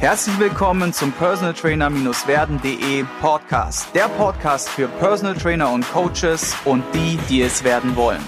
Herzlich 0.00 0.40
willkommen 0.40 0.94
zum 0.94 1.12
Personal 1.12 1.52
Trainer-werden.de 1.52 3.04
Podcast. 3.20 3.94
Der 3.94 4.08
Podcast 4.08 4.70
für 4.70 4.88
Personal 4.88 5.34
Trainer 5.34 5.70
und 5.70 5.86
Coaches 5.92 6.56
und 6.64 6.82
die, 6.94 7.18
die 7.28 7.42
es 7.42 7.64
werden 7.64 7.94
wollen. 7.96 8.22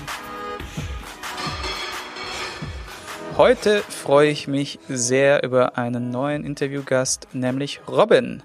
Heute 3.39 3.79
freue 3.89 4.29
ich 4.29 4.47
mich 4.47 4.81
sehr 4.87 5.43
über 5.45 5.79
einen 5.79 6.11
neuen 6.11 6.45
Interviewgast, 6.45 7.29
nämlich 7.33 7.81
Robin. 7.89 8.43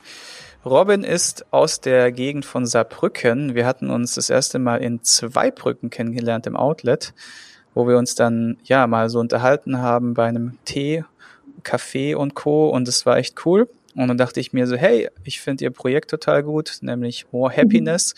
Robin 0.66 1.04
ist 1.04 1.52
aus 1.52 1.82
der 1.82 2.14
Gegend 2.14 2.46
von 2.46 2.66
Saarbrücken. 2.66 3.56
Wir 3.56 3.66
hatten 3.66 3.90
uns 3.90 4.16
das 4.16 4.30
erste 4.30 4.58
Mal 4.58 4.78
in 4.78 5.04
Zweibrücken 5.04 5.90
kennengelernt 5.90 6.48
im 6.48 6.56
Outlet, 6.56 7.14
wo 7.74 7.90
wir 7.90 7.98
uns 7.98 8.16
dann 8.16 8.56
ja 8.64 8.88
mal 8.88 9.10
so 9.10 9.20
unterhalten 9.20 9.80
haben 9.80 10.14
bei 10.14 10.28
einem 10.30 10.58
Tee 10.64 11.04
Kaffee 11.64 12.16
und 12.16 12.36
Co. 12.36 12.70
Und 12.70 12.88
es 12.88 13.06
war 13.06 13.18
echt 13.18 13.46
cool. 13.46 13.70
Und 13.96 14.08
dann 14.08 14.18
dachte 14.18 14.40
ich 14.40 14.54
mir 14.54 14.68
so, 14.68 14.76
hey, 14.76 15.10
ich 15.24 15.42
finde 15.42 15.64
ihr 15.64 15.72
Projekt 15.72 16.12
total 16.12 16.44
gut, 16.44 16.78
nämlich 16.82 17.26
More 17.32 17.56
Happiness. 17.56 18.14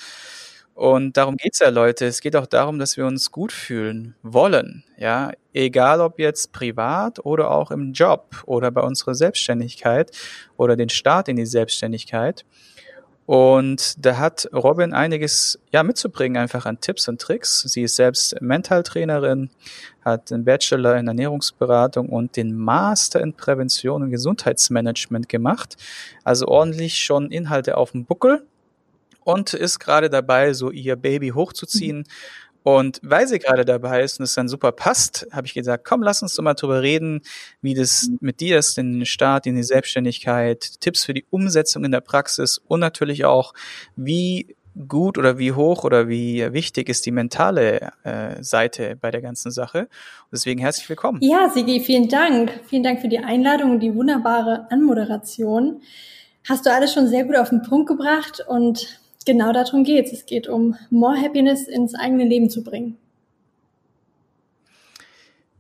Und 0.80 1.18
darum 1.18 1.36
geht's 1.36 1.60
ja, 1.60 1.68
Leute. 1.68 2.06
Es 2.06 2.22
geht 2.22 2.38
auch 2.38 2.46
darum, 2.46 2.80
dass 2.80 2.96
wir 2.96 3.06
uns 3.06 3.32
gut 3.32 3.52
fühlen 3.52 4.16
wollen. 4.24 4.86
Ja, 4.98 5.32
egal 5.54 6.00
ob 6.00 6.20
jetzt 6.20 6.54
privat 6.54 7.20
oder 7.26 7.52
auch 7.52 7.72
im 7.72 7.92
Job 7.92 8.44
oder 8.46 8.72
bei 8.72 8.82
unserer 8.82 9.14
Selbstständigkeit 9.14 10.12
oder 10.56 10.78
den 10.78 10.88
Start 10.88 11.28
in 11.28 11.36
die 11.36 11.46
Selbstständigkeit. 11.46 12.46
Und 13.30 14.04
da 14.04 14.18
hat 14.18 14.50
Robin 14.56 14.92
einiges 14.92 15.60
ja 15.72 15.84
mitzubringen, 15.84 16.42
einfach 16.42 16.66
an 16.66 16.82
Tipps 16.82 17.08
und 17.08 17.22
Tricks. 17.22 17.62
Sie 17.62 17.84
ist 17.84 17.96
selbst 17.96 18.42
Mentaltrainerin, 18.42 19.52
hat 20.04 20.32
einen 20.32 20.46
Bachelor 20.46 20.98
in 20.98 21.08
Ernährungsberatung 21.08 22.10
und 22.10 22.36
den 22.38 22.58
Master 22.58 23.22
in 23.22 23.34
Prävention 23.34 24.02
und 24.02 24.10
Gesundheitsmanagement 24.10 25.30
gemacht. 25.30 25.78
Also 26.24 26.48
ordentlich 26.48 26.98
schon 26.98 27.30
Inhalte 27.30 27.78
auf 27.78 27.92
dem 27.92 28.06
Buckel 28.06 28.48
und 29.24 29.54
ist 29.54 29.78
gerade 29.78 30.10
dabei, 30.10 30.54
so 30.54 30.72
ihr 30.72 30.96
Baby 30.96 31.30
hochzuziehen. 31.30 32.06
Und 32.64 33.00
weil 33.04 33.28
sie 33.28 33.40
gerade 33.40 33.66
dabei 33.66 34.02
ist 34.04 34.20
und 34.20 34.26
es 34.26 34.34
dann 34.34 34.50
super 34.50 34.72
passt, 34.72 35.28
habe 35.32 35.48
ich 35.48 35.54
gesagt, 35.54 35.86
komm, 35.86 36.04
lass 36.04 36.22
uns 36.22 36.36
doch 36.36 36.44
mal 36.44 36.54
drüber 36.54 36.82
reden, 36.82 37.22
wie 37.62 37.74
das 37.74 38.10
mit 38.20 38.40
dir 38.42 38.60
ist, 38.60 38.78
in 38.78 38.94
den 38.94 39.06
Start, 39.06 39.48
in 39.48 39.56
die 39.56 39.64
Selbstständigkeit, 39.64 40.80
Tipps 40.82 41.06
für 41.06 41.14
die 41.14 41.26
Umsetzung 41.30 41.86
in 41.86 41.92
der 41.92 42.02
Praxis 42.02 42.60
und 42.68 42.80
natürlich 42.80 43.26
auch, 43.26 43.54
wie 43.96 44.56
gut 44.88 45.18
oder 45.18 45.38
wie 45.38 45.52
hoch 45.52 45.84
oder 45.84 46.08
wie 46.08 46.54
wichtig 46.54 46.90
ist 46.90 47.06
die 47.06 47.12
mentale 47.12 47.92
äh, 48.04 48.42
Seite 48.42 48.96
bei 49.00 49.12
der 49.12 49.22
ganzen 49.22 49.52
Sache. 49.52 49.80
Und 49.80 50.32
deswegen 50.32 50.60
herzlich 50.60 50.88
willkommen. 50.88 51.20
Ja, 51.22 51.50
Sigi, 51.50 51.82
vielen 51.82 52.08
Dank. 52.08 52.52
Vielen 52.68 52.84
Dank 52.84 53.02
für 53.02 53.10
die 53.10 53.20
Einladung 53.20 53.72
und 53.72 53.80
die 53.82 53.94
wunderbare 53.94 54.68
Anmoderation. 54.70 55.82
Hast 56.48 56.66
du 56.66 56.72
alles 56.72 56.94
schon 56.94 57.08
sehr 57.08 57.26
gut 57.26 57.36
auf 57.36 57.50
den 57.50 57.62
Punkt 57.62 57.88
gebracht 57.88 58.44
und 58.48 58.99
genau 59.30 59.54
darum 59.54 59.84
geht's. 59.84 60.12
Es 60.12 60.26
geht 60.26 60.48
um 60.48 60.76
more 60.90 61.16
happiness 61.16 61.68
ins 61.68 61.94
eigene 61.94 62.26
Leben 62.26 62.50
zu 62.50 62.64
bringen. 62.64 62.98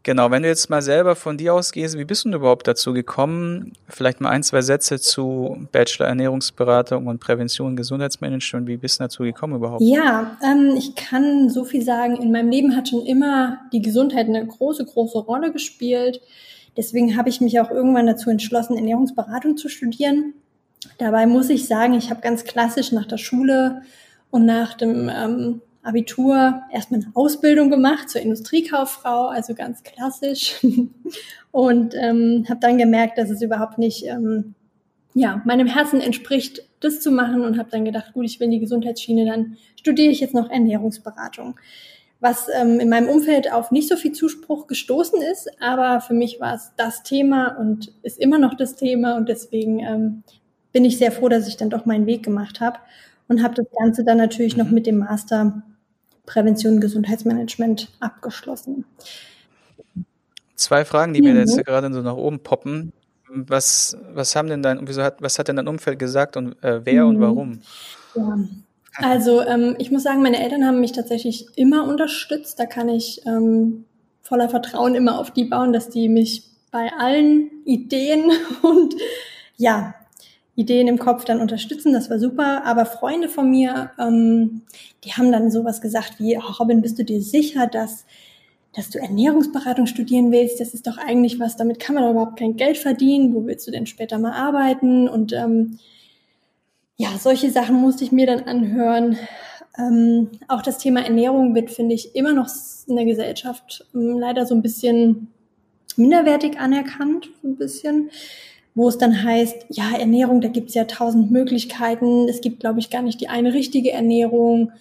Genau, 0.02 0.32
wenn 0.32 0.42
du 0.42 0.50
jetzt 0.50 0.72
mal 0.72 0.82
selber 0.82 1.16
von 1.16 1.38
dir 1.38 1.54
ausgehst, 1.54 1.96
wie 1.96 2.04
bist 2.04 2.26
du 2.26 2.30
denn 2.30 2.40
überhaupt 2.40 2.68
dazu 2.68 2.94
gekommen? 2.94 3.74
Vielleicht 3.88 4.22
mal 4.22 4.30
ein, 4.30 4.42
zwei 4.42 4.64
Sätze 4.64 5.00
zu 5.00 5.68
Bachelor 5.72 6.08
Ernährungsberatung 6.08 7.06
und 7.06 7.20
Prävention 7.20 7.76
Gesundheitsmanagement. 7.76 8.68
Wie 8.68 8.78
bist 8.78 9.00
du 9.00 9.04
dazu 9.04 9.22
gekommen 9.22 9.58
überhaupt? 9.58 9.84
Ja, 9.84 10.38
ähm, 10.44 10.74
ich 10.76 10.96
kann 10.96 11.52
so 11.52 11.64
viel 11.64 11.84
sagen. 11.84 12.16
In 12.16 12.32
meinem 12.32 12.50
Leben 12.50 12.76
hat 12.76 12.90
schon 12.90 13.06
immer 13.06 13.60
die 13.72 13.84
Gesundheit 13.84 14.28
eine 14.28 14.48
große, 14.48 14.84
große 14.86 15.20
Rolle 15.20 15.52
gespielt. 15.52 16.22
Deswegen 16.76 17.16
habe 17.16 17.30
ich 17.30 17.40
mich 17.40 17.60
auch 17.60 17.70
irgendwann 17.70 18.08
dazu 18.08 18.32
entschlossen, 18.32 18.78
Ernährungsberatung 18.78 19.58
zu 19.58 19.70
studieren. 19.70 20.34
Dabei 20.98 21.26
muss 21.26 21.50
ich 21.50 21.68
sagen, 21.68 21.94
ich 21.94 22.10
habe 22.10 22.22
ganz 22.22 22.44
klassisch 22.44 22.92
nach 22.92 23.06
der 23.06 23.18
Schule 23.18 23.82
und 24.32 24.46
nach 24.46 24.76
dem 24.76 25.10
ähm, 25.14 25.62
Abitur 25.84 26.62
erstmal 26.72 27.02
eine 27.02 27.12
Ausbildung 27.16 27.70
gemacht 27.70 28.10
zur 28.10 28.22
Industriekauffrau, 28.22 29.28
also 29.28 29.56
ganz 29.56 29.84
klassisch. 29.84 30.56
und 31.52 31.96
ähm, 31.96 32.46
habe 32.50 32.60
dann 32.60 32.78
gemerkt, 32.78 33.18
dass 33.18 33.30
es 33.30 33.42
überhaupt 33.42 33.78
nicht 33.78 34.06
ähm, 34.06 34.56
ja, 35.14 35.42
meinem 35.46 35.68
Herzen 35.68 36.02
entspricht, 36.02 36.62
das 36.80 37.02
zu 37.02 37.12
machen 37.12 37.42
und 37.42 37.58
habe 37.58 37.70
dann 37.72 37.86
gedacht, 37.86 38.14
gut, 38.14 38.26
ich 38.26 38.40
will 38.40 38.46
in 38.46 38.52
die 38.52 38.60
Gesundheitsschiene, 38.60 39.26
dann 39.26 39.58
studiere 39.76 40.12
ich 40.12 40.20
jetzt 40.20 40.34
noch 40.34 40.50
Ernährungsberatung. 40.50 41.60
Was 42.22 42.48
ähm, 42.54 42.80
in 42.80 42.90
meinem 42.90 43.08
Umfeld 43.08 43.52
auf 43.52 43.72
nicht 43.72 43.88
so 43.88 43.96
viel 43.96 44.12
Zuspruch 44.12 44.68
gestoßen 44.68 45.22
ist, 45.22 45.50
aber 45.62 46.02
für 46.02 46.14
mich 46.14 46.40
war 46.40 46.54
es 46.54 46.74
das 46.76 47.04
Thema 47.04 47.58
und 47.58 47.94
ist 48.04 48.20
immer 48.20 48.38
noch 48.38 48.56
das 48.56 48.76
Thema 48.76 49.16
und 49.16 49.30
deswegen 49.30 49.80
ähm, 49.80 50.24
bin 50.72 50.86
ich 50.86 50.98
sehr 50.98 51.12
froh, 51.12 51.30
dass 51.30 51.48
ich 51.48 51.58
dann 51.58 51.70
doch 51.70 51.86
meinen 51.86 52.06
Weg 52.06 52.24
gemacht 52.24 52.62
habe 52.62 52.80
und 53.28 53.44
habe 53.44 53.56
das 53.56 53.66
Ganze 53.78 54.04
dann 54.04 54.18
natürlich 54.18 54.58
noch 54.58 54.68
mhm. 54.68 54.74
mit 54.74 54.88
dem 54.88 54.98
Master 55.00 55.64
Prävention 56.26 56.76
und 56.76 56.82
Gesundheitsmanagement 56.82 57.90
abgeschlossen. 58.00 58.86
Zwei 60.56 60.86
Fragen, 60.86 61.14
die 61.14 61.22
mhm. 61.22 61.34
mir 61.34 61.40
jetzt 61.40 61.58
gerade 61.66 61.92
so 61.94 62.02
nach 62.02 62.16
oben 62.16 62.40
poppen. 62.40 62.94
Was, 63.32 63.98
was 64.14 64.36
haben 64.36 64.48
denn 64.48 64.64
dein, 64.64 64.88
wieso 64.88 65.04
hat, 65.04 65.22
was 65.22 65.38
hat 65.38 65.48
denn 65.48 65.56
dein 65.56 65.68
Umfeld 65.68 66.00
gesagt 66.00 66.36
und 66.36 66.62
äh, 66.64 66.86
wer 66.86 67.04
mhm. 67.04 67.10
und 67.10 67.22
warum? 67.22 67.60
Ja. 68.16 68.38
Also 68.96 69.42
ähm, 69.42 69.76
ich 69.78 69.92
muss 69.92 70.04
sagen, 70.04 70.22
meine 70.22 70.44
Eltern 70.44 70.66
haben 70.66 70.82
mich 70.82 70.92
tatsächlich 70.92 71.48
immer 71.56 71.88
unterstützt. 71.88 72.60
Da 72.60 72.66
kann 72.66 72.90
ich 72.90 73.22
ähm, 73.26 73.86
voller 74.22 74.50
Vertrauen 74.50 74.96
immer 74.96 75.20
auf 75.20 75.32
die 75.32 75.46
bauen, 75.46 75.74
dass 75.74 75.90
die 75.90 76.10
mich 76.10 76.44
bei 76.72 76.92
allen 77.00 77.50
Ideen 77.66 78.32
und 78.62 78.96
ja, 79.58 79.94
Ideen 80.60 80.90
im 80.90 81.00
Kopf 81.00 81.24
dann 81.24 81.40
unterstützen, 81.40 81.94
das 81.94 82.10
war 82.10 82.20
super. 82.20 82.66
Aber 82.66 82.86
Freunde 82.86 83.30
von 83.30 83.50
mir, 83.50 83.92
ähm, 83.98 84.64
die 85.06 85.14
haben 85.14 85.32
dann 85.32 85.52
sowas 85.52 85.80
gesagt 85.80 86.20
wie, 86.20 86.38
oh, 86.38 86.52
Robin, 86.60 86.82
bist 86.82 87.00
du 87.00 87.06
dir 87.06 87.22
sicher, 87.22 87.66
dass, 87.66 88.06
dass 88.76 88.90
du 88.90 89.00
Ernährungsberatung 89.00 89.86
studieren 89.86 90.34
willst? 90.34 90.60
Das 90.60 90.74
ist 90.74 90.86
doch 90.86 90.98
eigentlich 90.98 91.40
was, 91.40 91.56
damit 91.56 91.80
kann 91.80 91.96
man 91.96 92.04
doch 92.04 92.12
überhaupt 92.12 92.38
kein 92.38 92.58
Geld 92.58 92.78
verdienen. 92.78 93.34
Wo 93.34 93.46
willst 93.46 93.68
du 93.68 93.72
denn 93.72 93.86
später 93.86 94.20
mal 94.20 94.34
arbeiten? 94.34 95.08
Und 95.08 95.32
ähm, 95.32 95.80
ja, 96.98 97.10
solche 97.18 97.50
Sachen 97.52 97.76
musste 97.76 98.04
ich 98.04 98.12
mir 98.12 98.28
dann 98.28 98.44
anhören. 98.44 99.18
Ähm, 99.78 100.30
auch 100.50 100.62
das 100.62 100.78
Thema 100.78 101.06
Ernährung 101.06 101.56
wird, 101.56 101.72
finde 101.72 101.96
ich, 101.96 102.16
immer 102.16 102.34
noch 102.34 102.50
in 102.86 102.98
der 102.98 103.06
Gesellschaft 103.06 103.86
ähm, 103.96 104.20
leider 104.20 104.46
so 104.46 104.56
ein 104.56 104.62
bisschen 104.62 105.30
minderwertig 105.96 106.60
anerkannt, 106.60 107.30
so 107.42 107.48
ein 107.48 107.56
bisschen 107.56 108.10
wo 108.76 108.88
es 108.88 108.98
dann 108.98 109.24
heißt, 109.24 109.66
ja, 109.70 109.92
Ernährung, 109.98 110.42
da 110.42 110.48
gibt 110.48 110.70
es 110.70 110.76
ja 110.76 110.86
tausend 110.86 111.32
Möglichkeiten. 111.32 112.30
Es 112.30 112.42
gibt, 112.42 112.60
glaube 112.60 112.80
ich, 112.80 112.90
gar 112.90 113.02
nicht 113.02 113.20
die 113.22 113.28
eine 113.28 113.54
richtige 113.54 113.92
Ernährung. 113.92 114.72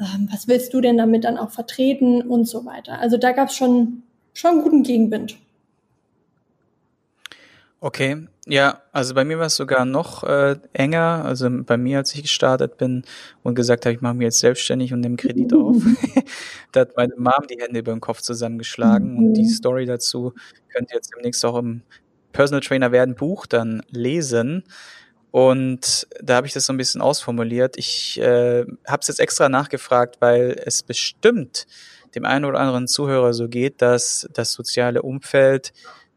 Ähm, 0.00 0.28
was 0.30 0.48
willst 0.48 0.72
du 0.74 0.80
denn 0.80 0.96
damit 0.96 1.24
dann 1.24 1.38
auch 1.38 1.50
vertreten 1.50 2.22
und 2.22 2.46
so 2.46 2.64
weiter? 2.64 2.98
Also 2.98 3.16
da 3.16 3.32
gab 3.32 3.48
es 3.48 3.56
schon, 3.56 4.02
schon 4.32 4.52
einen 4.52 4.62
guten 4.62 4.82
Gegenwind. 4.82 5.36
Okay, 7.80 8.26
ja, 8.46 8.80
also 8.92 9.14
bei 9.14 9.24
mir 9.24 9.38
war 9.38 9.46
es 9.46 9.56
sogar 9.56 9.84
noch 9.84 10.24
äh, 10.24 10.56
enger. 10.72 11.22
Also 11.24 11.48
bei 11.50 11.76
mir, 11.76 11.98
als 11.98 12.14
ich 12.14 12.22
gestartet 12.22 12.78
bin 12.78 13.04
und 13.42 13.54
gesagt 13.54 13.84
habe, 13.84 13.94
ich 13.94 14.00
mache 14.00 14.14
mich 14.14 14.24
jetzt 14.24 14.40
selbstständig 14.40 14.92
und 14.92 15.00
nehme 15.00 15.16
Kredit 15.16 15.52
auf, 15.54 15.76
da 16.72 16.80
hat 16.80 16.96
meine 16.96 17.14
Mom 17.16 17.46
die 17.50 17.60
Hände 17.60 17.80
über 17.80 17.92
den 17.92 18.00
Kopf 18.00 18.20
zusammengeschlagen. 18.20 19.18
Und 19.18 19.34
die 19.34 19.42
mhm. 19.42 19.48
Story 19.48 19.86
dazu 19.86 20.32
könnt 20.72 20.90
ihr 20.90 20.96
jetzt 20.96 21.12
demnächst 21.14 21.44
auch 21.44 21.56
im 21.56 21.82
Personal 22.34 22.60
Trainer 22.60 22.92
werden 22.92 23.14
Buch 23.14 23.46
dann 23.46 23.82
lesen. 23.88 24.64
Und 25.30 26.06
da 26.20 26.36
habe 26.36 26.46
ich 26.46 26.52
das 26.52 26.66
so 26.66 26.72
ein 26.72 26.76
bisschen 26.76 27.00
ausformuliert. 27.00 27.78
Ich 27.78 28.20
äh, 28.20 28.66
habe 28.86 29.00
es 29.00 29.08
jetzt 29.08 29.20
extra 29.20 29.48
nachgefragt, 29.48 30.16
weil 30.20 30.60
es 30.64 30.82
bestimmt 30.82 31.66
dem 32.14 32.26
einen 32.26 32.44
oder 32.44 32.60
anderen 32.60 32.86
Zuhörer 32.86 33.32
so 33.32 33.48
geht, 33.48 33.80
dass 33.80 34.28
das 34.32 34.52
soziale 34.52 35.02
Umfeld 35.02 35.72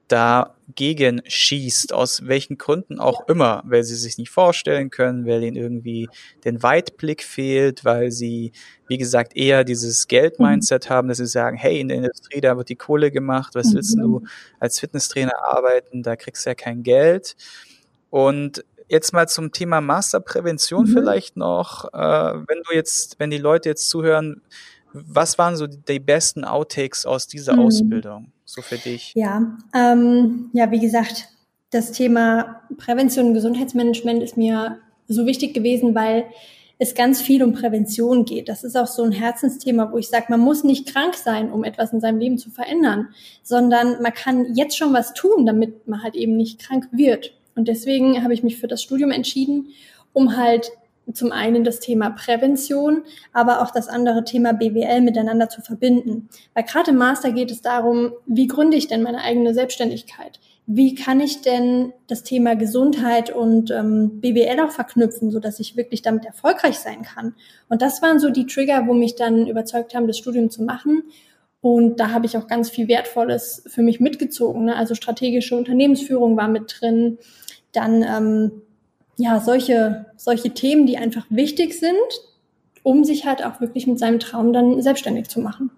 dagegen 0.07 1.21
schießt, 1.25 1.93
aus 1.93 2.27
welchen 2.27 2.57
Gründen 2.57 2.99
auch 2.99 3.27
immer, 3.27 3.61
weil 3.65 3.83
sie 3.83 3.95
sich 3.95 4.17
nicht 4.17 4.29
vorstellen 4.29 4.89
können, 4.89 5.25
weil 5.25 5.43
ihnen 5.43 5.57
irgendwie 5.57 6.07
den 6.45 6.63
Weitblick 6.63 7.23
fehlt, 7.23 7.83
weil 7.83 8.11
sie, 8.11 8.53
wie 8.87 8.97
gesagt, 8.97 9.35
eher 9.35 9.63
dieses 9.63 10.07
Geld-Mindset 10.07 10.85
mhm. 10.85 10.93
haben, 10.93 11.07
dass 11.09 11.17
sie 11.17 11.27
sagen, 11.27 11.57
hey, 11.57 11.79
in 11.79 11.89
der 11.89 11.97
Industrie, 11.97 12.41
da 12.41 12.57
wird 12.57 12.69
die 12.69 12.75
Kohle 12.75 13.11
gemacht, 13.11 13.55
was 13.55 13.73
willst 13.73 13.97
mhm. 13.97 14.01
du 14.01 14.21
als 14.59 14.79
Fitnesstrainer 14.79 15.43
arbeiten, 15.43 16.03
da 16.03 16.15
kriegst 16.15 16.45
du 16.45 16.51
ja 16.51 16.55
kein 16.55 16.83
Geld. 16.83 17.35
Und 18.09 18.63
jetzt 18.87 19.13
mal 19.13 19.27
zum 19.27 19.51
Thema 19.51 19.81
Masterprävention 19.81 20.85
mhm. 20.85 20.93
vielleicht 20.93 21.37
noch, 21.37 21.85
äh, 21.93 21.97
wenn 22.47 22.63
du 22.67 22.73
jetzt, 22.73 23.19
wenn 23.19 23.29
die 23.29 23.37
Leute 23.37 23.69
jetzt 23.69 23.89
zuhören, 23.89 24.41
was 24.93 25.37
waren 25.37 25.57
so 25.57 25.67
die 25.67 25.99
besten 25.99 26.45
Outtakes 26.45 27.05
aus 27.05 27.27
dieser 27.27 27.53
mhm. 27.53 27.59
Ausbildung, 27.59 28.31
so 28.47 28.61
für 28.61 28.77
dich? 28.77 29.11
Ja, 29.13 29.57
ähm, 29.75 30.49
ja, 30.53 30.71
wie 30.71 30.79
gesagt, 30.79 31.27
das 31.69 31.91
Thema 31.91 32.61
Prävention 32.77 33.27
und 33.27 33.33
Gesundheitsmanagement 33.33 34.23
ist 34.23 34.37
mir 34.37 34.79
so 35.07 35.25
wichtig 35.25 35.53
gewesen, 35.53 35.93
weil 35.93 36.25
es 36.79 36.95
ganz 36.95 37.21
viel 37.21 37.43
um 37.43 37.53
Prävention 37.53 38.23
geht. 38.23 38.49
Das 38.49 38.63
ist 38.63 38.77
auch 38.77 38.87
so 38.87 39.03
ein 39.03 39.11
Herzensthema, 39.11 39.91
wo 39.91 39.97
ich 39.97 40.07
sage, 40.07 40.27
man 40.29 40.39
muss 40.39 40.63
nicht 40.63 40.87
krank 40.87 41.15
sein, 41.15 41.51
um 41.51 41.63
etwas 41.63 41.91
in 41.91 41.99
seinem 41.99 42.19
Leben 42.19 42.37
zu 42.37 42.49
verändern, 42.49 43.09
sondern 43.43 44.01
man 44.01 44.13
kann 44.13 44.53
jetzt 44.53 44.77
schon 44.77 44.93
was 44.93 45.13
tun, 45.13 45.45
damit 45.45 45.87
man 45.87 46.03
halt 46.03 46.15
eben 46.15 46.37
nicht 46.37 46.59
krank 46.59 46.87
wird. 46.91 47.33
Und 47.55 47.67
deswegen 47.67 48.23
habe 48.23 48.33
ich 48.33 48.43
mich 48.43 48.57
für 48.57 48.67
das 48.67 48.81
Studium 48.81 49.11
entschieden, 49.11 49.69
um 50.13 50.37
halt 50.37 50.71
zum 51.13 51.31
einen 51.31 51.63
das 51.63 51.79
Thema 51.79 52.09
Prävention, 52.09 53.03
aber 53.33 53.61
auch 53.61 53.71
das 53.71 53.87
andere 53.87 54.23
Thema 54.23 54.53
BWL 54.53 55.01
miteinander 55.01 55.49
zu 55.49 55.61
verbinden. 55.61 56.29
Weil 56.53 56.63
gerade 56.63 56.91
im 56.91 56.97
Master 56.97 57.31
geht 57.31 57.51
es 57.51 57.61
darum, 57.61 58.13
wie 58.25 58.47
gründe 58.47 58.77
ich 58.77 58.87
denn 58.87 59.03
meine 59.03 59.21
eigene 59.21 59.53
Selbstständigkeit? 59.53 60.39
Wie 60.69 60.95
kann 60.95 61.21
ich 61.21 61.41
denn 61.41 61.93
das 62.07 62.23
Thema 62.23 62.55
Gesundheit 62.55 63.33
und 63.33 63.71
ähm, 63.71 64.19
BWL 64.19 64.59
auch 64.59 64.71
verknüpfen, 64.71 65.31
so 65.31 65.39
dass 65.39 65.61
ich 65.61 65.77
wirklich 65.77 66.01
damit 66.01 66.25
erfolgreich 66.25 66.77
sein 66.79 67.03
kann? 67.03 67.35
Und 67.69 67.81
das 67.81 68.01
waren 68.01 68.19
so 68.19 68.29
die 68.29 68.45
Trigger, 68.45 68.85
wo 68.85 68.93
mich 68.93 69.15
dann 69.15 69.47
überzeugt 69.47 69.95
haben, 69.95 70.07
das 70.07 70.17
Studium 70.17 70.49
zu 70.49 70.63
machen. 70.63 71.03
Und 71.61 72.01
da 72.01 72.11
habe 72.11 72.25
ich 72.25 72.37
auch 72.37 72.47
ganz 72.47 72.69
viel 72.69 72.89
Wertvolles 72.89 73.63
für 73.67 73.81
mich 73.81 74.01
mitgezogen. 74.01 74.65
Ne? 74.65 74.75
Also 74.75 74.93
strategische 74.93 75.55
Unternehmensführung 75.55 76.35
war 76.35 76.49
mit 76.49 76.75
drin. 76.79 77.17
Dann 77.71 78.03
ähm, 78.03 78.61
ja, 79.17 79.39
solche, 79.39 80.05
solche 80.15 80.51
Themen, 80.51 80.85
die 80.85 80.97
einfach 80.97 81.25
wichtig 81.29 81.77
sind, 81.77 81.97
um 82.83 83.03
sich 83.03 83.25
halt 83.25 83.43
auch 83.43 83.59
wirklich 83.59 83.87
mit 83.87 83.99
seinem 83.99 84.19
Traum 84.19 84.53
dann 84.53 84.81
selbstständig 84.81 85.27
zu 85.27 85.41
machen. 85.41 85.71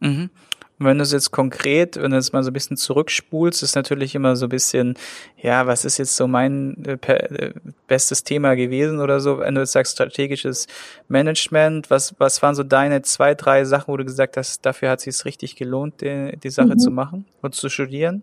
Mhm. 0.00 0.30
wenn 0.78 0.98
du 0.98 1.02
es 1.02 1.10
jetzt 1.10 1.32
konkret, 1.32 2.00
wenn 2.00 2.12
du 2.12 2.18
es 2.18 2.32
mal 2.32 2.44
so 2.44 2.50
ein 2.50 2.52
bisschen 2.52 2.76
zurückspulst, 2.76 3.64
ist 3.64 3.74
natürlich 3.74 4.14
immer 4.14 4.36
so 4.36 4.46
ein 4.46 4.48
bisschen, 4.48 4.94
ja, 5.36 5.66
was 5.66 5.84
ist 5.84 5.98
jetzt 5.98 6.14
so 6.14 6.28
mein 6.28 6.84
äh, 6.84 7.12
äh, 7.12 7.52
bestes 7.88 8.22
Thema 8.22 8.54
gewesen 8.54 9.00
oder 9.00 9.18
so, 9.18 9.40
wenn 9.40 9.56
du 9.56 9.62
jetzt 9.62 9.72
sagst 9.72 9.94
strategisches 9.94 10.68
Management, 11.08 11.90
was, 11.90 12.14
was 12.18 12.40
waren 12.42 12.54
so 12.54 12.62
deine 12.62 13.02
zwei, 13.02 13.34
drei 13.34 13.64
Sachen, 13.64 13.92
wo 13.92 13.96
du 13.96 14.04
gesagt 14.04 14.36
hast, 14.36 14.64
dafür 14.64 14.90
hat 14.90 15.04
es 15.04 15.16
sich 15.16 15.24
richtig 15.24 15.56
gelohnt, 15.56 16.00
die, 16.00 16.38
die 16.40 16.50
Sache 16.50 16.74
mhm. 16.74 16.78
zu 16.78 16.92
machen 16.92 17.24
und 17.42 17.56
zu 17.56 17.68
studieren? 17.68 18.22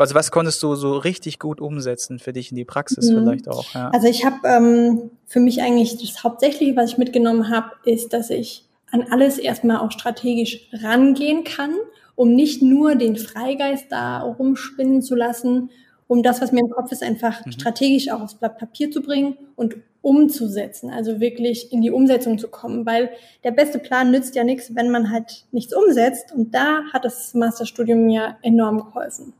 Also 0.00 0.14
was 0.14 0.30
konntest 0.30 0.62
du 0.62 0.74
so 0.74 0.96
richtig 0.96 1.38
gut 1.38 1.60
umsetzen 1.60 2.18
für 2.18 2.32
dich 2.32 2.50
in 2.50 2.56
die 2.56 2.64
Praxis 2.64 3.10
mhm. 3.10 3.18
vielleicht 3.18 3.48
auch? 3.48 3.74
Ja. 3.74 3.90
Also 3.90 4.08
ich 4.08 4.24
habe 4.24 4.36
ähm, 4.44 5.10
für 5.26 5.40
mich 5.40 5.62
eigentlich 5.62 5.98
das 5.98 6.24
Hauptsächliche, 6.24 6.76
was 6.76 6.92
ich 6.92 6.98
mitgenommen 6.98 7.50
habe, 7.50 7.70
ist, 7.84 8.12
dass 8.12 8.30
ich 8.30 8.64
an 8.90 9.04
alles 9.10 9.38
erstmal 9.38 9.78
auch 9.78 9.92
strategisch 9.92 10.68
rangehen 10.72 11.44
kann, 11.44 11.74
um 12.16 12.34
nicht 12.34 12.62
nur 12.62 12.96
den 12.96 13.16
Freigeist 13.16 13.86
da 13.90 14.20
rumspinnen 14.20 15.02
zu 15.02 15.14
lassen, 15.14 15.70
um 16.06 16.24
das, 16.24 16.40
was 16.40 16.50
mir 16.50 16.60
im 16.60 16.70
Kopf 16.70 16.90
ist, 16.90 17.02
einfach 17.02 17.46
mhm. 17.46 17.52
strategisch 17.52 18.10
auch 18.10 18.20
aufs 18.20 18.34
Blatt 18.34 18.58
Papier 18.58 18.90
zu 18.90 19.00
bringen 19.00 19.38
und 19.54 19.76
umzusetzen, 20.02 20.90
also 20.90 21.20
wirklich 21.20 21.72
in 21.72 21.82
die 21.82 21.90
Umsetzung 21.90 22.38
zu 22.38 22.48
kommen, 22.48 22.86
weil 22.86 23.10
der 23.44 23.50
beste 23.50 23.78
Plan 23.78 24.10
nützt 24.10 24.34
ja 24.34 24.44
nichts, 24.44 24.74
wenn 24.74 24.90
man 24.90 25.10
halt 25.10 25.44
nichts 25.52 25.74
umsetzt 25.74 26.32
und 26.34 26.54
da 26.54 26.82
hat 26.92 27.04
das 27.04 27.34
Masterstudium 27.34 28.06
mir 28.06 28.36
enorm 28.42 28.78
geholfen. 28.78 29.34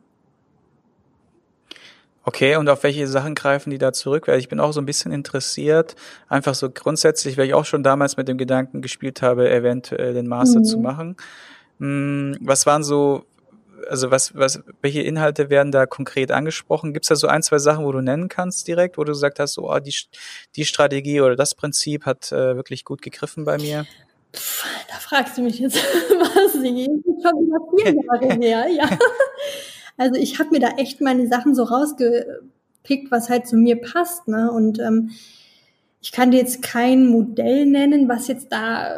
Okay, 2.24 2.56
und 2.56 2.68
auf 2.68 2.82
welche 2.82 3.06
Sachen 3.06 3.34
greifen 3.34 3.70
die 3.70 3.78
da 3.78 3.92
zurück? 3.92 4.28
Weil 4.28 4.38
ich 4.38 4.48
bin 4.48 4.60
auch 4.60 4.72
so 4.72 4.80
ein 4.80 4.86
bisschen 4.86 5.10
interessiert, 5.10 5.96
einfach 6.28 6.54
so 6.54 6.70
grundsätzlich, 6.70 7.38
weil 7.38 7.46
ich 7.46 7.54
auch 7.54 7.64
schon 7.64 7.82
damals 7.82 8.16
mit 8.16 8.28
dem 8.28 8.36
Gedanken 8.36 8.82
gespielt 8.82 9.22
habe, 9.22 9.50
eventuell 9.50 10.12
den 10.12 10.26
Master 10.26 10.60
mhm. 10.60 10.64
zu 10.64 10.78
machen. 10.78 11.16
Hm, 11.78 12.36
was 12.42 12.66
waren 12.66 12.84
so, 12.84 13.24
also 13.88 14.10
was, 14.10 14.34
was, 14.34 14.62
welche 14.82 15.00
Inhalte 15.00 15.48
werden 15.48 15.72
da 15.72 15.86
konkret 15.86 16.30
angesprochen? 16.30 16.92
Gibt 16.92 17.06
es 17.06 17.08
da 17.08 17.16
so 17.16 17.26
ein, 17.26 17.42
zwei 17.42 17.58
Sachen, 17.58 17.86
wo 17.86 17.92
du 17.92 18.02
nennen 18.02 18.28
kannst 18.28 18.68
direkt, 18.68 18.98
wo 18.98 19.04
du 19.04 19.12
gesagt 19.12 19.38
hast, 19.38 19.54
so, 19.54 19.70
oh, 19.70 19.78
die, 19.78 19.94
die 20.56 20.66
Strategie 20.66 21.22
oder 21.22 21.36
das 21.36 21.54
Prinzip 21.54 22.04
hat 22.04 22.32
äh, 22.32 22.54
wirklich 22.54 22.84
gut 22.84 23.00
gegriffen 23.00 23.46
bei 23.46 23.56
mir? 23.56 23.86
Da 24.32 24.94
fragst 25.00 25.38
du 25.38 25.42
mich 25.42 25.58
jetzt 25.58 25.76
was, 26.10 26.52
schon 26.52 26.62
wieder 26.64 27.60
vier 27.76 27.94
Jahre 28.04 28.40
her, 28.40 28.68
ja. 28.68 28.98
Also 30.00 30.14
ich 30.18 30.38
habe 30.38 30.48
mir 30.52 30.60
da 30.60 30.68
echt 30.78 31.02
meine 31.02 31.26
Sachen 31.26 31.54
so 31.54 31.62
rausgepickt, 31.62 33.10
was 33.10 33.28
halt 33.28 33.46
zu 33.46 33.58
mir 33.58 33.78
passt. 33.78 34.28
Ne? 34.28 34.50
Und 34.50 34.78
ähm, 34.78 35.10
ich 36.00 36.10
kann 36.10 36.30
dir 36.30 36.38
jetzt 36.38 36.62
kein 36.62 37.06
Modell 37.06 37.66
nennen, 37.66 38.08
was 38.08 38.26
jetzt 38.26 38.50
da 38.50 38.96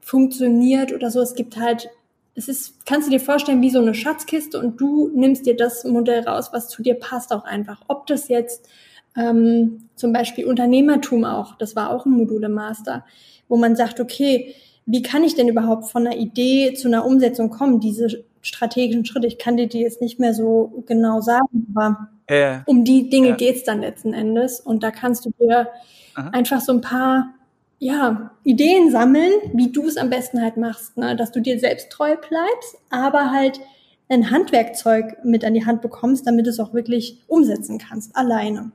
funktioniert 0.00 0.92
oder 0.92 1.10
so. 1.10 1.20
Es 1.20 1.34
gibt 1.34 1.56
halt, 1.56 1.90
es 2.36 2.46
ist, 2.46 2.86
kannst 2.86 3.08
du 3.08 3.10
dir 3.10 3.18
vorstellen, 3.18 3.62
wie 3.62 3.70
so 3.70 3.80
eine 3.80 3.94
Schatzkiste 3.94 4.60
und 4.60 4.80
du 4.80 5.10
nimmst 5.12 5.44
dir 5.44 5.56
das 5.56 5.82
Modell 5.82 6.20
raus, 6.20 6.50
was 6.52 6.68
zu 6.68 6.84
dir 6.84 6.94
passt 6.94 7.32
auch 7.32 7.42
einfach. 7.42 7.82
Ob 7.88 8.06
das 8.06 8.28
jetzt 8.28 8.68
ähm, 9.16 9.88
zum 9.96 10.12
Beispiel 10.12 10.46
Unternehmertum 10.46 11.24
auch, 11.24 11.58
das 11.58 11.74
war 11.74 11.90
auch 11.90 12.06
ein 12.06 12.12
Modul 12.12 12.44
im 12.44 12.52
Master, 12.52 13.04
wo 13.48 13.56
man 13.56 13.74
sagt, 13.74 13.98
okay, 13.98 14.54
wie 14.86 15.02
kann 15.02 15.24
ich 15.24 15.34
denn 15.34 15.48
überhaupt 15.48 15.90
von 15.90 16.06
einer 16.06 16.16
Idee 16.16 16.74
zu 16.74 16.86
einer 16.86 17.04
Umsetzung 17.04 17.50
kommen? 17.50 17.80
Diese 17.80 18.24
strategischen 18.42 19.04
Schritte. 19.04 19.26
Ich 19.26 19.38
kann 19.38 19.56
dir 19.56 19.68
die 19.68 19.80
jetzt 19.80 20.00
nicht 20.00 20.18
mehr 20.18 20.34
so 20.34 20.82
genau 20.86 21.20
sagen, 21.20 21.66
aber 21.74 22.08
ja. 22.30 22.62
um 22.66 22.84
die 22.84 23.10
Dinge 23.10 23.30
ja. 23.30 23.36
geht's 23.36 23.64
dann 23.64 23.80
letzten 23.80 24.14
Endes. 24.14 24.60
Und 24.60 24.82
da 24.82 24.90
kannst 24.90 25.24
du 25.26 25.32
dir 25.38 25.68
Aha. 26.14 26.30
einfach 26.30 26.60
so 26.60 26.72
ein 26.72 26.80
paar 26.80 27.34
ja, 27.78 28.32
Ideen 28.44 28.90
sammeln, 28.90 29.32
wie 29.52 29.70
du 29.70 29.86
es 29.86 29.96
am 29.96 30.10
besten 30.10 30.42
halt 30.42 30.56
machst, 30.56 30.96
ne? 30.96 31.14
dass 31.14 31.30
du 31.30 31.40
dir 31.40 31.60
selbst 31.60 31.90
treu 31.90 32.16
bleibst, 32.16 32.76
aber 32.90 33.30
halt 33.30 33.60
ein 34.08 34.30
Handwerkzeug 34.30 35.24
mit 35.24 35.44
an 35.44 35.54
die 35.54 35.64
Hand 35.64 35.82
bekommst, 35.82 36.26
damit 36.26 36.46
du 36.46 36.50
es 36.50 36.58
auch 36.58 36.74
wirklich 36.74 37.18
umsetzen 37.28 37.78
kannst, 37.78 38.16
alleine. 38.16 38.72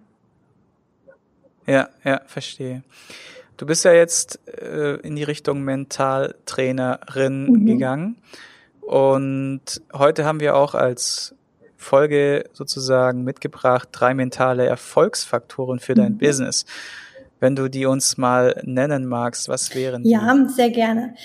Ja, 1.66 1.90
ja, 2.04 2.22
verstehe. 2.26 2.84
Du 3.58 3.66
bist 3.66 3.86
ja 3.86 3.94
jetzt 3.94 4.40
äh, 4.48 4.96
in 5.02 5.16
die 5.16 5.24
Richtung 5.24 5.64
Mentaltrainerin 5.64 7.46
mhm. 7.46 7.66
gegangen. 7.66 8.18
Und 8.86 9.82
heute 9.94 10.26
haben 10.26 10.40
wir 10.40 10.56
auch 10.56 10.76
als 10.76 11.36
Folge 11.78 12.46
sozusagen 12.54 13.24
mitgebracht 13.24 13.90
drei 13.92 14.14
mentale 14.14 14.66
Erfolgsfaktoren 14.66 15.80
für 15.80 15.94
dein 15.94 16.14
mhm. 16.14 16.18
Business. 16.18 16.66
Wenn 17.40 17.56
du 17.56 17.70
die 17.70 17.86
uns 17.86 18.18
mal 18.18 18.62
nennen 18.64 19.06
magst, 19.06 19.50
was 19.50 19.76
wären 19.76 20.04
die? 20.04 20.12
Ja, 20.12 20.48
sehr 20.48 20.70
gerne. 20.70 21.16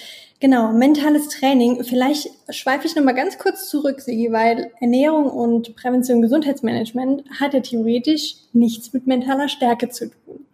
Genau, 0.40 0.72
mentales 0.72 1.28
Training. 1.28 1.82
Vielleicht 1.82 2.28
schweife 2.50 2.86
ich 2.86 2.94
nochmal 2.94 3.14
ganz 3.14 3.38
kurz 3.38 3.68
zurück, 3.68 4.00
Sigi, 4.00 4.30
weil 4.30 4.70
Ernährung 4.80 5.30
und 5.30 5.74
Prävention 5.74 6.16
und 6.16 6.22
Gesundheitsmanagement 6.22 7.24
hat 7.40 7.54
ja 7.54 7.60
theoretisch 7.60 8.36
nichts 8.52 8.92
mit 8.92 9.06
mentaler 9.06 9.48
Stärke 9.48 9.88
zu 9.88 10.10
tun. 10.10 10.46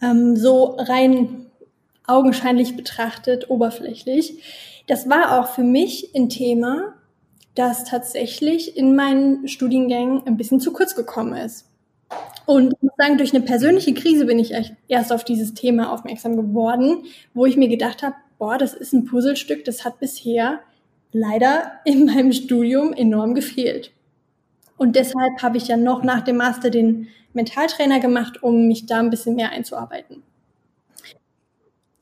Ähm, 0.00 0.36
so 0.36 0.76
rein 0.78 1.46
augenscheinlich 2.06 2.76
betrachtet, 2.76 3.50
oberflächlich. 3.50 4.42
Das 4.86 5.08
war 5.08 5.40
auch 5.40 5.48
für 5.48 5.62
mich 5.62 6.14
ein 6.14 6.28
Thema, 6.28 6.94
das 7.54 7.84
tatsächlich 7.84 8.76
in 8.76 8.96
meinen 8.96 9.46
Studiengängen 9.48 10.22
ein 10.26 10.36
bisschen 10.36 10.60
zu 10.60 10.72
kurz 10.72 10.94
gekommen 10.94 11.34
ist. 11.34 11.66
Und 12.46 12.74
ich 12.74 12.82
muss 12.82 12.92
sagen, 12.96 13.18
durch 13.18 13.34
eine 13.34 13.44
persönliche 13.44 13.94
Krise 13.94 14.26
bin 14.26 14.38
ich 14.38 14.52
erst 14.88 15.12
auf 15.12 15.24
dieses 15.24 15.54
Thema 15.54 15.92
aufmerksam 15.92 16.36
geworden, 16.36 17.04
wo 17.34 17.46
ich 17.46 17.56
mir 17.56 17.68
gedacht 17.68 18.02
habe, 18.02 18.16
boah, 18.38 18.58
das 18.58 18.74
ist 18.74 18.92
ein 18.92 19.04
Puzzlestück, 19.04 19.64
das 19.64 19.84
hat 19.84 20.00
bisher 20.00 20.60
leider 21.12 21.72
in 21.84 22.06
meinem 22.06 22.32
Studium 22.32 22.92
enorm 22.92 23.34
gefehlt. 23.34 23.92
Und 24.76 24.96
deshalb 24.96 25.42
habe 25.42 25.58
ich 25.58 25.68
ja 25.68 25.76
noch 25.76 26.02
nach 26.02 26.22
dem 26.22 26.38
Master 26.38 26.70
den 26.70 27.08
Mentaltrainer 27.34 28.00
gemacht, 28.00 28.42
um 28.42 28.66
mich 28.66 28.86
da 28.86 28.98
ein 28.98 29.10
bisschen 29.10 29.36
mehr 29.36 29.50
einzuarbeiten. 29.50 30.22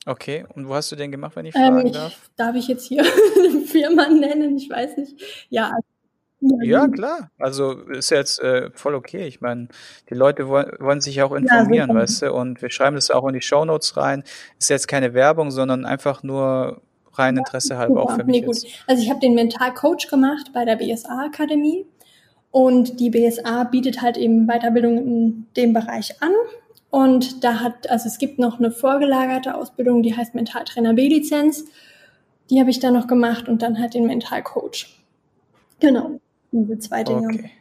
Okay, 0.05 0.45
und 0.55 0.67
wo 0.67 0.73
hast 0.73 0.91
du 0.91 0.95
den 0.95 1.11
gemacht, 1.11 1.35
wenn 1.35 1.45
ich 1.45 1.53
fragen 1.53 1.79
ähm, 1.79 1.87
ich, 1.87 1.93
darf? 1.93 2.29
Darf 2.35 2.55
ich 2.55 2.67
jetzt 2.67 2.85
hier 2.87 3.01
eine 3.03 3.61
Firma 3.65 4.07
nennen? 4.07 4.57
Ich 4.57 4.69
weiß 4.69 4.97
nicht. 4.97 5.21
Ja. 5.49 5.77
Ja, 6.63 6.87
klar. 6.87 7.29
Also 7.37 7.73
ist 7.81 8.09
jetzt 8.09 8.39
äh, 8.39 8.71
voll 8.73 8.95
okay. 8.95 9.27
Ich 9.27 9.41
meine, 9.41 9.67
die 10.09 10.15
Leute 10.15 10.47
wollen, 10.47 10.71
wollen 10.79 10.99
sich 10.99 11.21
auch 11.21 11.33
informieren, 11.33 11.89
ja, 11.89 11.95
weißt 11.95 12.23
du, 12.23 12.33
und 12.33 12.63
wir 12.63 12.71
schreiben 12.71 12.95
das 12.95 13.11
auch 13.11 13.27
in 13.27 13.33
die 13.33 13.41
Show 13.41 13.63
Notes 13.63 13.95
rein. 13.95 14.23
Ist 14.57 14.71
jetzt 14.71 14.87
keine 14.87 15.13
Werbung, 15.13 15.51
sondern 15.51 15.85
einfach 15.85 16.23
nur 16.23 16.81
rein 17.13 17.37
Interesse 17.37 17.77
halber 17.77 18.01
auch 18.01 18.15
für 18.15 18.23
mich. 18.23 18.41
Nee, 18.41 18.45
gut. 18.47 18.57
Also 18.87 19.03
ich 19.03 19.09
habe 19.11 19.19
den 19.19 19.35
Mentalcoach 19.35 20.07
gemacht 20.09 20.51
bei 20.51 20.65
der 20.65 20.77
BSA 20.77 21.25
Akademie 21.25 21.85
und 22.49 22.99
die 22.99 23.11
BSA 23.11 23.65
bietet 23.65 24.01
halt 24.01 24.17
eben 24.17 24.47
Weiterbildung 24.47 24.97
in 24.97 25.47
dem 25.55 25.73
Bereich 25.73 26.21
an. 26.21 26.31
Und 26.91 27.43
da 27.43 27.61
hat, 27.61 27.89
also 27.89 28.07
es 28.07 28.17
gibt 28.17 28.37
noch 28.37 28.59
eine 28.59 28.69
vorgelagerte 28.69 29.55
Ausbildung, 29.55 30.03
die 30.03 30.15
heißt 30.15 30.35
Mentaltrainer 30.35 30.93
B-Lizenz. 30.93 31.65
Die 32.49 32.59
habe 32.59 32.69
ich 32.69 32.79
dann 32.79 32.93
noch 32.93 33.07
gemacht 33.07 33.47
und 33.47 33.61
dann 33.61 33.79
halt 33.79 33.93
den 33.93 34.05
Mentalcoach. 34.05 34.87
Genau, 35.79 36.19
diese 36.51 36.77
zwei 36.79 37.03
Dinge. 37.03 37.27
Okay. 37.27 37.51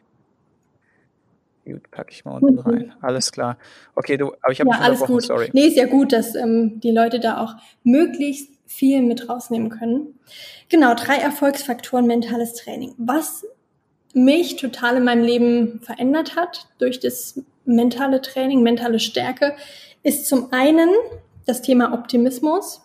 Gut, 1.64 1.90
packe 1.92 2.10
ich 2.10 2.25
mal 2.25 2.38
unten 2.42 2.54
mhm. 2.54 2.60
rein. 2.60 2.92
Alles 3.00 3.30
klar. 3.30 3.56
Okay, 3.94 4.16
du, 4.16 4.32
aber 4.42 4.52
ich 4.52 4.60
habe 4.60 4.70
ja, 4.70 4.76
mich 4.76 4.84
alles 4.84 5.00
gut. 5.00 5.22
sorry. 5.22 5.50
Nee, 5.52 5.66
ist 5.66 5.76
ja 5.76 5.87
gut, 5.87 6.12
dass 6.12 6.34
ähm, 6.34 6.80
die 6.80 6.90
Leute 6.90 7.20
da 7.20 7.40
auch 7.40 7.54
möglichst 7.84 8.50
viel 8.66 9.02
mit 9.02 9.28
rausnehmen 9.28 9.68
können. 9.68 10.18
Genau, 10.68 10.94
drei 10.94 11.16
Erfolgsfaktoren 11.16 12.06
mentales 12.06 12.54
Training. 12.54 12.94
Was 12.99 13.46
mich 14.12 14.57
total 14.57 14.97
in 14.97 15.05
meinem 15.05 15.25
Leben 15.25 15.81
verändert 15.83 16.37
hat 16.37 16.67
durch 16.79 17.00
das 17.00 17.40
mentale 17.64 18.21
Training, 18.21 18.62
mentale 18.62 18.99
Stärke, 18.99 19.55
ist 20.02 20.26
zum 20.26 20.52
einen 20.52 20.90
das 21.47 21.62
Thema 21.62 21.93
Optimismus, 21.93 22.81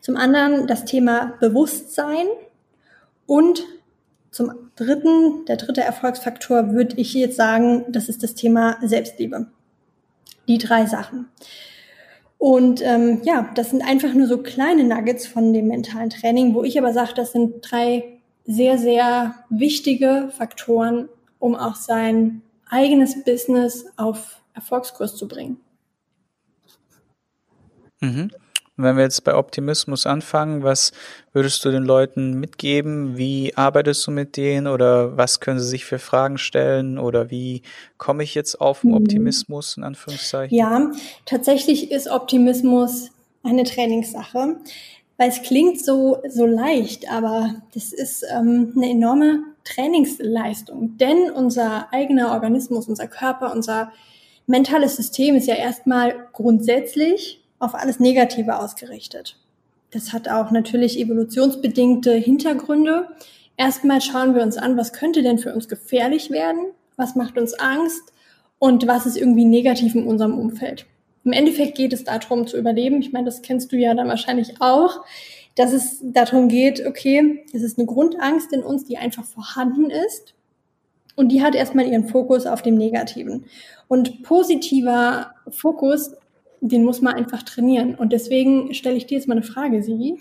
zum 0.00 0.16
anderen 0.16 0.66
das 0.66 0.84
Thema 0.84 1.34
Bewusstsein 1.40 2.26
und 3.26 3.64
zum 4.30 4.52
dritten, 4.76 5.44
der 5.46 5.56
dritte 5.56 5.82
Erfolgsfaktor 5.82 6.72
würde 6.72 6.96
ich 6.96 7.12
jetzt 7.14 7.36
sagen, 7.36 7.84
das 7.88 8.08
ist 8.08 8.22
das 8.22 8.34
Thema 8.34 8.78
Selbstliebe. 8.82 9.46
Die 10.46 10.58
drei 10.58 10.86
Sachen. 10.86 11.26
Und 12.38 12.80
ähm, 12.82 13.20
ja, 13.24 13.50
das 13.54 13.70
sind 13.70 13.82
einfach 13.82 14.14
nur 14.14 14.28
so 14.28 14.38
kleine 14.38 14.84
Nuggets 14.84 15.26
von 15.26 15.52
dem 15.52 15.66
mentalen 15.66 16.10
Training, 16.10 16.54
wo 16.54 16.62
ich 16.62 16.78
aber 16.78 16.92
sage, 16.92 17.12
das 17.14 17.32
sind 17.32 17.68
drei 17.68 18.17
sehr, 18.48 18.78
sehr 18.78 19.34
wichtige 19.50 20.32
Faktoren, 20.36 21.08
um 21.38 21.54
auch 21.54 21.76
sein 21.76 22.40
eigenes 22.68 23.22
Business 23.22 23.86
auf 23.96 24.40
Erfolgskurs 24.54 25.14
zu 25.14 25.28
bringen. 25.28 25.58
Mhm. 28.00 28.30
wenn 28.76 28.96
wir 28.96 29.02
jetzt 29.02 29.24
bei 29.24 29.34
Optimismus 29.34 30.06
anfangen, 30.06 30.62
was 30.62 30.92
würdest 31.32 31.64
du 31.64 31.72
den 31.72 31.82
Leuten 31.82 32.38
mitgeben? 32.38 33.18
Wie 33.18 33.56
arbeitest 33.56 34.06
du 34.06 34.12
mit 34.12 34.36
denen 34.36 34.68
oder 34.68 35.16
was 35.16 35.40
können 35.40 35.58
sie 35.58 35.66
sich 35.66 35.84
für 35.84 35.98
Fragen 35.98 36.38
stellen 36.38 36.96
oder 36.96 37.28
wie 37.28 37.62
komme 37.96 38.22
ich 38.22 38.36
jetzt 38.36 38.60
auf 38.60 38.82
den 38.82 38.90
mhm. 38.90 38.98
Optimismus 38.98 39.76
in 39.76 39.82
Anführungszeichen? 39.82 40.56
Ja, 40.56 40.92
tatsächlich 41.26 41.90
ist 41.90 42.08
Optimismus 42.08 43.10
eine 43.42 43.64
Trainingssache, 43.64 44.58
weil 45.18 45.28
es 45.28 45.42
klingt 45.42 45.84
so, 45.84 46.22
so 46.28 46.46
leicht, 46.46 47.10
aber 47.12 47.56
das 47.74 47.92
ist 47.92 48.24
ähm, 48.32 48.72
eine 48.76 48.90
enorme 48.90 49.42
Trainingsleistung, 49.64 50.96
denn 50.96 51.30
unser 51.30 51.92
eigener 51.92 52.32
Organismus, 52.32 52.88
unser 52.88 53.08
Körper, 53.08 53.52
unser 53.52 53.92
mentales 54.46 54.96
System 54.96 55.34
ist 55.34 55.46
ja 55.46 55.56
erstmal 55.56 56.28
grundsätzlich 56.32 57.44
auf 57.58 57.74
alles 57.74 58.00
Negative 58.00 58.58
ausgerichtet. 58.58 59.36
Das 59.90 60.12
hat 60.12 60.28
auch 60.28 60.52
natürlich 60.52 60.98
evolutionsbedingte 60.98 62.12
Hintergründe. 62.12 63.08
Erstmal 63.56 64.00
schauen 64.00 64.34
wir 64.34 64.42
uns 64.42 64.56
an, 64.56 64.76
was 64.76 64.92
könnte 64.92 65.22
denn 65.22 65.38
für 65.38 65.52
uns 65.52 65.68
gefährlich 65.68 66.30
werden? 66.30 66.66
Was 66.96 67.16
macht 67.16 67.36
uns 67.38 67.54
Angst? 67.54 68.12
Und 68.60 68.86
was 68.86 69.06
ist 69.06 69.16
irgendwie 69.16 69.44
negativ 69.44 69.94
in 69.94 70.06
unserem 70.06 70.38
Umfeld? 70.38 70.86
Im 71.24 71.32
Endeffekt 71.32 71.76
geht 71.76 71.92
es 71.92 72.04
darum 72.04 72.46
zu 72.46 72.56
überleben. 72.56 73.00
Ich 73.00 73.12
meine, 73.12 73.26
das 73.26 73.42
kennst 73.42 73.72
du 73.72 73.76
ja 73.76 73.94
dann 73.94 74.08
wahrscheinlich 74.08 74.60
auch, 74.60 75.04
dass 75.56 75.72
es 75.72 75.98
darum 76.02 76.48
geht, 76.48 76.86
okay, 76.86 77.44
es 77.52 77.62
ist 77.62 77.78
eine 77.78 77.86
Grundangst 77.86 78.52
in 78.52 78.62
uns, 78.62 78.84
die 78.84 78.96
einfach 78.96 79.24
vorhanden 79.24 79.90
ist. 79.90 80.34
Und 81.16 81.30
die 81.30 81.42
hat 81.42 81.56
erstmal 81.56 81.86
ihren 81.86 82.06
Fokus 82.06 82.46
auf 82.46 82.62
dem 82.62 82.76
Negativen. 82.76 83.46
Und 83.88 84.22
positiver 84.22 85.32
Fokus 85.50 86.12
den 86.60 86.84
muss 86.84 87.00
man 87.00 87.14
einfach 87.14 87.42
trainieren. 87.42 87.94
Und 87.94 88.12
deswegen 88.12 88.74
stelle 88.74 88.96
ich 88.96 89.06
dir 89.06 89.16
jetzt 89.16 89.28
mal 89.28 89.34
eine 89.34 89.42
Frage, 89.42 89.82
Sigi. 89.82 90.18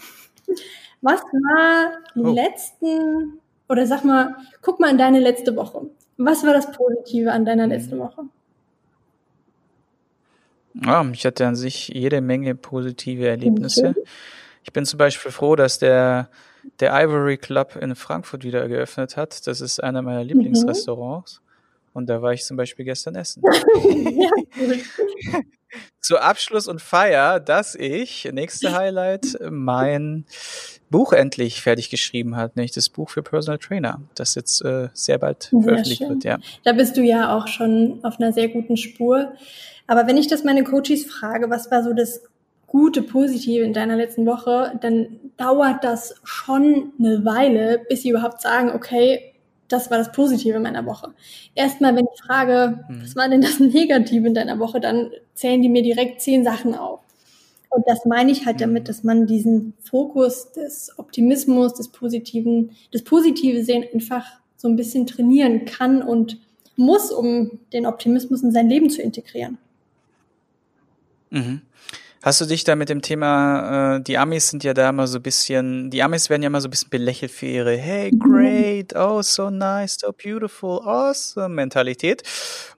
Was 1.01 1.21
war 1.21 1.91
die 2.15 2.21
oh. 2.21 2.33
letzten, 2.33 3.39
oder 3.69 3.85
sag 3.85 4.03
mal, 4.03 4.35
guck 4.61 4.79
mal 4.79 4.89
in 4.89 4.97
deine 4.97 5.19
letzte 5.19 5.55
Woche. 5.55 5.89
Was 6.17 6.43
war 6.43 6.53
das 6.53 6.71
Positive 6.71 7.31
an 7.31 7.45
deiner 7.45 7.67
letzten 7.67 7.99
Woche? 7.99 8.23
Ja, 10.83 11.05
ich 11.11 11.25
hatte 11.25 11.47
an 11.47 11.55
sich 11.55 11.89
jede 11.89 12.21
Menge 12.21 12.55
positive 12.55 13.27
Erlebnisse. 13.27 13.95
Ich 14.63 14.73
bin 14.73 14.85
zum 14.85 14.97
Beispiel 14.97 15.31
froh, 15.31 15.55
dass 15.55 15.79
der, 15.79 16.29
der 16.79 16.91
Ivory 16.93 17.37
Club 17.37 17.75
in 17.77 17.95
Frankfurt 17.95 18.43
wieder 18.43 18.67
geöffnet 18.67 19.17
hat. 19.17 19.47
Das 19.47 19.61
ist 19.61 19.81
einer 19.81 20.01
meiner 20.01 20.23
mhm. 20.23 20.29
Lieblingsrestaurants. 20.29 21.41
Und 21.93 22.07
da 22.07 22.21
war 22.21 22.33
ich 22.33 22.43
zum 22.43 22.57
Beispiel 22.57 22.85
gestern 22.85 23.15
essen. 23.15 23.41
Zu 25.99 26.19
Abschluss 26.19 26.67
und 26.67 26.81
Feier, 26.81 27.39
dass 27.39 27.73
ich, 27.73 28.29
nächste 28.31 28.75
Highlight, 28.75 29.39
mein 29.49 30.25
Buch 30.89 31.13
endlich 31.13 31.61
fertig 31.61 31.89
geschrieben 31.89 32.35
hat, 32.35 32.55
nämlich 32.55 32.71
das 32.71 32.89
Buch 32.89 33.09
für 33.09 33.23
Personal 33.23 33.57
Trainer, 33.57 34.01
das 34.15 34.35
jetzt 34.35 34.63
äh, 34.63 34.89
sehr 34.93 35.17
bald 35.17 35.43
sehr 35.43 35.61
veröffentlicht 35.61 35.99
schön. 35.99 36.09
wird. 36.09 36.23
Ja. 36.23 36.37
Da 36.63 36.73
bist 36.73 36.97
du 36.97 37.01
ja 37.01 37.35
auch 37.35 37.47
schon 37.47 37.99
auf 38.03 38.19
einer 38.19 38.31
sehr 38.31 38.47
guten 38.49 38.77
Spur. 38.77 39.33
Aber 39.87 40.07
wenn 40.07 40.17
ich 40.17 40.27
das 40.27 40.43
meine 40.43 40.63
Coaches 40.63 41.05
frage, 41.05 41.49
was 41.49 41.71
war 41.71 41.83
so 41.83 41.93
das 41.93 42.21
gute, 42.67 43.01
positive 43.01 43.63
in 43.63 43.73
deiner 43.73 43.95
letzten 43.95 44.25
Woche, 44.25 44.77
dann 44.81 45.19
dauert 45.37 45.83
das 45.83 46.15
schon 46.23 46.91
eine 46.99 47.23
Weile, 47.23 47.81
bis 47.89 48.01
sie 48.01 48.09
überhaupt 48.09 48.41
sagen, 48.41 48.71
okay, 48.71 49.33
das 49.69 49.89
war 49.89 49.97
das 49.97 50.11
Positive 50.11 50.59
meiner 50.59 50.85
Woche. 50.85 51.13
Erstmal, 51.55 51.95
wenn 51.95 52.05
ich 52.13 52.21
frage, 52.21 52.85
mhm. 52.87 53.03
was 53.03 53.15
war 53.15 53.29
denn 53.29 53.41
das 53.41 53.59
Negative 53.59 54.27
in 54.27 54.33
deiner 54.33 54.59
Woche, 54.59 54.79
dann 54.79 55.11
zählen 55.33 55.61
die 55.61 55.69
mir 55.69 55.81
direkt 55.81 56.21
zehn 56.21 56.43
Sachen 56.43 56.75
auf. 56.75 57.01
Und 57.69 57.83
das 57.87 58.05
meine 58.05 58.31
ich 58.31 58.45
halt 58.45 58.61
damit, 58.61 58.89
dass 58.89 59.03
man 59.03 59.27
diesen 59.27 59.73
Fokus 59.81 60.51
des 60.51 60.97
Optimismus, 60.97 61.73
des 61.73 61.89
Positiven, 61.89 62.71
des 62.93 63.03
Positive 63.03 63.63
sehen 63.63 63.85
einfach 63.93 64.25
so 64.55 64.67
ein 64.67 64.75
bisschen 64.75 65.05
trainieren 65.05 65.65
kann 65.65 66.01
und 66.01 66.39
muss, 66.75 67.11
um 67.11 67.59
den 67.73 67.85
Optimismus 67.85 68.43
in 68.43 68.51
sein 68.51 68.69
Leben 68.69 68.89
zu 68.89 69.01
integrieren. 69.01 69.57
Mhm. 71.29 71.61
Hast 72.23 72.41
du 72.41 72.45
dich 72.45 72.63
da 72.63 72.75
mit 72.75 72.89
dem 72.89 73.01
Thema, 73.01 73.97
äh, 73.97 74.01
die 74.01 74.17
Amis 74.17 74.49
sind 74.49 74.63
ja 74.63 74.73
da 74.73 74.89
immer 74.89 75.05
so 75.07 75.19
ein 75.19 75.21
bisschen, 75.21 75.91
die 75.91 76.01
Amis 76.01 76.29
werden 76.29 76.41
ja 76.41 76.47
immer 76.47 76.61
so 76.61 76.67
ein 76.67 76.71
bisschen 76.71 76.89
belächelt 76.89 77.31
für 77.31 77.45
ihre 77.45 77.77
Hey, 77.77 78.11
great, 78.11 78.95
oh, 78.95 79.21
so 79.21 79.51
nice, 79.51 79.97
so 79.99 80.11
beautiful, 80.11 80.81
awesome 80.83 81.49
Mentalität. 81.49 82.23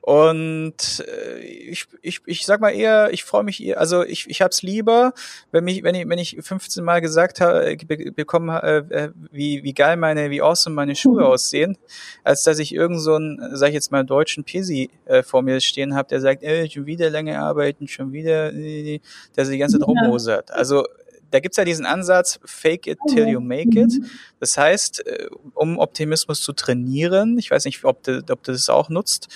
Und 0.01 1.05
äh, 1.08 1.39
ich, 1.39 1.86
ich, 2.01 2.22
ich 2.25 2.46
sag 2.46 2.62
mal 2.62 2.72
eher, 2.72 3.13
ich 3.13 3.24
freue 3.24 3.43
mich 3.43 3.63
eher, 3.63 3.79
also 3.79 4.03
ich, 4.03 4.29
ich 4.29 4.41
hab's 4.41 4.62
lieber, 4.62 5.13
wenn 5.51 5.63
mich, 5.63 5.84
wenn 5.84 5.96
ich, 5.96 6.10
wenn 6.10 6.19
ich 6.19 6.38
15 6.39 6.84
Mal 6.84 7.00
gesagt 7.00 7.41
habe, 7.41 7.77
be 7.86 8.12
bekommen, 8.12 8.50
äh, 8.50 8.77
äh, 8.77 9.12
wie, 9.31 9.63
wie 9.63 9.74
geil 9.74 9.98
meine, 9.98 10.31
wie 10.31 10.41
awesome 10.41 10.75
meine 10.75 10.96
Schuhe 10.96 11.22
mhm. 11.22 11.27
aussehen, 11.27 11.77
als 12.24 12.43
dass 12.43 12.60
ich 12.60 12.74
irgend 12.74 13.01
so 13.01 13.15
einen, 13.15 13.55
sag 13.55 13.69
ich 13.69 13.75
jetzt 13.75 13.91
mal, 13.91 14.03
deutschen 14.03 14.43
Pisi 14.43 14.89
äh, 15.05 15.24
vor 15.24 15.41
mir 15.43 15.62
stehen 15.62 15.96
habe, 15.96 16.10
der 16.10 16.22
sagt, 16.22 16.43
äh, 16.43 16.69
schon 16.69 16.86
wieder 16.86 17.10
länger 17.10 17.41
arbeiten, 17.41 17.88
schon 17.88 18.12
wieder, 18.12 18.53
äh, 18.53 19.00
der 19.36 19.45
sich 19.45 19.53
die 19.53 19.59
ganze 19.59 19.79
Zeit 19.79 19.88
rummosert. 19.88 20.51
Also 20.51 20.86
da 21.31 21.39
gibt's 21.39 21.57
ja 21.57 21.65
diesen 21.65 21.86
Ansatz, 21.86 22.39
fake 22.43 22.88
it 22.88 23.00
till 23.07 23.27
you 23.27 23.39
make 23.39 23.79
it. 23.79 23.93
Das 24.39 24.57
heißt, 24.57 25.05
äh, 25.05 25.27
um 25.53 25.77
Optimismus 25.77 26.41
zu 26.41 26.53
trainieren, 26.53 27.38
ich 27.38 27.51
weiß 27.51 27.65
nicht, 27.65 27.83
ob 27.83 28.03
du, 28.03 28.24
ob 28.29 28.43
du 28.43 28.51
das 28.51 28.69
auch 28.69 28.89
nutzt, 28.89 29.27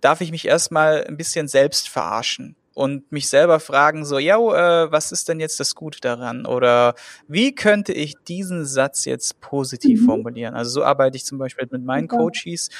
darf 0.00 0.20
ich 0.20 0.30
mich 0.30 0.46
erstmal 0.46 1.04
ein 1.04 1.16
bisschen 1.16 1.48
selbst 1.48 1.88
verarschen 1.88 2.54
und 2.74 3.10
mich 3.10 3.28
selber 3.28 3.58
fragen, 3.58 4.04
so, 4.04 4.18
ja, 4.18 4.36
äh, 4.36 4.92
was 4.92 5.10
ist 5.10 5.28
denn 5.28 5.40
jetzt 5.40 5.58
das 5.58 5.74
Gute 5.74 6.00
daran? 6.00 6.46
Oder 6.46 6.94
wie 7.26 7.52
könnte 7.52 7.92
ich 7.92 8.14
diesen 8.28 8.64
Satz 8.64 9.04
jetzt 9.04 9.40
positiv 9.40 10.02
mhm. 10.02 10.06
formulieren? 10.06 10.54
Also 10.54 10.70
so 10.70 10.84
arbeite 10.84 11.16
ich 11.16 11.24
zum 11.24 11.38
Beispiel 11.38 11.66
mit 11.70 11.84
meinen. 11.84 12.06
Coaches. 12.06 12.70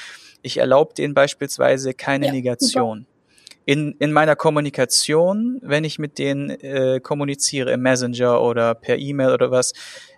Ich 0.40 0.58
erlaube 0.58 0.94
denen 0.94 1.14
beispielsweise 1.14 1.94
keine 1.94 2.26
ja, 2.26 2.32
Negation. 2.32 3.00
Super. 3.00 3.17
In, 3.68 3.96
in 3.98 4.12
meiner 4.12 4.34
Kommunikation, 4.34 5.58
wenn 5.60 5.84
ich 5.84 5.98
mit 5.98 6.18
denen 6.18 6.48
äh, 6.48 7.00
kommuniziere 7.00 7.70
im 7.72 7.82
Messenger 7.82 8.40
oder 8.40 8.74
per 8.74 8.96
E-Mail 8.96 9.30
oder 9.34 9.50
was, 9.50 9.74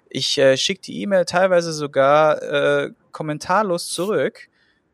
ich 0.08 0.38
äh, 0.38 0.56
schicke 0.56 0.82
die 0.82 1.02
E-Mail 1.02 1.24
teilweise 1.24 1.72
sogar 1.72 2.40
äh, 2.42 2.92
kommentarlos 3.10 3.88
zurück 3.88 4.48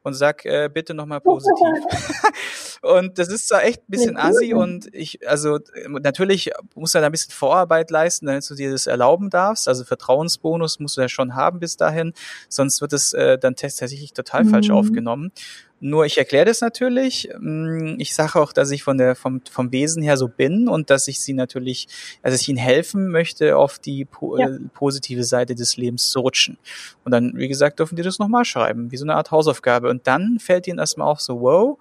und 0.05 0.15
sag 0.15 0.47
äh, 0.47 0.71
bitte 0.73 0.95
nochmal 0.95 1.21
positiv. 1.21 1.69
und 2.81 3.19
das 3.19 3.29
ist 3.29 3.49
zwar 3.49 3.63
echt 3.63 3.81
ein 3.81 3.91
bisschen 3.91 4.17
assi 4.17 4.55
und 4.55 4.89
ich, 4.95 5.29
also 5.29 5.59
natürlich 5.89 6.51
musst 6.75 6.95
du 6.95 7.01
da 7.01 7.07
ein 7.07 7.13
bisschen 7.13 7.33
Vorarbeit 7.33 7.91
leisten, 7.91 8.25
damit 8.25 8.49
du 8.49 8.55
dir 8.55 8.71
das 8.71 8.87
erlauben 8.87 9.29
darfst. 9.29 9.69
Also 9.69 9.85
Vertrauensbonus 9.85 10.79
musst 10.79 10.97
du 10.97 11.03
ja 11.03 11.11
schon 11.11 11.35
haben 11.35 11.61
bis 11.61 11.77
dahin, 11.77 12.15
sonst 12.49 12.81
wird 12.81 12.95
es 12.95 13.13
äh, 13.13 13.39
dann 13.39 13.55
tatsächlich 13.55 14.15
total 14.15 14.45
mhm. 14.45 14.49
falsch 14.49 14.71
aufgenommen. 14.71 15.33
Nur 15.79 16.07
ich 16.07 16.17
erkläre 16.17 16.47
das 16.47 16.63
natürlich. 16.63 17.29
Mm, 17.39 17.97
ich 17.99 18.15
sage 18.15 18.41
auch, 18.41 18.53
dass 18.53 18.71
ich 18.71 18.83
von 18.83 18.97
der 18.97 19.15
vom, 19.15 19.43
vom 19.51 19.73
Wesen 19.73 20.03
her 20.03 20.17
so 20.17 20.29
bin 20.29 20.69
und 20.69 20.89
dass 20.89 21.07
ich 21.07 21.21
sie 21.21 21.35
natürlich, 21.35 21.89
also 22.23 22.35
ich 22.35 22.49
ihnen 22.49 22.59
helfen 22.59 23.11
möchte, 23.11 23.57
auf 23.57 23.79
die 23.79 24.07
po 24.07 24.39
ja. 24.39 24.49
Äh, 24.49 24.59
positive 24.73 25.25
Seite 25.25 25.55
des 25.55 25.77
Lebens 25.77 26.09
zu 26.11 26.21
rutschen. 26.21 26.57
Und 27.05 27.13
dann, 27.13 27.37
wie 27.37 27.49
gesagt, 27.49 27.79
dürfen 27.79 27.97
die 27.97 28.03
das 28.03 28.19
nochmal 28.19 28.45
schreiben, 28.45 28.91
wie 28.91 28.97
so 28.97 29.05
eine 29.05 29.17
Art 29.17 29.31
Hausaufgabe. 29.31 29.91
Und 29.91 30.07
dann 30.07 30.39
fällt 30.39 30.67
ihnen 30.67 30.79
erstmal 30.79 31.09
auf 31.09 31.21
so, 31.21 31.41
wow, 31.43 31.79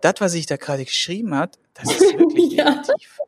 das, 0.00 0.14
was 0.18 0.34
ich 0.34 0.46
da 0.46 0.56
gerade 0.56 0.84
geschrieben 0.84 1.36
hat, 1.36 1.58
das 1.74 1.92
ist 1.92 2.18
wirklich 2.18 2.52
ja. 2.52 2.70
negativ. 2.70 3.18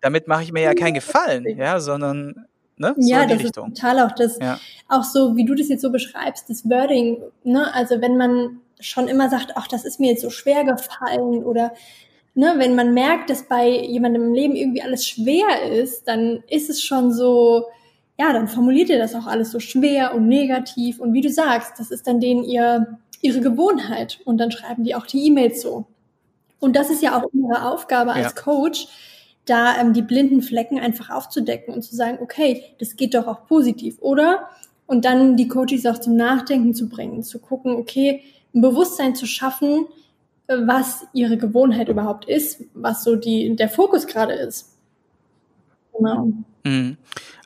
Damit 0.00 0.28
mache 0.28 0.44
ich 0.44 0.52
mir 0.52 0.62
ja 0.62 0.74
keinen 0.74 0.94
Gefallen, 0.94 1.44
ja, 1.58 1.80
sondern 1.80 2.46
Ne? 2.78 2.94
So 2.98 3.10
ja, 3.10 3.24
das 3.24 3.42
Richtung. 3.42 3.68
ist 3.68 3.80
total 3.80 4.00
auch 4.00 4.14
das, 4.14 4.38
ja. 4.38 4.60
auch 4.88 5.02
so, 5.02 5.34
wie 5.34 5.46
du 5.46 5.54
das 5.54 5.68
jetzt 5.68 5.80
so 5.80 5.90
beschreibst, 5.90 6.50
das 6.50 6.68
Wording, 6.68 7.22
ne, 7.42 7.72
also 7.72 8.02
wenn 8.02 8.18
man 8.18 8.60
schon 8.80 9.08
immer 9.08 9.28
sagt, 9.30 9.52
ach, 9.54 9.68
das 9.68 9.84
ist 9.84 10.00
mir 10.00 10.10
jetzt 10.10 10.22
so 10.22 10.30
schwer 10.30 10.64
gefallen 10.64 11.44
oder 11.44 11.72
ne, 12.34 12.54
wenn 12.58 12.74
man 12.74 12.94
merkt, 12.94 13.30
dass 13.30 13.48
bei 13.48 13.68
jemandem 13.68 14.24
im 14.24 14.34
Leben 14.34 14.56
irgendwie 14.56 14.82
alles 14.82 15.06
schwer 15.06 15.70
ist, 15.72 16.06
dann 16.06 16.42
ist 16.48 16.70
es 16.70 16.82
schon 16.82 17.12
so, 17.12 17.64
ja, 18.18 18.32
dann 18.32 18.48
formuliert 18.48 18.90
ihr 18.90 18.98
das 18.98 19.14
auch 19.14 19.26
alles 19.26 19.50
so 19.50 19.60
schwer 19.60 20.14
und 20.14 20.28
negativ 20.28 21.00
und 21.00 21.12
wie 21.12 21.22
du 21.22 21.30
sagst, 21.30 21.78
das 21.78 21.90
ist 21.90 22.06
dann 22.06 22.20
denen 22.20 22.44
ihr, 22.44 22.98
ihre 23.20 23.40
Gewohnheit 23.40 24.20
und 24.24 24.38
dann 24.38 24.50
schreiben 24.50 24.84
die 24.84 24.94
auch 24.94 25.06
die 25.06 25.26
E-Mails 25.26 25.62
so. 25.62 25.86
Und 26.58 26.76
das 26.76 26.90
ist 26.90 27.02
ja 27.02 27.18
auch 27.18 27.28
unsere 27.32 27.70
Aufgabe 27.70 28.12
als 28.12 28.34
ja. 28.34 28.42
Coach, 28.42 28.88
da 29.44 29.78
ähm, 29.78 29.92
die 29.92 30.02
blinden 30.02 30.42
Flecken 30.42 30.78
einfach 30.78 31.10
aufzudecken 31.10 31.72
und 31.72 31.82
zu 31.82 31.94
sagen, 31.94 32.18
okay, 32.20 32.64
das 32.78 32.96
geht 32.96 33.14
doch 33.14 33.26
auch 33.26 33.46
positiv. 33.46 33.98
Oder 34.00 34.48
und 34.86 35.04
dann 35.04 35.36
die 35.36 35.48
Coaches 35.48 35.86
auch 35.86 35.98
zum 35.98 36.16
Nachdenken 36.16 36.74
zu 36.74 36.88
bringen, 36.88 37.22
zu 37.22 37.38
gucken, 37.38 37.74
okay, 37.76 38.22
ein 38.56 38.62
Bewusstsein 38.62 39.14
zu 39.14 39.26
schaffen, 39.26 39.86
was 40.48 41.06
ihre 41.12 41.36
Gewohnheit 41.36 41.88
überhaupt 41.88 42.24
ist, 42.24 42.64
was 42.74 43.04
so 43.04 43.16
die, 43.16 43.54
der 43.54 43.68
Fokus 43.68 44.06
gerade 44.06 44.32
ist. 44.32 44.76
Genau. 45.96 46.28
Mhm. 46.64 46.96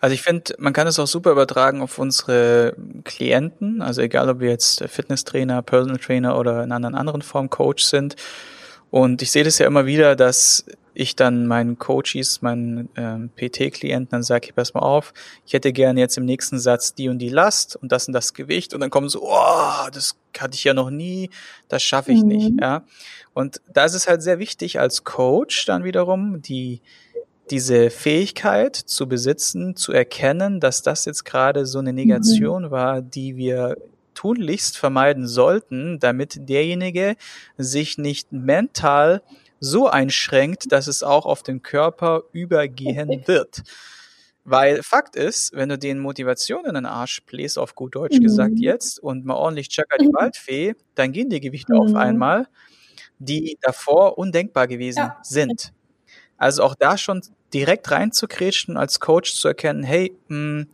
Also 0.00 0.14
ich 0.14 0.22
finde, 0.22 0.54
man 0.58 0.72
kann 0.72 0.86
es 0.86 0.98
auch 0.98 1.06
super 1.06 1.32
übertragen 1.32 1.82
auf 1.82 1.98
unsere 1.98 2.74
Klienten, 3.04 3.82
also 3.82 4.00
egal 4.00 4.30
ob 4.30 4.40
wir 4.40 4.48
jetzt 4.48 4.82
Fitnesstrainer, 4.88 5.62
Personal 5.62 5.98
Trainer 5.98 6.38
oder 6.38 6.64
in 6.64 6.72
einer 6.72 6.96
anderen 6.96 7.22
Form 7.22 7.50
Coach 7.50 7.84
sind. 7.84 8.16
Und 8.90 9.22
ich 9.22 9.30
sehe 9.30 9.44
das 9.44 9.58
ja 9.58 9.66
immer 9.66 9.86
wieder, 9.86 10.16
dass 10.16 10.64
ich 10.94 11.16
dann 11.16 11.46
meinen 11.46 11.78
Coaches, 11.78 12.42
meinen 12.42 12.88
ähm, 12.96 13.30
PT-Klienten 13.36 14.10
dann 14.10 14.22
sage, 14.22 14.52
pass 14.54 14.74
mal 14.74 14.80
auf, 14.80 15.12
ich 15.46 15.52
hätte 15.52 15.72
gerne 15.72 16.00
jetzt 16.00 16.16
im 16.18 16.24
nächsten 16.24 16.58
Satz 16.58 16.94
die 16.94 17.08
und 17.08 17.18
die 17.18 17.28
Last 17.28 17.76
und 17.76 17.92
das 17.92 18.06
und 18.08 18.14
das 18.14 18.34
Gewicht 18.34 18.74
und 18.74 18.80
dann 18.80 18.90
kommen 18.90 19.08
so, 19.08 19.22
oh, 19.22 19.88
das 19.92 20.16
hatte 20.38 20.54
ich 20.54 20.64
ja 20.64 20.74
noch 20.74 20.90
nie, 20.90 21.30
das 21.68 21.82
schaffe 21.82 22.12
ich 22.12 22.22
mhm. 22.22 22.28
nicht, 22.28 22.52
ja. 22.60 22.84
Und 23.32 23.60
da 23.72 23.84
ist 23.84 23.94
es 23.94 24.08
halt 24.08 24.22
sehr 24.22 24.38
wichtig 24.38 24.80
als 24.80 25.04
Coach 25.04 25.64
dann 25.66 25.84
wiederum, 25.84 26.42
die 26.42 26.80
diese 27.50 27.90
Fähigkeit 27.90 28.76
zu 28.76 29.08
besitzen, 29.08 29.74
zu 29.74 29.92
erkennen, 29.92 30.60
dass 30.60 30.82
das 30.82 31.04
jetzt 31.04 31.24
gerade 31.24 31.66
so 31.66 31.78
eine 31.78 31.92
Negation 31.92 32.64
mhm. 32.64 32.70
war, 32.70 33.02
die 33.02 33.36
wir 33.36 33.76
tunlichst 34.14 34.76
vermeiden 34.76 35.26
sollten, 35.26 35.98
damit 35.98 36.48
derjenige 36.48 37.16
sich 37.56 37.98
nicht 37.98 38.32
mental 38.32 39.22
so 39.60 39.88
einschränkt, 39.88 40.72
dass 40.72 40.86
es 40.86 41.02
auch 41.02 41.26
auf 41.26 41.42
den 41.42 41.62
Körper 41.62 42.24
übergehen 42.32 43.22
wird. 43.26 43.62
Weil 44.44 44.82
Fakt 44.82 45.16
ist, 45.16 45.52
wenn 45.54 45.68
du 45.68 45.78
den 45.78 45.98
Motivation 45.98 46.64
in 46.64 46.74
den 46.74 46.86
Arsch 46.86 47.22
bläst, 47.26 47.58
auf 47.58 47.74
gut 47.74 47.94
Deutsch 47.94 48.16
mhm. 48.16 48.22
gesagt 48.22 48.58
jetzt, 48.58 48.98
und 48.98 49.24
mal 49.26 49.34
ordentlich 49.34 49.68
Chaka 49.68 49.98
die 49.98 50.08
mhm. 50.08 50.14
Waldfee, 50.14 50.74
dann 50.94 51.12
gehen 51.12 51.28
die 51.28 51.40
Gewichte 51.40 51.74
mhm. 51.74 51.80
auf 51.80 51.94
einmal, 51.94 52.48
die 53.18 53.58
davor 53.60 54.16
undenkbar 54.16 54.66
gewesen 54.66 54.98
ja. 54.98 55.18
sind. 55.22 55.72
Also 56.38 56.62
auch 56.62 56.74
da 56.74 56.96
schon 56.96 57.20
direkt 57.52 57.90
reinzukretschen, 57.90 58.78
als 58.78 58.98
Coach 58.98 59.34
zu 59.34 59.48
erkennen, 59.48 59.82
hey, 59.82 60.16
mh, 60.28 60.36
hm, 60.36 60.66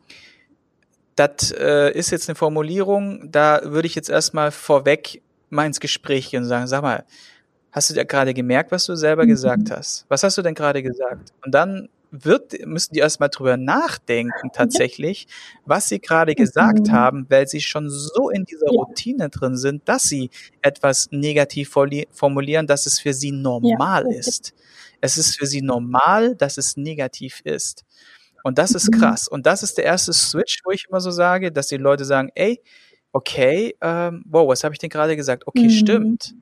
das 1.16 1.50
äh, 1.50 1.90
ist 1.93 2.11
jetzt 2.11 2.28
eine 2.28 2.37
Formulierung, 2.37 3.33
da 3.33 3.61
würde 3.64 3.87
ich 3.87 3.95
jetzt 3.95 4.11
erstmal 4.11 4.50
vorweg 4.50 5.23
mal 5.49 5.66
ins 5.66 5.81
Gespräch 5.81 6.31
gehen 6.31 6.43
und 6.43 6.49
sagen, 6.49 6.66
sag 6.66 6.83
mal, 6.83 7.05
hast 7.76 7.90
du 7.90 7.95
dir 7.95 8.06
gerade 8.06 8.33
gemerkt, 8.33 8.73
was 8.73 8.87
du 8.87 8.97
selber 8.97 9.25
mhm. 9.25 9.28
gesagt 9.28 9.71
hast? 9.71 10.06
Was 10.09 10.23
hast 10.23 10.38
du 10.38 10.42
denn 10.42 10.54
gerade 10.54 10.83
gesagt? 10.83 11.33
Und 11.45 11.54
dann 11.54 11.90
wird, 12.11 12.66
müssen 12.66 12.95
die 12.95 13.00
erstmal 13.00 13.28
drüber 13.28 13.59
nachdenken 13.59 14.50
tatsächlich, 14.54 15.26
was 15.66 15.90
sie 15.90 16.00
gerade 16.00 16.35
gesagt 16.35 16.87
mhm. 16.87 16.92
haben, 16.92 17.26
weil 17.28 17.47
sie 17.47 17.61
schon 17.61 17.90
so 17.90 18.30
in 18.30 18.47
dieser 18.47 18.68
Routine 18.68 19.28
drin 19.28 19.59
sind, 19.59 19.87
dass 19.87 20.04
sie 20.04 20.30
etwas 20.62 21.09
negativ 21.11 21.76
formulieren, 22.12 22.66
dass 22.66 22.87
es 22.87 22.99
für 22.99 23.12
sie 23.12 23.33
normal 23.33 24.06
ist. 24.06 24.54
Es 25.02 25.18
ist 25.18 25.37
für 25.37 25.45
sie 25.45 25.61
normal, 25.61 26.35
dass 26.35 26.56
es 26.56 26.78
negativ 26.78 27.42
ist. 27.45 27.85
Und 28.42 28.56
das 28.56 28.71
ist 28.71 28.90
mhm. 28.90 28.99
krass. 28.99 29.28
Und 29.28 29.45
das 29.45 29.62
ist 29.62 29.76
der 29.76 29.85
erste 29.85 30.14
Switch, 30.14 30.62
wo 30.64 30.71
ich 30.71 30.87
immer 30.88 31.00
so 31.00 31.11
sage, 31.11 31.52
dass 31.52 31.66
die 31.66 31.76
Leute 31.76 32.06
sagen, 32.06 32.30
ey, 32.37 32.62
okay, 33.12 33.76
ähm, 33.83 34.25
wow, 34.26 34.49
was 34.49 34.64
habe 34.64 34.75
ich 34.75 34.78
denn 34.78 34.88
gerade 34.88 35.14
gesagt? 35.14 35.47
Okay, 35.47 35.68
stimmt 35.68 36.35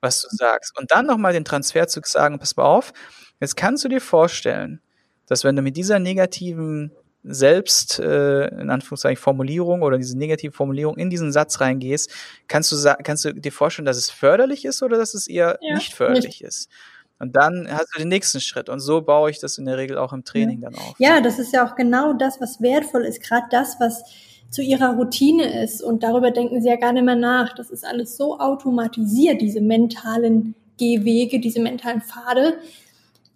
was 0.00 0.22
du 0.22 0.28
sagst. 0.30 0.78
Und 0.78 0.90
dann 0.90 1.06
nochmal 1.06 1.32
den 1.32 1.44
Transfer 1.44 1.86
zu 1.88 2.00
sagen, 2.04 2.38
pass 2.38 2.56
mal 2.56 2.64
auf, 2.64 2.92
jetzt 3.40 3.56
kannst 3.56 3.84
du 3.84 3.88
dir 3.88 4.00
vorstellen, 4.00 4.80
dass 5.26 5.44
wenn 5.44 5.56
du 5.56 5.62
mit 5.62 5.76
dieser 5.76 5.98
negativen 5.98 6.92
selbst 7.28 7.98
äh, 7.98 8.46
in 8.48 8.70
Anführungszeichen 8.70 9.20
Formulierung 9.20 9.82
oder 9.82 9.98
diese 9.98 10.16
negative 10.16 10.52
Formulierung 10.52 10.96
in 10.96 11.10
diesen 11.10 11.32
Satz 11.32 11.60
reingehst, 11.60 12.10
kannst 12.46 12.70
du 12.70 12.94
kannst 13.02 13.24
du 13.24 13.32
dir 13.32 13.52
vorstellen, 13.52 13.86
dass 13.86 13.96
es 13.96 14.10
förderlich 14.10 14.64
ist 14.64 14.82
oder 14.82 14.96
dass 14.96 15.14
es 15.14 15.26
eher 15.26 15.58
ja, 15.60 15.74
nicht 15.74 15.92
förderlich 15.92 16.40
nicht. 16.40 16.42
ist. 16.42 16.70
Und 17.18 17.34
dann 17.34 17.66
hast 17.70 17.94
du 17.94 17.98
den 17.98 18.08
nächsten 18.08 18.40
Schritt. 18.40 18.68
Und 18.68 18.80
so 18.80 19.00
baue 19.00 19.30
ich 19.30 19.40
das 19.40 19.58
in 19.58 19.64
der 19.64 19.78
Regel 19.78 19.96
auch 19.96 20.12
im 20.12 20.24
Training 20.24 20.60
ja. 20.60 20.70
dann 20.70 20.78
auf. 20.78 20.94
Ja, 20.98 21.20
das 21.20 21.38
ist 21.38 21.52
ja 21.52 21.66
auch 21.66 21.74
genau 21.74 22.12
das, 22.12 22.40
was 22.40 22.60
wertvoll 22.60 23.04
ist. 23.04 23.22
Gerade 23.22 23.46
das, 23.50 23.76
was 23.80 24.02
zu 24.50 24.62
ihrer 24.62 24.94
Routine 24.94 25.62
ist. 25.62 25.82
Und 25.82 26.02
darüber 26.02 26.30
denken 26.30 26.60
sie 26.62 26.68
ja 26.68 26.76
gar 26.76 26.92
nicht 26.92 27.04
mehr 27.04 27.16
nach. 27.16 27.54
Das 27.54 27.70
ist 27.70 27.84
alles 27.84 28.16
so 28.16 28.38
automatisiert, 28.38 29.40
diese 29.40 29.60
mentalen 29.60 30.54
Gehwege, 30.78 31.40
diese 31.40 31.60
mentalen 31.60 32.02
Pfade, 32.02 32.58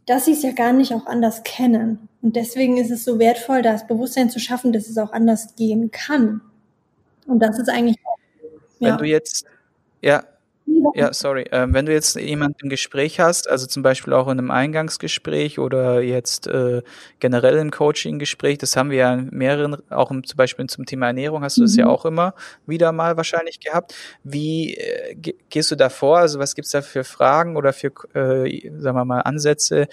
dass 0.07 0.25
sie 0.25 0.33
es 0.33 0.43
ja 0.43 0.53
gar 0.53 0.73
nicht 0.73 0.93
auch 0.93 1.07
anders 1.07 1.43
kennen. 1.43 2.09
Und 2.23 2.37
deswegen 2.37 2.77
ist 2.77 2.91
es 2.91 3.05
so 3.05 3.19
wertvoll, 3.19 3.63
das 3.63 3.87
Bewusstsein 3.87 4.31
zu 4.31 4.41
schaffen, 4.41 4.73
dass 4.73 4.89
es 4.89 4.99
auch 4.99 5.13
anders 5.13 5.55
gehen 5.57 5.91
kann. 5.91 6.41
Und 7.27 7.41
das 7.41 7.59
ist 7.59 7.69
eigentlich. 7.69 7.97
Wenn 8.79 8.97
du 8.97 9.05
jetzt, 9.05 9.45
ja, 10.01 10.25
ja, 10.95 11.13
sorry. 11.13 11.47
Ähm, 11.53 11.75
wenn 11.75 11.87
du 11.87 11.93
jetzt 11.93 12.17
jemanden 12.17 12.57
im 12.63 12.69
Gespräch 12.69 13.21
hast, 13.21 13.49
also 13.49 13.67
zum 13.67 13.83
Beispiel 13.83 14.13
auch 14.13 14.27
in 14.29 14.39
einem 14.39 14.51
Eingangsgespräch 14.51 15.59
oder 15.59 16.01
jetzt 16.01 16.47
äh, 16.47 16.83
generell 17.19 17.59
im 17.59 17.71
Coaching-Gespräch, 17.71 18.59
das 18.59 18.77
haben 18.77 18.91
wir 18.91 18.99
ja 18.99 19.15
in 19.15 19.29
mehreren, 19.31 19.77
auch 19.91 20.11
im, 20.11 20.25
zum 20.25 20.37
Beispiel 20.37 20.67
zum 20.67 20.87
Thema 20.87 21.07
Ernährung 21.07 21.43
hast 21.43 21.57
du 21.57 21.63
mhm. 21.63 21.67
das 21.67 21.77
ja 21.77 21.85
mhm. 21.87 21.91
auch 21.91 22.05
immer 22.05 22.35
wieder 22.67 22.93
mal 22.93 23.17
wahrscheinlich 23.17 23.61
gehabt. 23.61 23.95
Wie 24.23 24.75
äh, 24.75 25.15
gehst 25.49 25.71
du 25.71 25.77
da 25.77 25.89
vor? 25.89 26.19
Also 26.19 26.39
was 26.39 26.55
gibt's 26.55 26.71
da 26.71 26.83
für 26.83 27.05
Fragen 27.05 27.57
oder 27.57 27.73
für, 27.73 27.93
äh, 28.15 28.71
sagen 28.79 28.97
wir 28.97 29.05
mal, 29.05 29.21
Ansätze, 29.21 29.89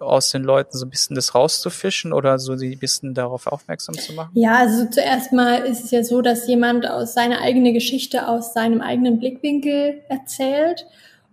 aus 0.00 0.30
den 0.30 0.42
Leuten 0.42 0.76
so 0.76 0.86
ein 0.86 0.90
bisschen 0.90 1.16
das 1.16 1.34
rauszufischen 1.34 2.12
oder 2.12 2.38
so 2.38 2.56
sie 2.56 2.72
ein 2.72 2.78
bisschen 2.78 3.14
darauf 3.14 3.46
aufmerksam 3.46 3.94
zu 3.96 4.12
machen? 4.12 4.30
Ja, 4.34 4.58
also 4.58 4.86
zuerst 4.90 5.32
mal 5.32 5.64
ist 5.64 5.84
es 5.84 5.90
ja 5.90 6.04
so, 6.04 6.22
dass 6.22 6.46
jemand 6.46 6.88
aus 6.88 7.14
seiner 7.14 7.40
eigenen 7.40 7.74
Geschichte 7.74 8.28
aus 8.28 8.52
seinem 8.54 8.80
eigenen 8.80 9.18
Blickwinkel 9.18 10.02
erzählt. 10.08 10.86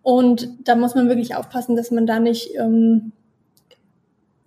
Und 0.03 0.49
da 0.63 0.75
muss 0.75 0.95
man 0.95 1.07
wirklich 1.07 1.35
aufpassen, 1.35 1.75
dass 1.75 1.91
man 1.91 2.07
da 2.07 2.19
nicht 2.19 2.55
ähm, 2.55 3.11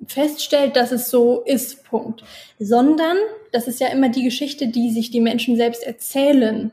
feststellt, 0.06 0.76
dass 0.76 0.92
es 0.92 1.10
so 1.10 1.42
ist, 1.42 1.84
Punkt. 1.84 2.24
Sondern 2.58 3.16
das 3.52 3.68
ist 3.68 3.80
ja 3.80 3.88
immer 3.88 4.08
die 4.08 4.24
Geschichte, 4.24 4.68
die 4.68 4.90
sich 4.90 5.10
die 5.10 5.20
Menschen 5.20 5.56
selbst 5.56 5.82
erzählen. 5.82 6.70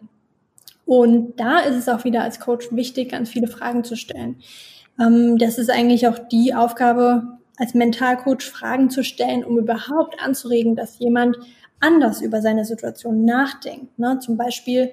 Und 0.85 1.39
da 1.39 1.59
ist 1.59 1.75
es 1.75 1.87
auch 1.87 2.03
wieder 2.03 2.23
als 2.23 2.39
Coach 2.39 2.67
wichtig, 2.71 3.11
ganz 3.11 3.29
viele 3.29 3.47
Fragen 3.47 3.83
zu 3.83 3.95
stellen. 3.95 4.41
Ähm, 4.99 5.37
das 5.37 5.57
ist 5.57 5.69
eigentlich 5.69 6.07
auch 6.07 6.19
die 6.19 6.53
Aufgabe 6.53 7.39
als 7.57 7.73
Mentalcoach, 7.73 8.43
Fragen 8.43 8.89
zu 8.89 9.03
stellen, 9.03 9.43
um 9.43 9.57
überhaupt 9.57 10.21
anzuregen, 10.21 10.75
dass 10.75 10.99
jemand 10.99 11.37
anders 11.79 12.21
über 12.21 12.41
seine 12.41 12.65
Situation 12.65 13.25
nachdenkt. 13.25 13.97
Ne? 13.99 14.19
Zum 14.19 14.37
Beispiel 14.37 14.91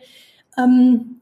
ähm, 0.56 1.20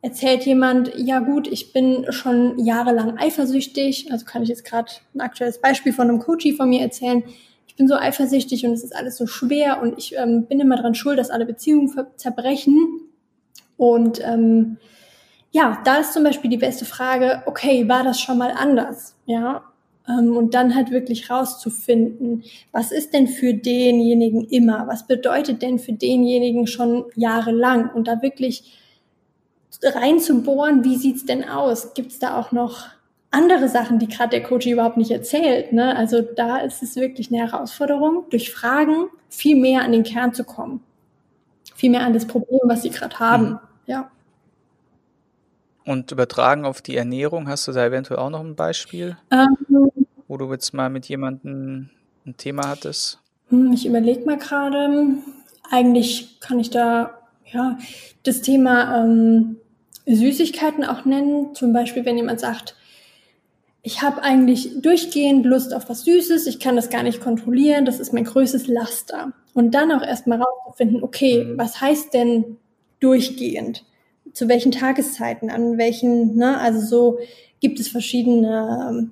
erzählt 0.00 0.44
jemand, 0.46 0.92
ja 0.96 1.18
gut, 1.18 1.48
ich 1.48 1.72
bin 1.72 2.06
schon 2.10 2.58
jahrelang 2.58 3.18
eifersüchtig, 3.18 4.10
also 4.10 4.24
kann 4.24 4.42
ich 4.42 4.48
jetzt 4.48 4.64
gerade 4.64 4.90
ein 5.14 5.20
aktuelles 5.20 5.60
Beispiel 5.60 5.92
von 5.92 6.08
einem 6.08 6.20
Coachie 6.20 6.52
von 6.52 6.68
mir 6.68 6.80
erzählen. 6.80 7.22
Ich 7.66 7.76
bin 7.76 7.88
so 7.88 7.94
eifersüchtig 7.94 8.64
und 8.64 8.72
es 8.72 8.84
ist 8.84 8.96
alles 8.96 9.16
so 9.16 9.26
schwer 9.26 9.82
und 9.82 9.98
ich 9.98 10.16
ähm, 10.16 10.46
bin 10.46 10.60
immer 10.60 10.76
dran 10.76 10.94
schuld, 10.94 11.18
dass 11.18 11.30
alle 11.30 11.46
Beziehungen 11.46 11.92
zerbrechen. 12.16 13.00
Und 13.76 14.20
ähm, 14.24 14.78
ja, 15.50 15.80
da 15.84 15.96
ist 15.96 16.12
zum 16.12 16.24
Beispiel 16.24 16.50
die 16.50 16.56
beste 16.56 16.84
Frage, 16.84 17.42
okay, 17.46 17.88
war 17.88 18.04
das 18.04 18.20
schon 18.20 18.38
mal 18.38 18.52
anders? 18.52 19.16
Ja, 19.26 19.64
ähm, 20.08 20.36
und 20.36 20.54
dann 20.54 20.74
halt 20.74 20.90
wirklich 20.90 21.30
rauszufinden, 21.30 22.44
was 22.72 22.92
ist 22.92 23.12
denn 23.12 23.28
für 23.28 23.54
denjenigen 23.54 24.44
immer? 24.48 24.86
Was 24.86 25.06
bedeutet 25.06 25.62
denn 25.62 25.78
für 25.78 25.92
denjenigen 25.92 26.66
schon 26.66 27.04
jahrelang? 27.14 27.90
Und 27.90 28.08
da 28.08 28.22
wirklich 28.22 28.72
reinzubohren, 29.82 30.84
wie 30.84 30.96
sieht's 30.96 31.26
denn 31.26 31.48
aus? 31.48 31.94
Gibt's 31.94 32.18
da 32.18 32.38
auch 32.38 32.52
noch 32.52 32.86
andere 33.30 33.68
Sachen, 33.68 33.98
die 33.98 34.08
gerade 34.08 34.30
der 34.30 34.42
Coach 34.42 34.66
überhaupt 34.66 34.96
nicht 34.96 35.10
erzählt? 35.10 35.72
Ne? 35.72 35.94
Also 35.94 36.22
da 36.22 36.58
ist 36.58 36.82
es 36.82 36.96
wirklich 36.96 37.30
eine 37.30 37.40
Herausforderung, 37.40 38.24
durch 38.30 38.50
Fragen 38.50 39.08
viel 39.28 39.56
mehr 39.56 39.82
an 39.82 39.92
den 39.92 40.02
Kern 40.02 40.32
zu 40.32 40.44
kommen. 40.44 40.80
Viel 41.74 41.90
mehr 41.90 42.02
an 42.02 42.14
das 42.14 42.26
Problem, 42.26 42.60
was 42.64 42.82
sie 42.82 42.90
gerade 42.90 43.18
haben. 43.18 43.48
Mhm. 43.50 43.58
Ja. 43.86 44.10
Und 45.88 46.12
übertragen 46.12 46.66
auf 46.66 46.82
die 46.82 46.96
Ernährung, 46.96 47.48
hast 47.48 47.66
du 47.66 47.72
da 47.72 47.86
eventuell 47.86 48.20
auch 48.20 48.28
noch 48.28 48.40
ein 48.44 48.54
Beispiel, 48.54 49.16
ähm, 49.30 49.56
wo 50.26 50.36
du 50.36 50.52
jetzt 50.52 50.74
mal 50.74 50.90
mit 50.90 51.06
jemandem 51.06 51.88
ein 52.26 52.36
Thema 52.36 52.68
hattest? 52.68 53.20
Hm, 53.48 53.72
ich 53.72 53.86
überlege 53.86 54.26
mal 54.26 54.36
gerade. 54.36 55.14
Eigentlich 55.70 56.40
kann 56.40 56.60
ich 56.60 56.68
da 56.68 57.18
ja 57.46 57.78
das 58.22 58.42
Thema 58.42 59.02
ähm, 59.02 59.56
Süßigkeiten 60.04 60.84
auch 60.84 61.06
nennen. 61.06 61.54
Zum 61.54 61.72
Beispiel, 61.72 62.04
wenn 62.04 62.18
jemand 62.18 62.40
sagt, 62.40 62.76
ich 63.80 64.02
habe 64.02 64.22
eigentlich 64.22 64.82
durchgehend 64.82 65.46
Lust 65.46 65.72
auf 65.72 65.88
was 65.88 66.04
Süßes, 66.04 66.46
ich 66.48 66.60
kann 66.60 66.76
das 66.76 66.90
gar 66.90 67.02
nicht 67.02 67.22
kontrollieren, 67.22 67.86
das 67.86 67.98
ist 67.98 68.12
mein 68.12 68.24
größtes 68.24 68.66
Laster. 68.66 69.32
Und 69.54 69.70
dann 69.70 69.90
auch 69.90 70.02
erstmal 70.02 70.42
rauszufinden, 70.42 71.02
okay, 71.02 71.44
mhm. 71.44 71.56
was 71.56 71.80
heißt 71.80 72.12
denn 72.12 72.58
durchgehend? 73.00 73.86
Zu 74.38 74.48
welchen 74.48 74.70
Tageszeiten, 74.70 75.50
an 75.50 75.78
welchen, 75.78 76.36
ne, 76.36 76.60
also 76.60 76.80
so 76.80 77.18
gibt 77.58 77.80
es 77.80 77.88
verschiedene 77.88 78.88
ähm, 78.88 79.10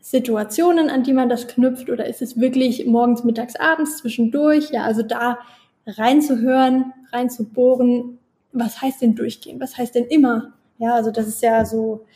Situationen, 0.00 0.90
an 0.90 1.02
die 1.02 1.12
man 1.12 1.28
das 1.28 1.48
knüpft 1.48 1.90
oder 1.90 2.06
ist 2.06 2.22
es 2.22 2.38
wirklich 2.38 2.86
morgens, 2.86 3.24
mittags, 3.24 3.56
abends 3.56 3.96
zwischendurch? 3.96 4.70
Ja, 4.70 4.84
also 4.84 5.02
da 5.02 5.38
reinzuhören, 5.86 6.92
reinzubohren, 7.12 8.18
was 8.52 8.80
heißt 8.80 9.02
denn 9.02 9.16
durchgehen? 9.16 9.58
Was 9.58 9.76
heißt 9.76 9.96
denn 9.96 10.04
immer? 10.04 10.52
Ja, 10.78 10.94
also 10.94 11.10
das 11.10 11.26
ist 11.26 11.42
ja 11.42 11.64
so 11.64 12.06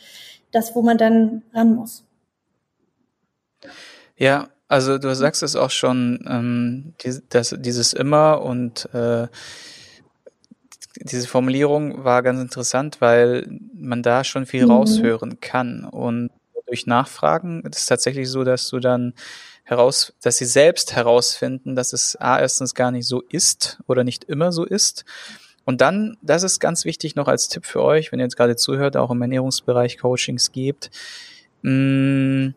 das, 0.53 0.77
wo 0.77 0.83
man 0.83 0.97
dann 0.97 1.43
ran 1.53 1.75
muss. 1.75 2.05
Ja, 4.17 4.49
also 4.69 4.99
du 4.99 5.13
sagst 5.17 5.43
es 5.43 5.57
auch 5.57 5.71
schon, 5.71 6.25
ähm, 6.29 6.95
die, 7.03 7.19
das, 7.31 7.57
dieses 7.59 7.95
immer 7.95 8.43
und 8.43 8.89
äh, 8.95 9.27
diese 11.03 11.29
Formulierung 11.29 12.05
war 12.05 12.23
ganz 12.23 12.41
interessant, 12.41 13.01
weil 13.01 13.49
man 13.73 14.03
da 14.03 14.25
schon 14.25 14.47
viel 14.47 14.65
mhm. 14.65 14.73
raushören 14.73 15.41
kann. 15.41 15.85
Und 15.85 16.31
durch 16.67 16.87
Nachfragen 16.87 17.63
ist 17.63 17.79
es 17.79 17.87
tatsächlich 17.87 18.29
so, 18.29 18.45
dass 18.45 18.69
du 18.69 18.79
dann 18.79 19.15
heraus, 19.65 20.15
dass 20.23 20.39
sie 20.39 20.45
selbst 20.45 20.95
herausfinden, 20.95 21.77
dass 21.77 21.93
es 21.93 22.17
A 22.17 22.41
erstens 22.41 22.75
gar 22.75 22.91
nicht 22.91 23.07
so 23.07 23.23
ist 23.29 23.79
oder 23.87 24.05
nicht 24.05 24.25
immer 24.25 24.53
so 24.53 24.65
ist. 24.65 25.05
Und 25.65 25.83
dann, 25.83 26.17
das 26.23 26.43
ist 26.43 26.61
ganz 26.61 26.87
wichtig 26.87 27.15
noch 27.15 27.29
als 27.29 27.49
Tipp 27.49 27.67
für 27.67 27.83
euch, 27.83 28.11
wenn 28.11 28.21
ihr 28.21 28.25
jetzt 28.25 28.37
gerade 28.37 28.57
zuhört, 28.57 28.97
auch 28.97 29.11
im 29.11 29.21
Ernährungsbereich 29.21 29.99
Coachings 29.99 30.53
gibt, 30.53 30.91
mh, 31.63 31.73
mm, 31.73 32.55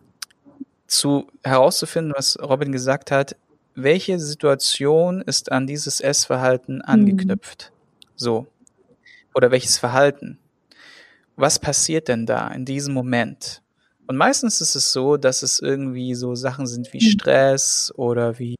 zu 0.88 1.28
herauszufinden, 1.44 2.14
was 2.16 2.38
Robin 2.42 2.72
gesagt 2.72 3.12
hat, 3.12 3.36
welche 3.76 4.20
Situation 4.20 5.22
ist 5.22 5.52
an 5.52 5.68
dieses 5.68 6.02
Essverhalten 6.02 6.76
mhm. 6.76 6.82
angeknüpft? 6.86 7.72
So. 8.22 8.46
Oder 9.34 9.50
welches 9.50 9.80
Verhalten? 9.80 10.38
Was 11.36 11.58
passiert 11.58 12.08
denn 12.08 12.28
da 12.28 12.50
in 12.50 12.66
diesem 12.66 12.94
Moment? 12.94 13.64
Und 14.06 14.16
meistens 14.16 14.62
ist 14.62 14.76
es 14.76 14.94
so, 14.94 15.18
dass 15.18 15.42
es 15.42 15.60
irgendwie 15.60 16.14
so 16.14 16.36
Sachen 16.36 16.68
sind 16.68 16.94
wie 16.94 17.04
mhm. 17.04 17.10
Stress 17.10 17.92
oder 17.96 18.38
wie 18.38 18.58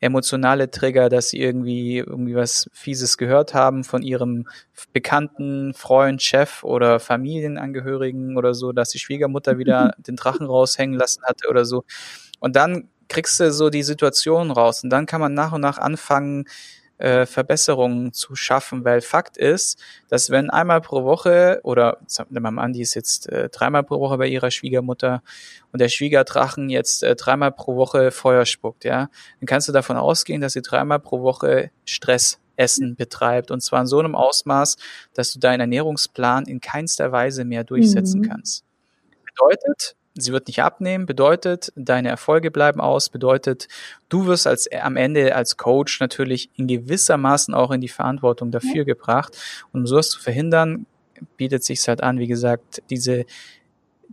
emotionale 0.00 0.70
Trigger, 0.70 1.08
dass 1.08 1.30
sie 1.30 1.40
irgendwie 1.40 1.98
irgendwie 1.98 2.34
was 2.34 2.68
Fieses 2.74 3.16
gehört 3.16 3.54
haben 3.54 3.82
von 3.82 4.02
ihrem 4.02 4.46
bekannten 4.92 5.72
Freund, 5.72 6.22
Chef 6.22 6.64
oder 6.64 7.00
Familienangehörigen 7.00 8.36
oder 8.36 8.52
so, 8.52 8.72
dass 8.72 8.90
die 8.90 8.98
Schwiegermutter 8.98 9.56
wieder 9.56 9.94
den 10.06 10.16
Drachen 10.16 10.46
raushängen 10.46 10.98
lassen 10.98 11.22
hatte 11.22 11.48
oder 11.48 11.64
so. 11.64 11.84
Und 12.40 12.56
dann 12.56 12.90
kriegst 13.08 13.40
du 13.40 13.50
so 13.52 13.70
die 13.70 13.84
Situation 13.84 14.50
raus 14.50 14.84
und 14.84 14.90
dann 14.90 15.06
kann 15.06 15.20
man 15.20 15.32
nach 15.32 15.52
und 15.52 15.62
nach 15.62 15.78
anfangen, 15.78 16.44
äh, 17.02 17.26
Verbesserungen 17.26 18.12
zu 18.12 18.36
schaffen, 18.36 18.84
weil 18.84 19.00
Fakt 19.00 19.36
ist, 19.36 19.82
dass 20.08 20.30
wenn 20.30 20.50
einmal 20.50 20.80
pro 20.80 21.02
Woche 21.02 21.60
oder 21.64 21.98
nehmen 22.30 22.54
wir 22.54 22.62
an, 22.62 22.72
die 22.72 22.80
ist 22.80 22.94
jetzt 22.94 23.28
äh, 23.28 23.48
dreimal 23.48 23.82
pro 23.82 23.98
Woche 23.98 24.18
bei 24.18 24.28
ihrer 24.28 24.52
Schwiegermutter 24.52 25.20
und 25.72 25.80
der 25.80 25.88
Schwiegerdrachen 25.88 26.70
jetzt 26.70 27.02
äh, 27.02 27.16
dreimal 27.16 27.50
pro 27.50 27.74
Woche 27.74 28.12
Feuer 28.12 28.46
spuckt, 28.46 28.84
ja, 28.84 29.10
dann 29.40 29.46
kannst 29.46 29.66
du 29.66 29.72
davon 29.72 29.96
ausgehen, 29.96 30.40
dass 30.40 30.52
sie 30.52 30.62
dreimal 30.62 31.00
pro 31.00 31.22
Woche 31.22 31.72
Stress 31.84 32.38
Essen 32.54 32.94
betreibt 32.94 33.50
und 33.50 33.62
zwar 33.62 33.80
in 33.80 33.86
so 33.88 33.98
einem 33.98 34.14
Ausmaß, 34.14 34.76
dass 35.14 35.32
du 35.32 35.40
deinen 35.40 35.60
Ernährungsplan 35.60 36.46
in 36.46 36.60
keinster 36.60 37.10
Weise 37.10 37.44
mehr 37.44 37.64
durchsetzen 37.64 38.20
mhm. 38.20 38.28
kannst. 38.28 38.64
Bedeutet, 39.24 39.96
sie 40.14 40.32
wird 40.32 40.46
nicht 40.46 40.62
abnehmen, 40.62 41.06
bedeutet, 41.06 41.72
deine 41.74 42.08
Erfolge 42.08 42.50
bleiben 42.50 42.80
aus, 42.80 43.08
bedeutet, 43.08 43.68
du 44.08 44.26
wirst 44.26 44.46
als 44.46 44.70
am 44.70 44.96
Ende 44.96 45.34
als 45.34 45.56
Coach 45.56 46.00
natürlich 46.00 46.50
in 46.56 46.66
gewissermaßen 46.66 47.54
auch 47.54 47.70
in 47.70 47.80
die 47.80 47.88
Verantwortung 47.88 48.50
dafür 48.50 48.84
gebracht. 48.84 49.36
Und 49.72 49.80
um 49.80 49.86
sowas 49.86 50.10
zu 50.10 50.20
verhindern, 50.20 50.86
bietet 51.36 51.64
sich 51.64 51.86
halt 51.88 52.02
an, 52.02 52.18
wie 52.18 52.26
gesagt, 52.26 52.82
diese, 52.90 53.24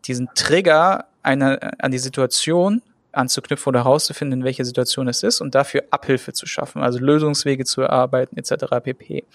diesen 0.05 0.29
Trigger 0.35 1.05
einer, 1.23 1.59
an 1.79 1.91
die 1.91 1.99
Situation 1.99 2.81
anzuknüpfen 3.11 3.69
oder 3.71 3.83
herauszufinden, 3.83 4.41
in 4.41 4.45
welcher 4.45 4.65
Situation 4.65 5.07
es 5.07 5.23
ist 5.23 5.41
und 5.41 5.55
dafür 5.55 5.83
Abhilfe 5.89 6.31
zu 6.33 6.45
schaffen, 6.45 6.81
also 6.81 6.99
Lösungswege 6.99 7.65
zu 7.65 7.81
erarbeiten, 7.81 8.37
etc. 8.37 8.65
pp. 8.83 9.25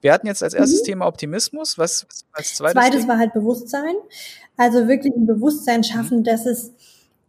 Wir 0.00 0.12
hatten 0.12 0.26
jetzt 0.26 0.42
als 0.42 0.54
erstes 0.54 0.82
mhm. 0.82 0.86
Thema 0.86 1.06
Optimismus. 1.06 1.78
Was, 1.78 2.06
was 2.08 2.24
als 2.32 2.54
zweites? 2.54 2.74
Zweites 2.74 3.08
war 3.08 3.18
halt 3.18 3.32
Bewusstsein. 3.32 3.94
Also 4.56 4.88
wirklich 4.88 5.14
ein 5.14 5.26
Bewusstsein 5.26 5.84
schaffen, 5.84 6.24
dass 6.24 6.46
es, 6.46 6.72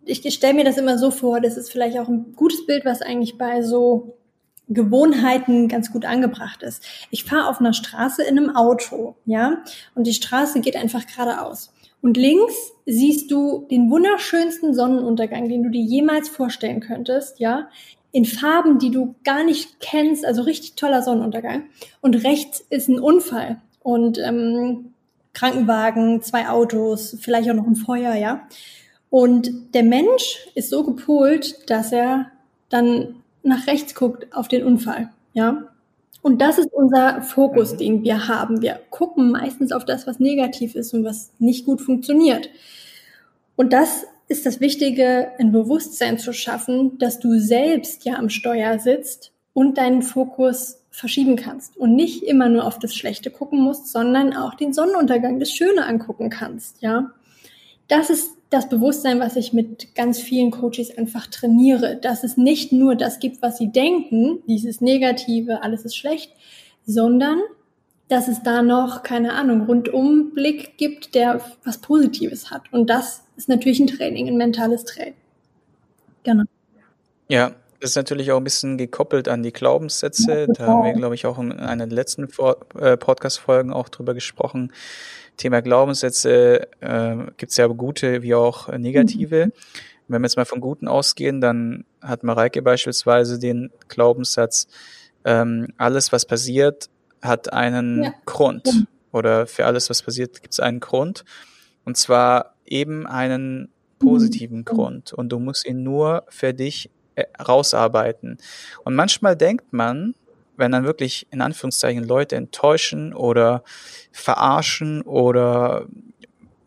ich 0.06 0.22
stelle 0.34 0.54
mir 0.54 0.66
das 0.66 0.78
immer 0.78 0.98
so 0.98 1.12
vor, 1.12 1.40
das 1.40 1.58
ist 1.58 1.72
vielleicht 1.72 1.98
auch 1.98 2.08
ein 2.08 2.34
gutes 2.36 2.66
Bild, 2.66 2.86
was 2.86 3.02
eigentlich 3.02 3.38
bei 3.38 3.62
so 3.62 4.18
Gewohnheiten 4.68 5.68
ganz 5.68 5.92
gut 5.92 6.06
angebracht 6.06 6.64
ist. 6.64 6.84
Ich 7.10 7.26
fahre 7.26 7.50
auf 7.50 7.60
einer 7.60 7.74
Straße 7.74 8.24
in 8.24 8.38
einem 8.38 8.56
Auto, 8.56 9.16
ja, 9.26 9.64
und 9.96 10.08
die 10.08 10.14
Straße 10.14 10.62
geht 10.62 10.76
einfach 10.76 11.06
geradeaus. 11.08 11.74
Und 12.02 12.18
links 12.18 12.56
siehst 12.86 13.30
du 13.32 13.68
den 13.70 13.92
wunderschönsten 13.92 14.74
Sonnenuntergang, 14.74 15.50
den 15.50 15.64
du 15.64 15.70
dir 15.70 15.84
jemals 15.84 16.30
vorstellen 16.30 16.80
könntest, 16.80 17.40
ja 17.40 17.70
in 18.12 18.26
Farben, 18.26 18.80
die 18.80 18.92
du 18.92 19.16
gar 19.24 19.44
nicht 19.44 19.80
kennst, 19.80 20.26
also 20.26 20.42
richtig 20.42 20.76
toller 20.76 21.02
Sonnenuntergang. 21.02 21.64
Und 22.02 22.24
rechts 22.24 22.66
ist 22.70 22.90
ein 22.90 23.00
Unfall 23.00 23.62
und 23.82 24.20
ähm, 24.20 24.94
Krankenwagen, 25.34 26.22
zwei 26.22 26.50
Autos, 26.50 27.18
vielleicht 27.22 27.50
auch 27.50 27.56
noch 27.56 27.68
ein 27.68 27.76
Feuer, 27.76 28.16
ja. 28.16 28.48
Und 29.10 29.74
der 29.74 29.84
Mensch 29.84 30.48
ist 30.56 30.70
so 30.70 30.84
gepolt, 30.84 31.70
dass 31.70 31.92
er 31.92 32.32
dann 32.70 33.16
nach 33.44 33.68
rechts 33.68 33.96
guckt 33.96 34.34
auf 34.36 34.48
den 34.48 34.66
Unfall, 34.66 35.10
ja. 35.34 35.68
Und 36.22 36.40
das 36.42 36.60
ist 36.60 36.72
unser 36.72 37.22
Fokus, 37.22 37.74
mhm. 37.74 37.78
den 37.78 38.04
wir 38.04 38.28
haben. 38.28 38.62
Wir 38.62 38.80
gucken 38.90 39.32
meistens 39.32 39.72
auf 39.72 39.86
das, 39.86 40.06
was 40.06 40.20
negativ 40.20 40.76
ist 40.76 40.94
und 40.94 41.04
was 41.04 41.32
nicht 41.40 41.66
gut 41.66 41.82
funktioniert. 41.82 42.50
Und 43.56 43.74
das 43.74 44.06
ist 44.32 44.46
das 44.46 44.62
Wichtige, 44.62 45.34
ein 45.38 45.52
Bewusstsein 45.52 46.18
zu 46.18 46.34
schaffen, 46.34 46.98
dass 46.98 47.20
du 47.20 47.38
selbst 47.38 48.06
ja 48.06 48.16
am 48.16 48.30
Steuer 48.30 48.80
sitzt 48.80 49.34
und 49.54 49.78
deinen 49.78 50.02
Fokus 50.02 50.78
verschieben 50.90 51.36
kannst 51.36 51.78
und 51.78 51.96
nicht 51.96 52.24
immer 52.24 52.50
nur 52.50 52.66
auf 52.66 52.80
das 52.80 52.96
Schlechte 52.96 53.30
gucken 53.30 53.60
musst, 53.60 53.90
sondern 53.90 54.36
auch 54.36 54.56
den 54.56 54.74
Sonnenuntergang, 54.74 55.40
das 55.40 55.52
Schöne 55.52 55.86
angucken 55.86 56.30
kannst, 56.30 56.82
ja. 56.82 57.12
Das 57.88 58.10
ist 58.10 58.32
das 58.50 58.70
Bewusstsein, 58.70 59.20
was 59.20 59.36
ich 59.36 59.52
mit 59.52 59.96
ganz 59.96 60.20
vielen 60.20 60.52
Coaches 60.52 60.98
einfach 60.98 61.28
trainiere, 61.28 61.98
dass 61.98 62.24
es 62.24 62.38
nicht 62.38 62.72
nur 62.72 62.96
das 62.96 63.20
gibt, 63.20 63.42
was 63.42 63.58
sie 63.58 63.72
denken, 63.72 64.40
dieses 64.48 64.80
Negative, 64.80 65.62
alles 65.62 65.84
ist 65.84 65.98
schlecht, 65.98 66.32
sondern 66.86 67.40
dass 68.08 68.28
es 68.28 68.44
da 68.44 68.62
noch, 68.62 69.04
keine 69.04 69.34
Ahnung, 69.34 69.62
Rundumblick 69.62 70.78
gibt, 70.78 71.16
der 71.16 71.42
was 71.64 71.78
Positives 71.78 72.52
hat. 72.52 72.64
Und 72.74 72.90
das 72.90 73.24
ist 73.42 73.50
natürlich 73.50 73.80
ein 73.80 73.88
Training, 73.88 74.28
ein 74.28 74.38
mentales 74.38 74.84
Training. 74.86 75.16
Genau. 76.24 76.44
Ja, 77.28 77.56
das 77.80 77.92
ist 77.92 77.96
natürlich 77.96 78.32
auch 78.32 78.38
ein 78.38 78.44
bisschen 78.44 78.78
gekoppelt 78.78 79.28
an 79.28 79.42
die 79.42 79.52
Glaubenssätze. 79.52 80.48
Da 80.54 80.68
haben 80.68 80.84
wir, 80.84 80.94
glaube 80.94 81.16
ich, 81.16 81.26
auch 81.26 81.40
in 81.40 81.52
einer 81.52 81.88
der 81.88 81.96
letzten 81.96 82.28
äh, 82.80 82.98
Podcast-Folgen 82.98 83.74
auch 83.74 83.90
drüber 83.90 84.14
gesprochen. 84.14 84.72
Thema 85.38 85.62
Glaubenssätze 85.62 86.68
äh, 86.82 87.16
gibt 87.38 87.52
es 87.52 87.58
ja 87.58 87.66
gute 87.68 88.22
wie 88.22 88.36
auch 88.36 88.68
negative. 88.78 89.48
Mhm. 89.48 89.52
Wenn 90.08 90.22
wir 90.22 90.26
jetzt 90.28 90.36
mal 90.36 90.46
von 90.46 90.62
guten 90.62 90.88
ausgehen, 90.88 91.42
dann 91.42 91.86
hat 92.02 92.24
Mareike 92.24 92.62
beispielsweise 92.62 93.40
den 93.40 93.72
Glaubenssatz, 93.88 94.68
ähm, 95.26 95.70
alles, 95.78 96.12
was 96.12 96.26
passiert, 96.26 96.90
hat 97.22 97.52
einen 97.54 98.04
ja. 98.04 98.14
Grund. 98.26 98.86
Oder 99.12 99.48
für 99.48 99.66
alles, 99.66 99.90
was 99.90 100.04
passiert, 100.04 100.42
gibt 100.42 100.54
es 100.54 100.60
einen 100.60 100.80
Grund. 100.80 101.24
Und 101.86 101.98
zwar 101.98 102.56
eben 102.66 103.08
einen 103.08 103.70
positiven 104.00 104.60
mhm. 104.60 104.66
Grund. 104.66 105.14
Und 105.14 105.30
du 105.30 105.40
musst 105.40 105.66
ihn 105.66 105.84
nur 105.84 106.24
für 106.30 106.54
dich 106.54 106.90
äh, 107.16 107.26
rausarbeiten. 107.42 108.38
Und 108.84 108.96
manchmal 108.96 109.36
denkt 109.36 109.74
man, 109.74 110.16
wenn 110.58 110.72
dann 110.72 110.84
wirklich 110.84 111.28
in 111.32 111.42
Anführungszeichen 111.42 112.04
Leute 112.04 112.36
enttäuschen 112.36 113.14
oder 113.14 113.64
verarschen 114.12 115.02
oder 115.02 115.88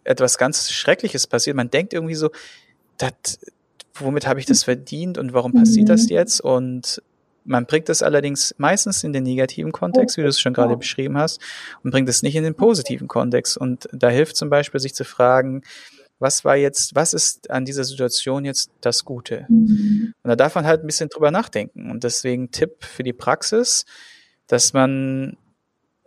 etwas 0.04 0.38
ganz 0.38 0.70
Schreckliches 0.70 1.26
passiert, 1.26 1.56
man 1.56 1.70
denkt 1.70 1.92
irgendwie 1.92 2.14
so, 2.14 2.30
dat, 2.98 3.38
womit 3.94 4.26
habe 4.26 4.40
ich 4.40 4.46
das 4.46 4.64
verdient 4.64 5.18
und 5.18 5.32
warum 5.32 5.52
passiert 5.52 5.88
das 5.88 6.04
mhm. 6.04 6.10
jetzt? 6.10 6.40
Und 6.40 7.02
man 7.44 7.66
bringt 7.66 7.88
es 7.88 8.02
allerdings 8.02 8.54
meistens 8.58 9.04
in 9.04 9.12
den 9.12 9.22
negativen 9.22 9.72
Kontext, 9.72 10.16
wie 10.16 10.22
du 10.22 10.28
es 10.28 10.40
schon 10.40 10.54
gerade 10.54 10.76
beschrieben 10.76 11.18
hast, 11.18 11.40
und 11.82 11.90
bringt 11.90 12.08
es 12.08 12.22
nicht 12.22 12.36
in 12.36 12.44
den 12.44 12.54
positiven 12.54 13.08
Kontext. 13.08 13.56
Und 13.56 13.88
da 13.92 14.08
hilft 14.08 14.36
zum 14.36 14.50
Beispiel, 14.50 14.80
sich 14.80 14.94
zu 14.94 15.04
fragen, 15.04 15.62
was 16.18 16.44
war 16.44 16.56
jetzt, 16.56 16.94
was 16.94 17.12
ist 17.12 17.50
an 17.50 17.64
dieser 17.64 17.84
Situation 17.84 18.44
jetzt 18.44 18.70
das 18.80 19.04
Gute? 19.04 19.46
Mhm. 19.48 20.14
Und 20.22 20.28
da 20.28 20.36
darf 20.36 20.54
man 20.54 20.66
halt 20.66 20.82
ein 20.82 20.86
bisschen 20.86 21.08
drüber 21.08 21.30
nachdenken. 21.30 21.90
Und 21.90 22.04
deswegen 22.04 22.50
Tipp 22.50 22.84
für 22.84 23.02
die 23.02 23.12
Praxis, 23.12 23.84
dass 24.46 24.72
man 24.72 25.36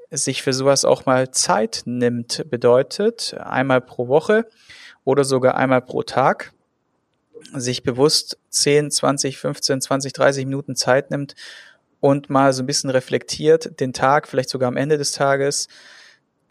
sich 0.09 0.41
für 0.41 0.53
sowas 0.53 0.85
auch 0.85 1.05
mal 1.05 1.31
Zeit 1.31 1.83
nimmt, 1.85 2.49
bedeutet 2.49 3.35
einmal 3.39 3.81
pro 3.81 4.07
Woche 4.07 4.47
oder 5.03 5.23
sogar 5.23 5.55
einmal 5.55 5.81
pro 5.81 6.03
Tag 6.03 6.53
sich 7.53 7.83
bewusst 7.83 8.37
10, 8.49 8.91
20, 8.91 9.37
15, 9.37 9.81
20, 9.81 10.13
30 10.13 10.45
Minuten 10.45 10.75
Zeit 10.75 11.11
nimmt 11.11 11.35
und 11.99 12.29
mal 12.29 12.53
so 12.53 12.63
ein 12.63 12.67
bisschen 12.67 12.89
reflektiert, 12.89 13.79
den 13.79 13.93
Tag, 13.93 14.27
vielleicht 14.27 14.49
sogar 14.49 14.67
am 14.67 14.77
Ende 14.77 14.97
des 14.97 15.11
Tages, 15.11 15.67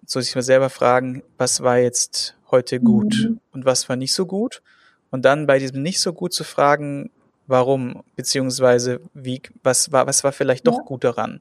so 0.06 0.20
sich 0.20 0.34
mal 0.34 0.42
selber 0.42 0.70
fragen, 0.70 1.22
was 1.38 1.62
war 1.62 1.78
jetzt 1.78 2.36
heute 2.50 2.80
gut 2.80 3.14
mhm. 3.28 3.40
und 3.52 3.64
was 3.64 3.88
war 3.88 3.96
nicht 3.96 4.12
so 4.14 4.26
gut. 4.26 4.62
Und 5.10 5.24
dann 5.24 5.46
bei 5.46 5.58
diesem 5.58 5.82
nicht 5.82 6.00
so 6.00 6.12
gut 6.12 6.32
zu 6.32 6.44
fragen, 6.44 7.10
warum, 7.46 8.02
beziehungsweise 8.16 9.00
wie, 9.14 9.40
was 9.62 9.92
war, 9.92 10.06
was 10.06 10.24
war 10.24 10.32
vielleicht 10.32 10.66
doch 10.66 10.78
Ja. 10.78 10.84
gut 10.84 11.04
daran. 11.04 11.40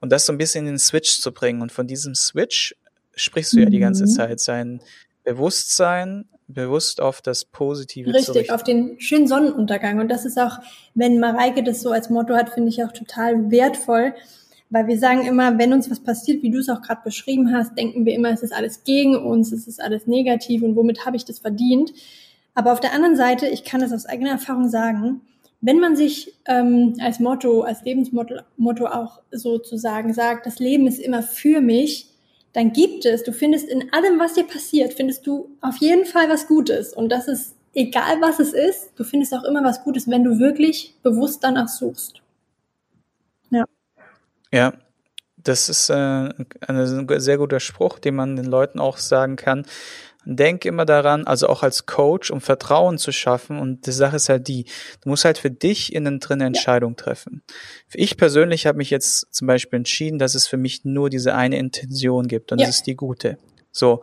Und 0.00 0.10
das 0.10 0.26
so 0.26 0.32
ein 0.32 0.38
bisschen 0.38 0.66
in 0.66 0.74
den 0.74 0.78
Switch 0.78 1.20
zu 1.20 1.32
bringen. 1.32 1.62
Und 1.62 1.72
von 1.72 1.86
diesem 1.86 2.14
Switch 2.14 2.74
sprichst 3.16 3.52
du 3.54 3.60
ja 3.60 3.66
die 3.66 3.78
ganze 3.78 4.04
Mhm. 4.04 4.08
Zeit. 4.08 4.40
Sein 4.40 4.80
Bewusstsein, 5.24 6.28
bewusst 6.46 7.00
auf 7.00 7.22
das 7.22 7.44
Positive 7.44 8.10
zu 8.10 8.16
Richtig, 8.16 8.36
richten. 8.36 8.54
auf 8.54 8.62
den 8.62 9.00
schönen 9.00 9.26
Sonnenuntergang. 9.26 9.98
Und 9.98 10.08
das 10.08 10.24
ist 10.24 10.38
auch, 10.38 10.58
wenn 10.94 11.18
Mareike 11.18 11.62
das 11.62 11.80
so 11.80 11.90
als 11.90 12.10
Motto 12.10 12.34
hat, 12.34 12.50
finde 12.50 12.68
ich 12.68 12.84
auch 12.84 12.92
total 12.92 13.50
wertvoll. 13.50 14.14
Weil 14.70 14.86
wir 14.86 14.98
sagen 14.98 15.26
immer, 15.26 15.58
wenn 15.58 15.72
uns 15.72 15.90
was 15.90 16.00
passiert, 16.00 16.42
wie 16.42 16.50
du 16.50 16.58
es 16.58 16.68
auch 16.68 16.82
gerade 16.82 17.02
beschrieben 17.04 17.52
hast, 17.54 17.78
denken 17.78 18.04
wir 18.06 18.14
immer, 18.14 18.30
es 18.30 18.42
ist 18.42 18.52
alles 18.52 18.82
gegen 18.84 19.16
uns, 19.16 19.52
es 19.52 19.66
ist 19.68 19.80
alles 19.80 20.06
negativ 20.06 20.62
und 20.62 20.74
womit 20.74 21.06
habe 21.06 21.16
ich 21.16 21.24
das 21.24 21.38
verdient. 21.38 21.92
Aber 22.54 22.72
auf 22.72 22.80
der 22.80 22.92
anderen 22.92 23.16
Seite, 23.16 23.46
ich 23.46 23.64
kann 23.64 23.82
es 23.82 23.92
aus 23.92 24.06
eigener 24.06 24.30
Erfahrung 24.30 24.68
sagen, 24.68 25.20
wenn 25.60 25.80
man 25.80 25.96
sich 25.96 26.34
ähm, 26.46 26.94
als 27.00 27.20
Motto, 27.20 27.62
als 27.62 27.82
Lebensmotto 27.84 28.36
Motto 28.56 28.86
auch 28.86 29.20
sozusagen 29.30 30.12
sagt, 30.12 30.44
das 30.46 30.58
Leben 30.58 30.86
ist 30.86 30.98
immer 30.98 31.22
für 31.22 31.60
mich, 31.60 32.08
dann 32.54 32.72
gibt 32.72 33.04
es, 33.04 33.22
du 33.22 33.32
findest 33.32 33.68
in 33.68 33.92
allem, 33.92 34.18
was 34.18 34.34
dir 34.34 34.44
passiert, 34.44 34.94
findest 34.94 35.26
du 35.26 35.50
auf 35.60 35.76
jeden 35.76 36.06
Fall 36.06 36.28
was 36.30 36.46
Gutes. 36.46 36.94
Und 36.94 37.10
das 37.10 37.28
ist 37.28 37.54
egal, 37.74 38.20
was 38.20 38.40
es 38.40 38.52
ist, 38.52 38.92
du 38.96 39.04
findest 39.04 39.34
auch 39.34 39.44
immer 39.44 39.62
was 39.62 39.84
Gutes, 39.84 40.08
wenn 40.08 40.24
du 40.24 40.38
wirklich 40.38 40.94
bewusst 41.02 41.44
danach 41.44 41.68
suchst. 41.68 42.22
Ja, 44.54 44.72
das 45.36 45.68
ist 45.68 45.90
äh, 45.90 45.94
ein 46.68 47.20
sehr 47.20 47.38
guter 47.38 47.58
Spruch, 47.58 47.98
den 47.98 48.14
man 48.14 48.36
den 48.36 48.44
Leuten 48.44 48.78
auch 48.78 48.98
sagen 48.98 49.34
kann. 49.34 49.66
Denk 50.26 50.64
immer 50.64 50.84
daran, 50.84 51.26
also 51.26 51.48
auch 51.48 51.62
als 51.62 51.86
Coach, 51.86 52.30
um 52.30 52.40
Vertrauen 52.40 52.98
zu 52.98 53.12
schaffen. 53.12 53.58
Und 53.58 53.86
die 53.86 53.92
Sache 53.92 54.16
ist 54.16 54.28
halt 54.28 54.48
die, 54.48 54.64
du 55.02 55.08
musst 55.10 55.24
halt 55.24 55.38
für 55.38 55.50
dich 55.50 55.92
innen 55.94 56.20
drin 56.20 56.40
eine 56.40 56.46
Entscheidung 56.46 56.96
treffen. 56.96 57.42
Ich 57.92 58.16
persönlich 58.16 58.66
habe 58.66 58.78
mich 58.78 58.90
jetzt 58.90 59.26
zum 59.34 59.46
Beispiel 59.46 59.76
entschieden, 59.78 60.18
dass 60.18 60.34
es 60.34 60.46
für 60.46 60.56
mich 60.56 60.84
nur 60.84 61.10
diese 61.10 61.34
eine 61.34 61.58
Intention 61.58 62.26
gibt 62.28 62.52
und 62.52 62.58
Ja. 62.60 62.66
das 62.66 62.76
ist 62.76 62.86
die 62.86 62.96
gute. 62.96 63.38
So, 63.70 63.94
und 63.94 64.02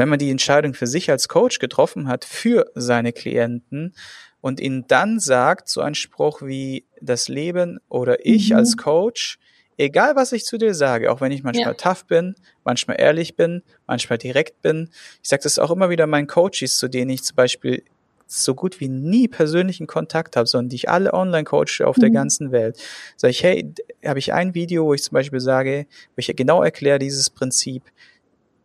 wenn 0.00 0.08
man 0.10 0.18
die 0.18 0.30
Entscheidung 0.30 0.74
für 0.74 0.86
sich 0.86 1.10
als 1.10 1.26
Coach 1.28 1.58
getroffen 1.58 2.06
hat, 2.06 2.24
für 2.24 2.66
seine 2.74 3.12
Klienten 3.12 3.94
und 4.42 4.60
ihnen 4.60 4.84
dann 4.88 5.18
sagt, 5.18 5.68
so 5.70 5.80
ein 5.80 5.94
Spruch 5.94 6.42
wie 6.42 6.84
das 7.00 7.28
Leben 7.28 7.80
oder 7.88 8.24
ich 8.26 8.50
Mhm. 8.50 8.56
als 8.56 8.76
Coach, 8.76 9.38
egal 9.78 10.16
was 10.16 10.32
ich 10.32 10.44
zu 10.44 10.58
dir 10.58 10.74
sage, 10.74 11.10
auch 11.12 11.20
wenn 11.20 11.32
ich 11.32 11.42
manchmal 11.42 11.68
Ja. 11.68 11.74
tough 11.74 12.06
bin, 12.06 12.34
manchmal 12.64 13.00
ehrlich 13.00 13.36
bin, 13.36 13.62
manchmal 13.86 14.18
direkt 14.18 14.62
bin, 14.62 14.90
ich 15.22 15.28
sage 15.28 15.42
das 15.42 15.58
auch 15.58 15.70
immer 15.70 15.90
wieder 15.90 16.06
meinen 16.06 16.26
Coaches, 16.26 16.78
zu 16.78 16.88
denen 16.88 17.10
ich 17.10 17.22
zum 17.24 17.36
Beispiel 17.36 17.82
so 18.28 18.54
gut 18.56 18.80
wie 18.80 18.88
nie 18.88 19.28
persönlichen 19.28 19.86
Kontakt 19.86 20.34
habe, 20.36 20.46
sondern 20.48 20.70
die 20.70 20.76
ich 20.76 20.88
alle 20.90 21.14
online 21.14 21.44
coache 21.44 21.86
auf 21.86 21.96
der 21.96 22.08
Mhm. 22.08 22.14
ganzen 22.14 22.50
Welt. 22.52 22.76
Sag 23.16 23.30
ich, 23.30 23.44
hey, 23.44 23.72
habe 24.04 24.18
ich 24.18 24.32
ein 24.32 24.52
Video, 24.54 24.86
wo 24.86 24.94
ich 24.94 25.02
zum 25.04 25.14
Beispiel 25.14 25.38
sage, 25.38 25.86
wo 26.16 26.18
ich 26.18 26.34
genau 26.34 26.60
erkläre 26.62 26.98
dieses 26.98 27.30
Prinzip. 27.30 27.84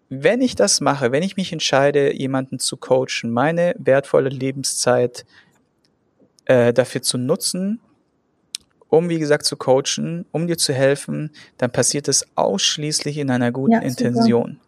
Wenn 0.09 0.41
ich 0.41 0.55
das 0.55 0.81
mache, 0.81 1.11
wenn 1.11 1.21
ich 1.23 1.37
mich 1.37 1.53
entscheide, 1.53 2.11
jemanden 2.13 2.57
zu 2.57 2.75
coachen, 2.75 3.29
meine 3.29 3.75
wertvolle 3.77 4.29
Lebenszeit 4.29 5.25
äh, 6.45 6.73
dafür 6.73 7.01
zu 7.03 7.17
nutzen, 7.19 7.79
um, 8.91 9.09
wie 9.09 9.19
gesagt, 9.19 9.45
zu 9.45 9.57
coachen, 9.57 10.25
um 10.31 10.47
dir 10.47 10.57
zu 10.57 10.73
helfen, 10.73 11.31
dann 11.57 11.71
passiert 11.71 12.07
es 12.09 12.27
ausschließlich 12.35 13.17
in 13.17 13.31
einer 13.31 13.51
guten 13.51 13.71
Ja, 13.73 13.79
super. 13.79 13.87
Intention. 13.87 14.59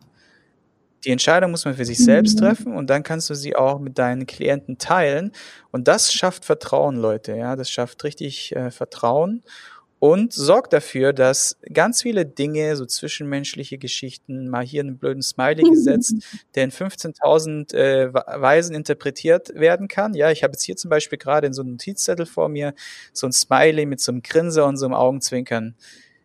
Die 1.05 1.11
Entscheidung 1.11 1.51
muss 1.51 1.65
man 1.65 1.75
für 1.75 1.83
sich 1.83 1.99
selbst 1.99 2.35
Mhm. 2.35 2.39
treffen 2.39 2.75
und 2.77 2.89
dann 2.89 3.03
kannst 3.03 3.29
du 3.29 3.35
sie 3.35 3.55
auch 3.57 3.79
mit 3.79 3.99
deinen 3.99 4.25
Klienten 4.25 4.77
teilen. 4.77 5.33
Und 5.71 5.89
das 5.89 6.13
schafft 6.13 6.45
Vertrauen, 6.45 6.95
Leute. 6.95 7.35
Ja, 7.35 7.57
das 7.57 7.69
schafft 7.69 8.03
richtig 8.05 8.55
äh, 8.55 8.71
Vertrauen 8.71 9.43
und 10.03 10.33
sorgt 10.33 10.73
dafür, 10.73 11.13
dass 11.13 11.57
ganz 11.71 12.01
viele 12.01 12.25
Dinge, 12.25 12.75
so 12.75 12.85
zwischenmenschliche 12.85 13.77
Geschichten, 13.77 14.49
mal 14.49 14.65
hier 14.65 14.81
einen 14.81 14.97
blöden 14.97 15.21
Smiley 15.23 15.63
gesetzt, 15.63 16.15
der 16.55 16.65
in 16.65 16.71
15.000 16.71 17.73
äh, 17.73 18.13
Weisen 18.13 18.75
interpretiert 18.75 19.55
werden 19.55 19.87
kann. 19.87 20.13
Ja, 20.13 20.29
ich 20.29 20.43
habe 20.43 20.51
jetzt 20.51 20.63
hier 20.63 20.75
zum 20.75 20.89
Beispiel 20.89 21.17
gerade 21.17 21.47
in 21.47 21.53
so 21.53 21.61
einem 21.61 21.71
Notizzettel 21.71 22.25
vor 22.25 22.49
mir 22.49 22.73
so 23.13 23.27
ein 23.27 23.31
Smiley 23.31 23.85
mit 23.85 24.01
so 24.01 24.11
einem 24.11 24.23
Grinser 24.23 24.65
und 24.65 24.75
so 24.75 24.87
einem 24.87 24.93
Augenzwinkern 24.93 25.73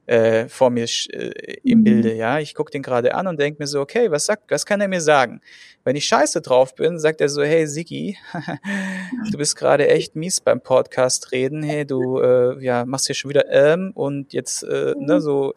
äh, 0.09 0.49
vor 0.49 0.71
mir 0.71 0.87
äh, 1.11 1.59
im 1.63 1.81
Mhm. 1.81 1.85
Bilde. 1.85 2.15
Ja, 2.15 2.39
ich 2.39 2.55
gucke 2.55 2.71
den 2.71 2.83
gerade 2.83 3.15
an 3.15 3.27
und 3.27 3.39
denke 3.39 3.63
mir 3.63 3.67
so, 3.67 3.81
okay, 3.81 4.11
was 4.11 4.25
sagt, 4.27 4.51
was 4.51 4.65
kann 4.65 4.81
er 4.81 4.89
mir 4.89 5.03
sagen? 5.03 5.41
Wenn 5.85 5.97
ich 5.97 6.07
scheiße 6.07 6.41
drauf 6.41 6.75
bin, 6.75 6.99
sagt 6.99 7.21
er 7.21 7.29
so, 7.29 7.43
hey 7.43 7.67
Sigi, 7.67 8.17
du 9.31 9.39
bist 9.39 9.55
gerade 9.57 9.89
echt 9.89 10.17
mies 10.17 10.41
beim 10.41 10.63
Podcast 10.63 11.31
reden. 11.33 11.63
Hey, 11.63 11.87
du 11.87 12.21
äh, 12.21 12.65
ja 12.65 12.87
machst 12.87 13.07
hier 13.07 13.15
schon 13.15 13.29
wieder 13.29 13.51
ähm 13.51 13.93
und 13.95 14.33
jetzt 14.33 14.63
äh, 14.63 14.95
ne 14.99 15.21
so 15.21 15.55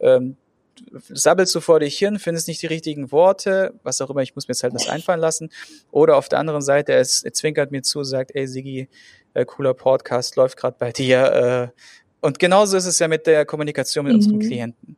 ähm, 0.00 0.36
sabbelst 1.08 1.54
du 1.54 1.60
vor 1.60 1.80
dich 1.80 1.96
hin, 1.96 2.18
findest 2.18 2.46
nicht 2.48 2.60
die 2.60 2.66
richtigen 2.66 3.10
Worte, 3.10 3.72
was 3.84 4.00
auch 4.02 4.10
immer, 4.10 4.20
ich 4.20 4.34
muss 4.34 4.48
mir 4.48 4.52
jetzt 4.52 4.64
halt 4.64 4.74
was 4.74 4.88
einfallen 4.88 5.20
lassen. 5.20 5.50
Oder 5.90 6.16
auf 6.16 6.28
der 6.28 6.38
anderen 6.40 6.62
Seite, 6.62 6.92
er, 6.92 7.00
ist, 7.00 7.24
er 7.24 7.32
zwinkert 7.32 7.70
mir 7.70 7.82
zu, 7.82 8.04
sagt, 8.04 8.32
ey 8.34 8.46
Sigi, 8.46 8.88
äh, 9.32 9.44
cooler 9.44 9.74
Podcast, 9.74 10.36
läuft 10.36 10.56
gerade 10.56 10.76
bei 10.78 10.92
dir. 10.92 11.72
Äh, 11.74 11.80
und 12.24 12.38
genauso 12.38 12.76
ist 12.76 12.86
es 12.86 12.98
ja 12.98 13.08
mit 13.08 13.26
der 13.26 13.44
Kommunikation 13.44 14.04
mit 14.04 14.12
Mhm. 14.14 14.18
unseren 14.18 14.38
Klienten. 14.40 14.96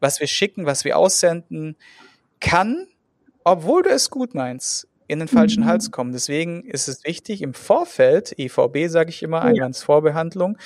Was 0.00 0.18
wir 0.20 0.26
schicken, 0.26 0.66
was 0.66 0.84
wir 0.84 0.96
aussenden, 0.98 1.76
kann, 2.40 2.86
obwohl 3.44 3.82
du 3.82 3.90
es 3.90 4.10
gut 4.10 4.34
meinst, 4.34 4.88
in 5.08 5.18
den 5.18 5.28
falschen 5.28 5.64
Mhm. 5.64 5.68
Hals 5.68 5.90
kommen. 5.90 6.12
Deswegen 6.12 6.64
ist 6.64 6.88
es 6.88 7.04
wichtig, 7.04 7.42
im 7.42 7.54
Vorfeld, 7.54 8.32
EVB 8.38 8.88
sage 8.88 9.10
ich 9.10 9.22
immer. 9.22 9.42
Eingangsvorbehandlung, 9.42 10.56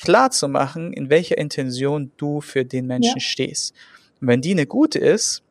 klar 0.00 0.30
zu 0.30 0.48
machen, 0.48 0.92
in 0.92 1.10
welcher 1.10 1.38
Intention 1.38 2.12
du 2.16 2.40
für 2.40 2.64
den 2.64 2.86
Menschen 2.86 3.16
Ja. 3.16 3.20
stehst. 3.20 3.74
Und 4.20 4.28
wenn 4.28 4.40
die 4.40 4.52
eine 4.52 4.66
gute 4.66 4.98
ist, 4.98 5.42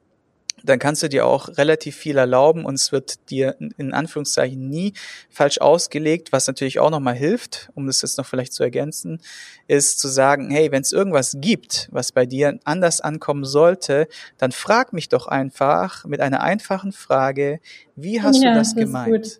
dann 0.66 0.80
kannst 0.80 1.04
du 1.04 1.10
dir 1.10 1.26
auch 1.26 1.48
relativ 1.58 1.96
viel 1.96 2.18
erlauben 2.18 2.66
und 2.66 2.76
es 2.76 2.92
wird 2.92 3.30
dir 3.30 3.56
in 3.78 3.94
Anführungszeichen 3.94 4.68
nie 4.70 4.94
falsch 5.30 5.60
ausgelegt, 5.60 6.32
was 6.32 6.48
natürlich 6.48 6.80
auch 6.80 6.90
nochmal 6.90 7.16
hilft, 7.16 7.70
um 7.76 7.88
das 7.88 8.02
jetzt 8.02 8.18
noch 8.18 8.26
vielleicht 8.26 8.54
zu 8.54 8.64
ergänzen, 8.64 9.22
ist 9.68 10.00
zu 10.00 10.08
sagen, 10.08 10.50
hey, 10.52 10.72
wenn 10.72 10.82
es 10.82 10.92
irgendwas 10.92 11.38
gibt, 11.40 11.88
was 11.92 12.12
bei 12.12 12.26
dir 12.26 12.60
anders 12.64 13.02
ankommen 13.02 13.46
sollte, 13.46 14.08
dann 14.38 14.52
frag 14.52 14.94
mich 14.94 15.10
doch 15.10 15.28
einfach 15.28 16.06
mit 16.06 16.20
einer 16.22 16.42
einfachen 16.42 16.92
Frage, 16.92 17.60
wie 17.96 18.22
hast 18.22 18.44
Ja, 18.44 18.50
du 18.50 18.56
das 18.56 18.70
das 18.70 18.74
ist 18.74 18.80
gemeint? 18.80 19.24
gut. 19.24 19.40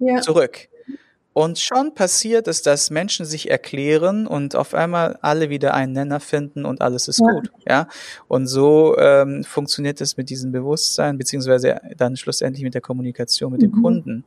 Ja. 0.00 0.20
Zurück. 0.20 0.68
Und 1.38 1.60
schon 1.60 1.94
passiert 1.94 2.48
es, 2.48 2.62
dass 2.62 2.90
Menschen 2.90 3.24
sich 3.24 3.48
erklären 3.48 4.26
und 4.26 4.56
auf 4.56 4.74
einmal 4.74 5.20
alle 5.22 5.50
wieder 5.50 5.72
einen 5.72 5.92
Nenner 5.92 6.18
finden 6.18 6.64
und 6.64 6.80
alles 6.80 7.06
ist 7.06 7.20
Ja. 7.20 7.30
gut. 7.32 7.52
Ja. 7.68 7.86
Und 8.26 8.48
so 8.48 8.96
ähm, 8.98 9.44
funktioniert 9.44 10.00
es 10.00 10.16
mit 10.16 10.30
diesem 10.30 10.50
Bewusstsein, 10.50 11.16
beziehungsweise 11.16 11.80
dann 11.96 12.16
schlussendlich 12.16 12.64
mit 12.64 12.74
der 12.74 12.80
Kommunikation 12.80 13.52
mit 13.52 13.62
dem 13.62 13.70
Mhm. 13.70 13.82
Kunden. 13.82 14.24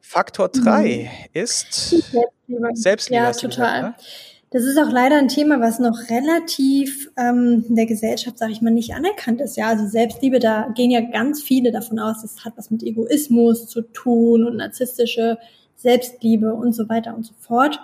Faktor 0.00 0.50
drei 0.50 1.10
ist 1.32 1.90
Selbstliebe. 1.90 2.68
Selbstliebe. 2.74 3.22
Ja, 3.24 3.32
total. 3.32 3.80
Gesagt, 3.80 3.82
ne? 3.82 3.94
Das 4.50 4.62
ist 4.62 4.78
auch 4.78 4.92
leider 4.92 5.16
ein 5.18 5.26
Thema, 5.26 5.58
was 5.60 5.80
noch 5.80 5.98
relativ 6.10 7.10
ähm, 7.16 7.64
in 7.68 7.74
der 7.74 7.86
Gesellschaft, 7.86 8.38
sage 8.38 8.52
ich 8.52 8.60
mal, 8.62 8.70
nicht 8.70 8.94
anerkannt 8.94 9.40
ist. 9.40 9.56
Ja, 9.56 9.66
also 9.66 9.88
Selbstliebe, 9.88 10.38
da 10.38 10.68
gehen 10.76 10.92
ja 10.92 11.00
ganz 11.00 11.42
viele 11.42 11.72
davon 11.72 11.98
aus, 11.98 12.22
das 12.22 12.44
hat 12.44 12.52
was 12.56 12.70
mit 12.70 12.84
Egoismus 12.84 13.66
zu 13.66 13.80
tun 13.82 14.44
und 14.46 14.58
narzisstische 14.58 15.38
Selbstliebe 15.84 16.54
und 16.54 16.72
so 16.72 16.88
weiter 16.88 17.14
und 17.14 17.24
so 17.24 17.34
fort. 17.38 17.78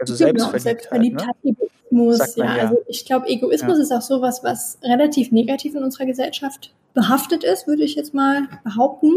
Also 0.00 0.24
Genau, 0.24 0.56
Selbstverliebtheit. 0.56 1.44
Ne? 1.44 1.56
Egoismus, 1.90 2.36
man 2.36 2.48
ja. 2.48 2.56
ja. 2.56 2.62
Also 2.62 2.78
ich 2.88 3.04
glaube, 3.04 3.28
Egoismus 3.28 3.76
Ja. 3.76 3.82
ist 3.82 3.92
auch 3.92 4.02
sowas, 4.02 4.42
was 4.42 4.78
relativ 4.82 5.30
negativ 5.30 5.74
in 5.74 5.82
unserer 5.82 6.06
Gesellschaft 6.06 6.72
behaftet 6.94 7.44
ist, 7.44 7.66
würde 7.66 7.84
ich 7.84 7.94
jetzt 7.94 8.14
mal 8.14 8.48
behaupten. 8.64 9.12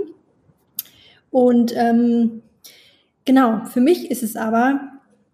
Und 1.32 1.74
ähm, 1.76 2.42
genau, 3.24 3.64
für 3.66 3.80
mich 3.80 4.12
ist 4.12 4.24
es 4.24 4.36
aber, 4.36 4.82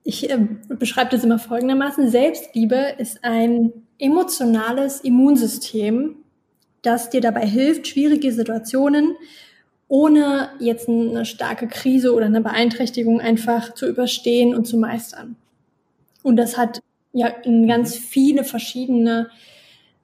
ich 0.04 0.30
äh, 0.30 0.38
beschreibe 0.70 1.10
das 1.10 1.24
immer 1.24 1.40
folgendermaßen, 1.40 2.10
Selbstliebe 2.10 2.94
ist 3.00 3.24
ein 3.24 3.74
emotionales 3.98 5.02
Immunsystem, 5.02 6.18
das 6.84 7.10
dir 7.10 7.22
dabei 7.22 7.46
hilft, 7.48 7.88
schwierige 7.88 8.32
Situationen 8.32 9.16
ohne 9.88 10.50
jetzt 10.60 10.90
eine 10.90 11.26
starke 11.26 11.68
Krise 11.68 12.14
oder 12.14 12.26
eine 12.26 12.42
Beeinträchtigung 12.42 13.22
einfach 13.22 13.74
zu 13.74 13.88
überstehen 13.88 14.56
und 14.56 14.66
zu 14.66 14.78
meistern. 14.78 15.36
Und 16.24 16.36
das 16.36 16.58
hat 16.58 16.82
ja 17.14 17.28
in 17.28 17.68
ganz 17.68 17.96
viele 17.96 18.44
verschiedene 18.44 19.30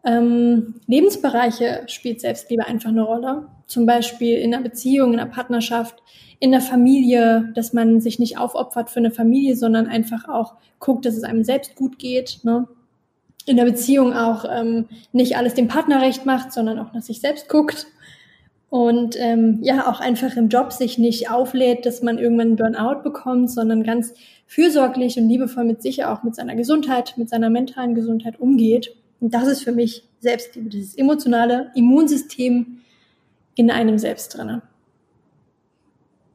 ähm, 0.05 0.75
Lebensbereiche 0.87 1.83
spielt 1.87 2.21
Selbstliebe 2.21 2.65
einfach 2.65 2.89
eine 2.89 3.03
Rolle. 3.03 3.47
Zum 3.67 3.85
Beispiel 3.85 4.37
in 4.37 4.53
einer 4.53 4.63
Beziehung, 4.63 5.13
in 5.13 5.19
einer 5.19 5.31
Partnerschaft, 5.31 6.03
in 6.39 6.51
der 6.51 6.61
Familie, 6.61 7.51
dass 7.55 7.71
man 7.71 8.01
sich 8.01 8.19
nicht 8.19 8.37
aufopfert 8.37 8.89
für 8.89 8.99
eine 8.99 9.11
Familie, 9.11 9.55
sondern 9.55 9.87
einfach 9.87 10.27
auch 10.27 10.55
guckt, 10.79 11.05
dass 11.05 11.15
es 11.15 11.23
einem 11.23 11.45
selbst 11.45 11.75
gut 11.75 11.99
geht. 11.99 12.39
Ne? 12.43 12.67
In 13.45 13.55
der 13.55 13.63
Beziehung 13.63 14.13
auch 14.13 14.43
ähm, 14.49 14.87
nicht 15.13 15.37
alles 15.37 15.53
dem 15.53 15.69
Partner 15.69 16.01
recht 16.01 16.25
macht, 16.25 16.51
sondern 16.51 16.79
auch 16.79 16.91
nach 16.93 17.01
sich 17.01 17.21
selbst 17.21 17.47
guckt. 17.47 17.87
Und 18.73 19.15
ähm, 19.19 19.59
ja, 19.61 19.87
auch 19.87 19.99
einfach 19.99 20.35
im 20.35 20.49
Job 20.49 20.73
sich 20.73 20.97
nicht 20.97 21.29
auflädt, 21.29 21.85
dass 21.85 22.01
man 22.01 22.17
irgendwann 22.17 22.47
einen 22.47 22.55
Burnout 22.55 23.03
bekommt, 23.03 23.51
sondern 23.51 23.83
ganz 23.83 24.15
fürsorglich 24.47 25.15
und 25.15 25.29
liebevoll 25.29 25.63
mit 25.63 25.83
sich 25.83 26.05
auch 26.05 26.23
mit 26.23 26.33
seiner 26.33 26.55
Gesundheit, 26.55 27.13
mit 27.17 27.29
seiner 27.29 27.51
mentalen 27.51 27.93
Gesundheit 27.93 28.39
umgeht. 28.39 28.95
Und 29.19 29.35
das 29.35 29.45
ist 29.45 29.63
für 29.63 29.73
mich 29.73 30.09
Selbstliebe, 30.21 30.69
dieses 30.69 30.95
emotionale 30.95 31.71
Immunsystem 31.75 32.79
in 33.53 33.69
einem 33.69 33.99
selbst 33.99 34.35
drinne. 34.35 34.63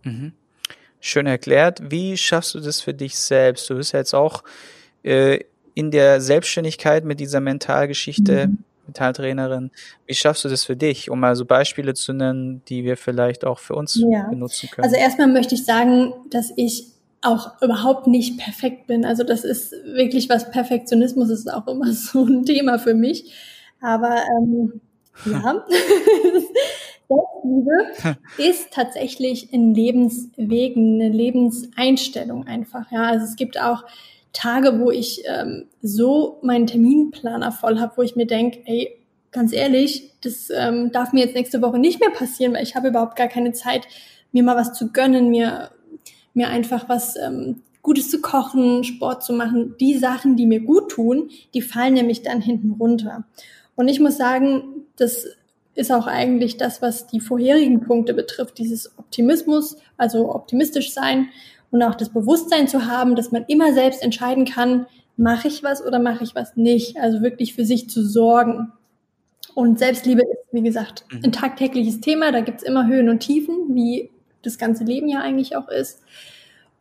Mhm. 0.05 0.31
Schön 1.01 1.27
erklärt. 1.27 1.91
Wie 1.91 2.17
schaffst 2.17 2.55
du 2.55 2.61
das 2.61 2.81
für 2.81 2.95
dich 2.95 3.19
selbst? 3.19 3.69
Du 3.69 3.75
bist 3.75 3.95
ja 3.95 3.99
jetzt 3.99 4.15
auch 4.15 4.45
äh, 5.03 5.41
in 5.75 5.91
der 5.91 6.21
Selbstständigkeit 6.21 7.05
mit 7.05 7.19
dieser 7.19 7.41
Mentalgeschichte, 7.41 8.47
mhm. 8.47 8.59
Mentaltrainerin. 8.89 9.71
Wie 10.07 10.15
schaffst 10.15 10.45
du 10.45 10.49
das 10.49 10.65
für 10.65 10.77
dich, 10.77 11.11
um 11.11 11.21
mal 11.21 11.37
so 11.37 11.45
Beispiele 11.45 11.95
zu 11.95 12.13
nennen, 12.13 12.63
die 12.69 12.85
wir 12.85 12.97
vielleicht 12.97 13.45
auch 13.45 13.59
für 13.59 13.75
uns 13.75 13.95
ja. 13.95 14.25
benutzen 14.29 14.69
können? 14.71 14.85
Also 14.85 14.97
erstmal 14.97 15.29
möchte 15.29 15.55
ich 15.55 15.65
sagen, 15.65 16.13
dass 16.31 16.53
ich 16.57 16.89
auch 17.23 17.61
überhaupt 17.63 18.07
nicht 18.07 18.39
perfekt 18.39 18.87
bin. 18.87 19.05
Also 19.05 19.25
das 19.25 19.45
ist 19.45 19.73
wirklich 19.85 20.29
was 20.29 20.51
Perfektionismus 20.51 21.31
ist 21.31 21.53
auch 21.53 21.67
immer 21.67 21.93
so 21.93 22.25
ein 22.25 22.45
Thema 22.45 22.79
für 22.79 22.95
mich. 22.95 23.33
Aber 23.81 24.23
ähm, 24.41 24.81
ja, 25.25 25.65
Selbstliebe 27.09 28.19
ist 28.39 28.73
tatsächlich 28.73 29.53
ein 29.53 29.75
Lebenswegen, 29.75 31.01
eine 31.01 31.11
Lebenseinstellung 31.11 32.47
einfach. 32.47 32.91
Ja, 32.91 33.03
also 33.03 33.25
es 33.25 33.37
gibt 33.37 33.61
auch 33.61 33.85
Tage, 34.33 34.79
wo 34.81 34.91
ich 34.91 35.23
ähm, 35.27 35.67
so 35.83 36.39
meinen 36.43 36.67
Terminplaner 36.67 37.53
voll 37.53 37.79
habe, 37.81 37.95
wo 37.97 38.03
ich 38.03 38.17
mir 38.17 38.27
denke, 38.27 38.61
ey, 38.67 38.97
ganz 39.31 39.53
ehrlich, 39.53 40.13
das 40.23 40.51
ähm, 40.51 40.93
darf 40.93 41.13
mir 41.13 41.25
jetzt 41.25 41.35
nächste 41.35 41.63
Woche 41.63 41.79
nicht 41.79 42.01
mehr 42.01 42.11
passieren, 42.11 42.55
weil 42.55 42.63
ich 42.63 42.75
habe 42.75 42.89
überhaupt 42.89 43.17
gar 43.17 43.29
keine 43.29 43.53
Zeit, 43.53 43.87
mir 44.33 44.43
mal 44.43 44.57
was 44.57 44.75
zu 44.75 44.93
gönnen, 44.93 45.31
mir 45.31 45.71
mir 46.39 46.49
einfach 46.49 46.89
was 46.89 47.17
ähm, 47.17 47.63
Gutes 47.83 48.11
zu 48.11 48.21
kochen, 48.21 48.85
Sport 48.85 49.25
zu 49.25 49.33
machen. 49.33 49.75
Die 49.81 49.99
Sachen, 49.99 50.37
die 50.37 50.47
mir 50.47 50.61
gut 50.61 50.91
tun, 50.91 51.31
die 51.53 51.63
fallen 51.63 51.95
nämlich 51.95 52.23
dann 52.23 52.41
hinten 52.41 52.73
runter. 52.73 53.25
Und 53.75 53.89
ich 53.89 54.01
muss 54.01 54.17
sagen, 54.17 54.87
das 54.97 55.27
ist 55.75 55.93
auch 55.93 56.07
eigentlich 56.07 56.57
das, 56.57 56.83
was 56.83 57.07
die 57.07 57.21
vorherigen 57.21 57.81
Punkte 57.81 58.15
betrifft, 58.15 58.59
dieses 58.59 58.99
Optimismus, 58.99 59.77
also 59.97 60.35
optimistisch 60.35 60.93
sein 60.93 61.29
und 61.71 61.83
auch 61.83 61.95
das 61.95 62.11
Bewusstsein 62.11 62.69
zu 62.69 62.87
haben, 62.87 63.17
dass 63.17 63.33
man 63.33 63.45
immer 63.49 63.73
selbst 63.73 64.03
entscheiden 64.03 64.45
kann, 64.45 64.87
mache 65.17 65.49
ich 65.49 65.63
was 65.63 65.85
oder 65.85 65.99
mache 65.99 66.25
ich 66.25 66.35
was 66.35 66.57
nicht. 66.57 66.99
Also 66.99 67.23
wirklich 67.23 67.55
für 67.55 67.65
sich 67.65 67.91
zu 67.91 68.03
sorgen. 68.03 68.73
Und 69.55 69.79
Selbstliebe 69.79 70.23
ist, 70.23 70.53
wie 70.53 70.63
gesagt, 70.63 71.05
mhm. 71.11 71.21
ein 71.25 71.33
tagtägliches 71.33 72.01
Thema. 72.01 72.33
Da 72.33 72.41
gibt's 72.41 72.63
immer 72.63 72.87
Höhen 72.87 73.09
und 73.09 73.21
Tiefen, 73.21 73.75
wie 73.75 74.11
das 74.43 74.59
ganze 74.59 74.85
Leben 74.85 75.09
ja 75.09 75.21
eigentlich 75.21 75.57
auch 75.57 75.69
ist. 75.69 76.01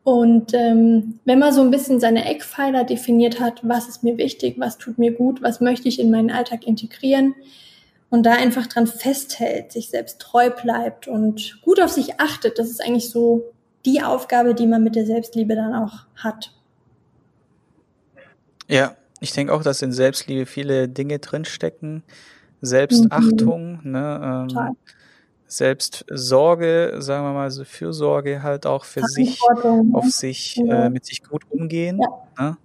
Und 0.04 0.54
ähm, 0.54 1.20
wenn 1.26 1.40
man 1.40 1.52
so 1.52 1.62
ein 1.62 1.72
bisschen 1.72 2.00
seine 2.00 2.24
Eckpfeiler 2.24 2.86
definiert 2.86 3.42
hat, 3.42 3.60
was 3.68 3.90
ist 3.90 4.04
mir 4.04 4.18
wichtig, 4.18 4.56
was 4.58 4.78
tut 4.78 4.98
mir 4.98 5.12
gut, 5.12 5.42
was 5.42 5.60
möchte 5.60 5.90
ich 5.90 6.00
in 6.00 6.12
meinen 6.12 6.32
Alltag 6.32 6.66
integrieren 6.66 7.36
und 8.10 8.26
da 8.26 8.32
einfach 8.32 8.68
dran 8.68 8.88
festhält, 8.88 9.74
sich 9.74 9.90
selbst 9.90 10.20
treu 10.20 10.50
bleibt 10.50 11.10
und 11.10 11.60
gut 11.62 11.82
auf 11.82 11.92
sich 11.92 12.22
achtet, 12.22 12.58
das 12.58 12.70
ist 12.70 12.82
eigentlich 12.82 13.10
so 13.10 13.52
die 13.88 14.04
Aufgabe, 14.04 14.54
die 14.54 14.68
man 14.68 14.84
mit 14.84 14.96
der 14.96 15.06
Selbstliebe 15.06 15.56
dann 15.56 15.74
auch 15.74 16.06
hat. 16.16 16.54
Ja, 18.68 18.96
ich 19.22 19.32
denke 19.32 19.54
auch, 19.54 19.64
dass 19.64 19.82
in 19.82 19.94
Selbstliebe 19.94 20.46
viele 20.46 20.90
Dinge 20.90 21.20
drinstecken. 21.20 22.04
Selbstachtung, 22.62 23.80
mhm. 23.84 23.92
ne, 23.92 24.48
ähm, 24.52 24.76
Selbstsorge, 25.48 26.96
sagen 26.98 27.24
wir 27.24 27.34
mal 27.34 27.50
so 27.52 27.64
Fürsorge 27.64 28.44
halt 28.44 28.66
auch 28.66 28.84
für 28.84 29.04
sich, 29.04 29.40
auf 29.94 30.06
sich, 30.06 30.58
ja. 30.58 30.86
äh, 30.86 30.90
mit 30.90 31.06
sich 31.06 31.24
gut 31.24 31.44
umgehen. 31.50 32.02
Ja. 32.38 32.44
Ne? 32.44 32.58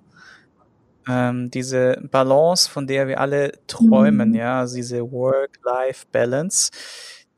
Ähm, 1.09 1.51
diese 1.51 2.01
Balance, 2.11 2.69
von 2.71 2.87
der 2.87 3.07
wir 3.07 3.21
alle 3.21 3.53
träumen, 3.67 4.31
mhm. 4.31 4.35
ja, 4.35 4.61
also 4.61 4.77
diese 4.77 5.11
Work-Life-Balance, 5.11 6.71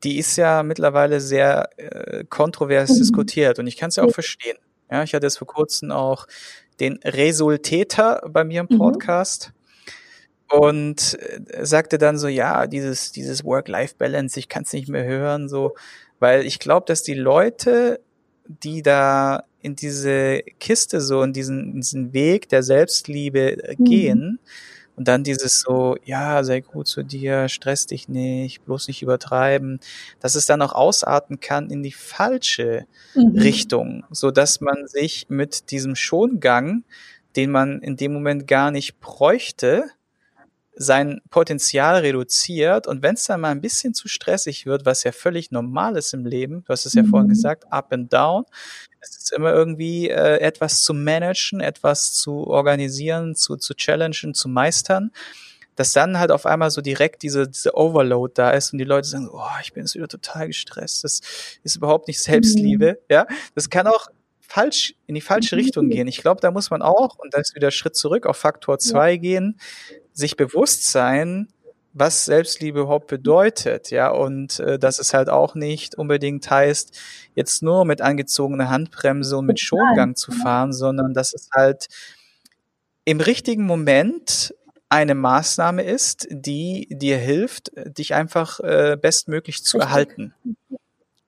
die 0.05 0.19
ist 0.19 0.37
ja 0.37 0.63
mittlerweile 0.63 1.21
sehr 1.21 1.71
äh, 1.77 2.25
kontrovers 2.25 2.91
mhm. 2.91 2.99
diskutiert 2.99 3.59
und 3.59 3.67
ich 3.67 3.77
kann 3.77 3.89
es 3.89 3.97
ja 3.97 4.05
auch 4.05 4.13
verstehen. 4.13 4.59
Ja, 4.91 5.03
ich 5.03 5.15
hatte 5.15 5.27
jetzt 5.27 5.39
vor 5.39 5.49
kurzem 5.49 5.91
auch 5.91 6.27
den 6.79 6.99
Resultäter 7.05 8.23
bei 8.29 8.45
mir 8.45 8.61
im 8.61 8.69
mhm. 8.71 8.79
Podcast. 8.79 9.49
Mhm 9.49 9.65
und 10.51 11.19
äh, 11.21 11.65
sagte 11.65 11.99
dann 11.99 12.19
so, 12.19 12.29
ja, 12.29 12.67
dieses, 12.67 13.13
dieses 13.13 13.45
Work-Life-Balance, 13.45 14.39
ich 14.39 14.49
kann 14.49 14.63
es 14.63 14.73
nicht 14.73 14.89
mehr 14.89 15.05
hören, 15.05 15.49
so, 15.49 15.75
weil 16.19 16.47
ich 16.47 16.59
glaube, 16.59 16.87
dass 16.87 17.03
die 17.03 17.15
Leute, 17.15 18.01
die 18.47 18.83
da 18.83 19.45
in 19.61 19.75
diese 19.75 20.43
Kiste 20.61 21.01
so, 21.01 21.23
in 21.23 21.33
diesen, 21.33 21.73
in 21.73 21.81
diesen 21.81 22.13
Weg 22.13 22.49
der 22.51 22.63
Selbstliebe 22.63 23.65
äh, 23.65 23.77
mhm. 23.79 23.85
gehen, 23.85 24.39
und 24.97 25.09
dann 25.09 25.25
dieses 25.25 25.61
so, 25.61 25.97
ja, 26.05 26.45
sei 26.45 26.61
gut 26.61 26.87
zu 26.87 27.03
dir, 27.03 27.49
stress 27.49 27.87
dich 27.87 28.09
nicht, 28.09 28.65
bloß 28.65 28.89
nicht 28.89 29.03
übertreiben, 29.03 29.81
dass 30.21 30.35
es 30.35 30.47
dann 30.47 30.63
auch 30.63 30.73
ausarten 30.73 31.41
kann 31.41 31.71
in 31.71 31.83
die 31.83 31.93
falsche 31.93 32.87
mhm. 33.15 33.39
Richtung, 33.39 34.05
so 34.11 34.31
dass 34.31 34.61
man 34.61 34.87
sich 34.87 35.27
mit 35.29 35.71
diesem 35.71 35.97
Schongang, 35.97 36.85
den 37.37 37.51
man 37.51 37.81
in 37.81 37.97
dem 37.97 38.13
Moment 38.13 38.47
gar 38.47 38.71
nicht 38.71 39.01
bräuchte, 39.01 39.85
sein 40.77 41.21
Potenzial 41.31 42.01
reduziert 42.01 42.87
und 42.87 43.03
wenn 43.03 43.15
es 43.15 43.25
dann 43.25 43.41
mal 43.41 43.51
ein 43.51 43.61
bisschen 43.61 43.95
zu 43.95 44.09
stressig 44.09 44.67
wird, 44.67 44.85
was 44.85 45.05
ja 45.05 45.13
völlig 45.13 45.51
normal 45.53 45.97
ist 45.97 46.13
im 46.15 46.27
Leben, 46.27 46.65
du 46.65 46.73
hast 46.73 46.85
es 46.85 46.95
ja 46.95 47.03
mhm. 47.03 47.09
vorhin 47.09 47.29
gesagt, 47.29 47.73
up 47.73 47.93
and 47.93 48.13
down, 48.13 48.45
es 49.09 49.17
ist 49.17 49.33
immer 49.33 49.53
irgendwie 49.53 50.09
äh, 50.09 50.39
etwas 50.39 50.83
zu 50.83 50.95
managen, 50.95 51.61
etwas 51.61 52.13
zu 52.13 52.47
organisieren, 52.47 53.35
zu, 53.35 53.57
zu 53.57 53.75
challengen, 53.75 54.35
zu 54.35 54.49
meistern, 54.49 55.11
dass 55.77 55.93
dann 55.93 56.19
halt 56.19 56.31
auf 56.31 56.47
einmal 56.47 56.71
so 56.71 56.81
direkt 56.81 57.23
diese, 57.23 57.49
diese 57.49 57.77
Overload 57.77 58.33
da 58.35 58.51
ist 58.51 58.73
und 58.73 58.79
die 58.79 58.85
Leute 58.85 59.09
sagen, 59.09 59.29
oh, 59.33 59.43
ich 59.63 59.73
bin 59.73 59.85
jetzt 59.85 59.95
wieder 59.95 60.09
total 60.09 60.47
gestresst, 60.47 61.05
das 61.05 61.21
ist 61.63 61.77
überhaupt 61.77 62.09
nicht 62.09 62.21
Selbstliebe, 62.21 62.93
mhm. 62.93 63.07
ja, 63.09 63.27
das 63.55 63.71
kann 63.71 63.87
auch 63.87 64.09
falsch 64.41 64.95
in 65.07 65.15
die 65.15 65.21
falsche 65.21 65.57
Richtung 65.57 65.89
gehen. 65.89 66.07
Ich 66.07 66.19
glaube, 66.19 66.41
da 66.41 66.51
muss 66.51 66.71
man 66.71 66.81
auch, 66.81 67.19
und 67.19 67.35
da 67.35 67.41
ist 67.41 67.57
wieder 67.57 67.71
Schritt 67.71 67.97
zurück 67.97 68.27
auf 68.27 68.37
Faktor 68.37 68.79
zwei 68.79 69.13
ja. 69.13 69.17
gehen, 69.17 69.59
sich 70.13 70.37
bewusst 70.37 70.91
sein, 70.91 71.49
was 71.95 72.25
Selbstliebe 72.25 72.81
überhaupt 72.81 73.07
bedeutet, 73.07 73.91
ja, 73.91 74.11
und 74.11 74.59
äh, 74.59 74.79
dass 74.79 74.99
es 74.99 75.15
halt 75.15 75.31
auch 75.31 75.55
nicht 75.55 75.95
unbedingt 75.95 76.51
heißt, 76.51 76.99
jetzt 77.37 77.63
nur 77.63 77.85
mit 77.85 78.03
angezogener 78.03 78.69
Handbremse 78.69 79.37
und 79.39 79.47
mit 79.47 79.61
Schongang 79.61 80.17
zu 80.17 80.33
fahren, 80.33 80.73
sondern 80.73 81.15
dass 81.15 81.33
es 81.33 81.49
halt 81.55 81.89
im 83.05 83.21
richtigen 83.21 83.65
Moment 83.65 84.55
eine 84.89 85.15
Maßnahme 85.15 85.83
ist, 85.83 86.27
die 86.31 86.89
dir 86.91 87.17
hilft, 87.17 87.71
dich 87.77 88.15
einfach 88.15 88.61
äh, 88.61 88.97
bestmöglich 89.01 89.65
zu 89.65 89.77
Richtig. 89.77 89.91
erhalten. 89.91 90.35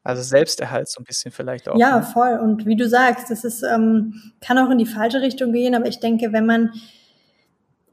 Also 0.02 0.22
Selbsterhalt 0.22 0.88
so 0.88 1.00
ein 1.00 1.04
bisschen 1.04 1.32
vielleicht 1.32 1.68
auch. 1.68 1.78
Ja, 1.78 1.98
ne? 1.98 2.02
voll. 2.04 2.38
Und 2.38 2.66
wie 2.66 2.76
du 2.76 2.88
sagst, 2.88 3.30
das 3.30 3.44
ist, 3.44 3.62
ähm, 3.62 4.32
kann 4.40 4.58
auch 4.58 4.70
in 4.70 4.78
die 4.78 4.86
falsche 4.86 5.20
Richtung 5.20 5.52
gehen, 5.52 5.74
aber 5.74 5.86
ich 5.86 6.00
denke, 6.00 6.32
wenn 6.32 6.46
man 6.46 6.72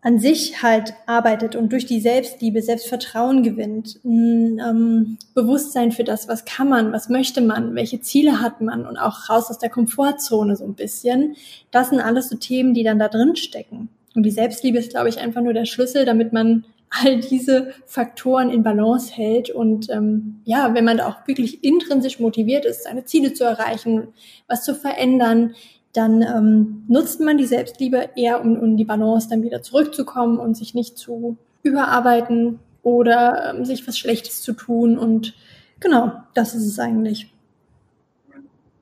an 0.04 0.20
sich 0.20 0.62
halt 0.62 0.94
arbeitet 1.06 1.56
und 1.56 1.72
durch 1.72 1.86
die 1.86 2.02
Selbstliebe 2.02 2.62
Selbstvertrauen 2.62 3.42
gewinnt, 3.42 4.00
ein 4.04 4.60
ähm, 4.60 5.18
Bewusstsein 5.34 5.94
für 5.94 6.04
das, 6.04 6.28
was 6.28 6.44
kann 6.44 6.68
man, 6.68 6.92
was 6.92 7.08
möchte 7.08 7.40
man, 7.40 7.74
welche 7.74 8.02
Ziele 8.02 8.42
hat 8.42 8.60
man 8.60 8.86
und 8.86 8.98
auch 8.98 9.30
raus 9.30 9.50
aus 9.50 9.60
der 9.60 9.70
Komfortzone 9.70 10.58
so 10.58 10.66
ein 10.66 10.76
bisschen. 10.76 11.36
Das 11.72 11.90
sind 11.90 12.02
alles 12.02 12.28
so 12.28 12.36
Themen, 12.36 12.74
die 12.74 12.84
dann 12.84 13.00
da 13.00 13.08
drin 13.08 13.38
stecken. 13.38 13.88
Und 14.14 14.24
die 14.24 14.32
Selbstliebe 14.32 14.78
ist, 14.78 14.92
glaube 14.92 15.08
ich, 15.08 15.20
einfach 15.20 15.42
nur 15.42 15.54
der 15.54 15.66
Schlüssel, 15.66 16.06
damit 16.06 16.34
man 16.34 16.66
all 16.90 17.22
diese 17.22 17.74
Faktoren 17.86 18.50
in 18.50 18.62
Balance 18.62 19.12
hält. 19.14 19.50
Und 19.50 19.90
ähm, 19.90 20.42
ja, 20.44 20.74
wenn 20.74 20.86
man 20.86 20.98
da 20.98 21.08
auch 21.08 21.28
wirklich 21.28 21.64
intrinsisch 21.64 22.20
motiviert 22.20 22.66
ist, 22.66 22.84
seine 22.84 23.06
Ziele 23.06 23.34
zu 23.34 23.46
erreichen, 23.46 24.10
was 24.48 24.64
zu 24.64 24.76
verändern, 24.76 25.56
dann 25.94 26.24
ähm, 26.24 26.84
nutzt 26.88 27.20
man 27.20 27.38
die 27.38 27.46
Selbstliebe 27.46 28.10
eher, 28.16 28.42
um, 28.42 28.58
um 28.58 28.78
die 28.78 28.86
Balance 28.86 29.30
dann 29.30 29.44
wieder 29.44 29.62
zurückzukommen 29.62 30.40
und 30.40 30.58
sich 30.58 30.74
nicht 30.74 30.98
zu 30.98 31.38
überarbeiten 31.62 32.60
oder 32.82 33.54
ähm, 33.54 33.64
sich 33.64 33.88
was 33.88 33.98
Schlechtes 33.98 34.42
zu 34.42 34.54
tun. 34.54 34.98
Und 34.98 35.36
genau, 35.80 36.12
das 36.34 36.56
ist 36.56 36.66
es 36.66 36.80
eigentlich. 36.80 37.32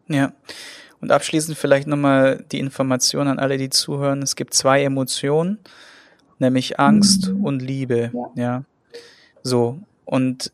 Ja. 0.07 0.33
Und 1.01 1.11
abschließend 1.11 1.57
vielleicht 1.57 1.87
nochmal 1.87 2.45
die 2.51 2.59
Information 2.59 3.27
an 3.27 3.39
alle, 3.39 3.57
die 3.57 3.69
zuhören. 3.69 4.21
Es 4.21 4.35
gibt 4.35 4.53
zwei 4.53 4.83
Emotionen, 4.83 5.57
nämlich 6.39 6.79
Angst 6.79 7.29
mhm. 7.29 7.43
und 7.43 7.61
Liebe. 7.61 8.11
Ja. 8.13 8.31
ja. 8.35 8.63
So. 9.43 9.79
Und 10.05 10.51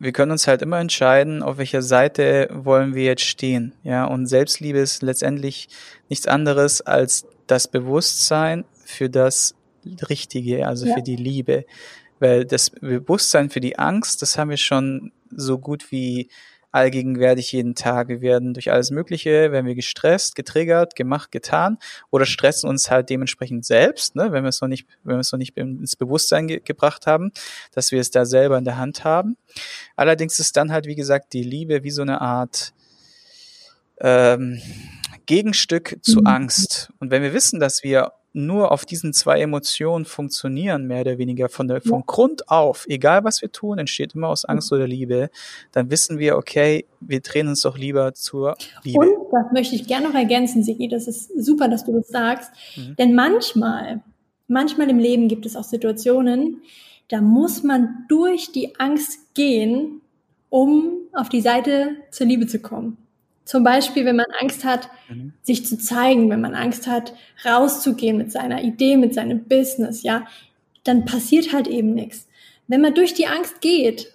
wir 0.00 0.12
können 0.12 0.32
uns 0.32 0.48
halt 0.48 0.62
immer 0.62 0.80
entscheiden, 0.80 1.42
auf 1.42 1.58
welcher 1.58 1.82
Seite 1.82 2.48
wollen 2.50 2.94
wir 2.94 3.04
jetzt 3.04 3.24
stehen. 3.24 3.74
Ja, 3.84 4.06
und 4.06 4.26
Selbstliebe 4.26 4.78
ist 4.78 5.02
letztendlich 5.02 5.68
nichts 6.08 6.26
anderes 6.26 6.80
als 6.80 7.26
das 7.46 7.68
Bewusstsein 7.68 8.64
für 8.84 9.10
das 9.10 9.54
Richtige, 10.08 10.66
also 10.66 10.86
ja. 10.86 10.94
für 10.94 11.02
die 11.02 11.16
Liebe. 11.16 11.66
Weil 12.18 12.46
das 12.46 12.70
Bewusstsein 12.70 13.50
für 13.50 13.60
die 13.60 13.78
Angst, 13.78 14.22
das 14.22 14.38
haben 14.38 14.48
wir 14.48 14.56
schon 14.56 15.12
so 15.30 15.58
gut 15.58 15.92
wie 15.92 16.30
allgegenwärtig 16.72 17.52
jeden 17.52 17.74
Tag. 17.74 18.08
Wir 18.08 18.20
werden 18.20 18.54
durch 18.54 18.70
alles 18.70 18.90
Mögliche, 18.90 19.52
werden 19.52 19.66
wir 19.66 19.74
gestresst, 19.74 20.34
getriggert, 20.36 20.94
gemacht, 20.94 21.32
getan 21.32 21.78
oder 22.10 22.26
stressen 22.26 22.68
uns 22.68 22.90
halt 22.90 23.10
dementsprechend 23.10 23.64
selbst, 23.64 24.16
ne, 24.16 24.32
wenn 24.32 24.44
wir 24.44 24.48
es 24.48 24.60
noch 24.60 24.68
nicht, 24.68 24.86
wenn 25.02 25.16
wir 25.16 25.20
es 25.20 25.32
noch 25.32 25.38
nicht 25.38 25.56
ins 25.56 25.96
Bewusstsein 25.96 26.46
ge 26.48 26.60
gebracht 26.64 27.06
haben, 27.06 27.32
dass 27.72 27.90
wir 27.90 28.00
es 28.00 28.10
da 28.10 28.24
selber 28.24 28.58
in 28.58 28.64
der 28.64 28.76
Hand 28.76 29.04
haben. 29.04 29.36
Allerdings 29.96 30.38
ist 30.38 30.56
dann 30.56 30.72
halt, 30.72 30.86
wie 30.86 30.94
gesagt, 30.94 31.32
die 31.32 31.42
Liebe 31.42 31.82
wie 31.82 31.90
so 31.90 32.02
eine 32.02 32.20
Art 32.20 32.72
ähm, 34.00 34.60
Gegenstück 35.26 35.98
zu 36.02 36.20
mhm. 36.20 36.26
Angst. 36.26 36.92
Und 36.98 37.10
wenn 37.10 37.22
wir 37.22 37.32
wissen, 37.32 37.60
dass 37.60 37.82
wir 37.82 38.12
nur 38.32 38.70
auf 38.70 38.84
diesen 38.84 39.12
zwei 39.12 39.40
Emotionen 39.40 40.04
funktionieren, 40.04 40.86
mehr 40.86 41.00
oder 41.00 41.18
weniger 41.18 41.48
von 41.48 41.66
der, 41.66 41.80
von 41.80 42.00
ja. 42.00 42.04
Grund 42.06 42.48
auf, 42.48 42.86
egal 42.88 43.24
was 43.24 43.42
wir 43.42 43.50
tun, 43.50 43.78
entsteht 43.78 44.14
immer 44.14 44.28
aus 44.28 44.44
Angst 44.44 44.72
oder 44.72 44.86
Liebe, 44.86 45.30
dann 45.72 45.90
wissen 45.90 46.18
wir, 46.18 46.36
okay, 46.36 46.86
wir 47.00 47.20
drehen 47.20 47.48
uns 47.48 47.62
doch 47.62 47.76
lieber 47.76 48.14
zur 48.14 48.56
Liebe. 48.84 49.00
Und 49.00 49.32
das 49.32 49.52
möchte 49.52 49.74
ich 49.74 49.86
gerne 49.86 50.08
noch 50.08 50.14
ergänzen, 50.14 50.62
Sigi, 50.62 50.88
das 50.88 51.08
ist 51.08 51.30
super, 51.42 51.68
dass 51.68 51.84
du 51.84 51.92
das 51.92 52.08
sagst, 52.08 52.50
mhm. 52.76 52.94
denn 52.96 53.14
manchmal, 53.14 54.02
manchmal 54.46 54.88
im 54.90 54.98
Leben 54.98 55.28
gibt 55.28 55.44
es 55.46 55.56
auch 55.56 55.64
Situationen, 55.64 56.62
da 57.08 57.20
muss 57.20 57.64
man 57.64 58.04
durch 58.08 58.52
die 58.52 58.78
Angst 58.78 59.34
gehen, 59.34 60.00
um 60.48 60.98
auf 61.12 61.28
die 61.28 61.40
Seite 61.40 61.96
zur 62.10 62.26
Liebe 62.28 62.46
zu 62.46 62.60
kommen. 62.60 62.96
Zum 63.50 63.64
Beispiel, 63.64 64.04
wenn 64.04 64.14
man 64.14 64.26
Angst 64.40 64.64
hat, 64.64 64.88
mhm. 65.08 65.32
sich 65.42 65.66
zu 65.66 65.76
zeigen, 65.76 66.30
wenn 66.30 66.40
man 66.40 66.54
Angst 66.54 66.86
hat, 66.86 67.14
rauszugehen 67.44 68.16
mit 68.16 68.30
seiner 68.30 68.62
Idee, 68.62 68.96
mit 68.96 69.12
seinem 69.12 69.42
Business, 69.42 70.04
ja, 70.04 70.24
dann 70.84 71.04
passiert 71.04 71.52
halt 71.52 71.66
eben 71.66 71.92
nichts. 71.92 72.28
Wenn 72.68 72.80
man 72.80 72.94
durch 72.94 73.12
die 73.12 73.26
Angst 73.26 73.60
geht 73.60 74.14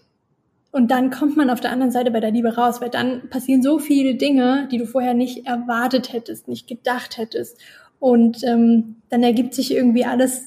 und 0.71 0.89
dann 0.89 1.09
kommt 1.09 1.35
man 1.35 1.49
auf 1.49 1.59
der 1.59 1.73
anderen 1.73 1.91
Seite 1.91 2.11
bei 2.11 2.21
der 2.21 2.31
Liebe 2.31 2.55
raus, 2.55 2.79
weil 2.79 2.89
dann 2.89 3.29
passieren 3.29 3.61
so 3.61 3.77
viele 3.77 4.15
Dinge, 4.15 4.69
die 4.71 4.77
du 4.77 4.85
vorher 4.85 5.13
nicht 5.13 5.45
erwartet 5.45 6.13
hättest, 6.13 6.47
nicht 6.47 6.65
gedacht 6.65 7.17
hättest. 7.17 7.59
Und 7.99 8.41
ähm, 8.45 9.01
dann 9.09 9.21
ergibt 9.21 9.53
sich 9.53 9.73
irgendwie 9.73 10.05
alles 10.05 10.45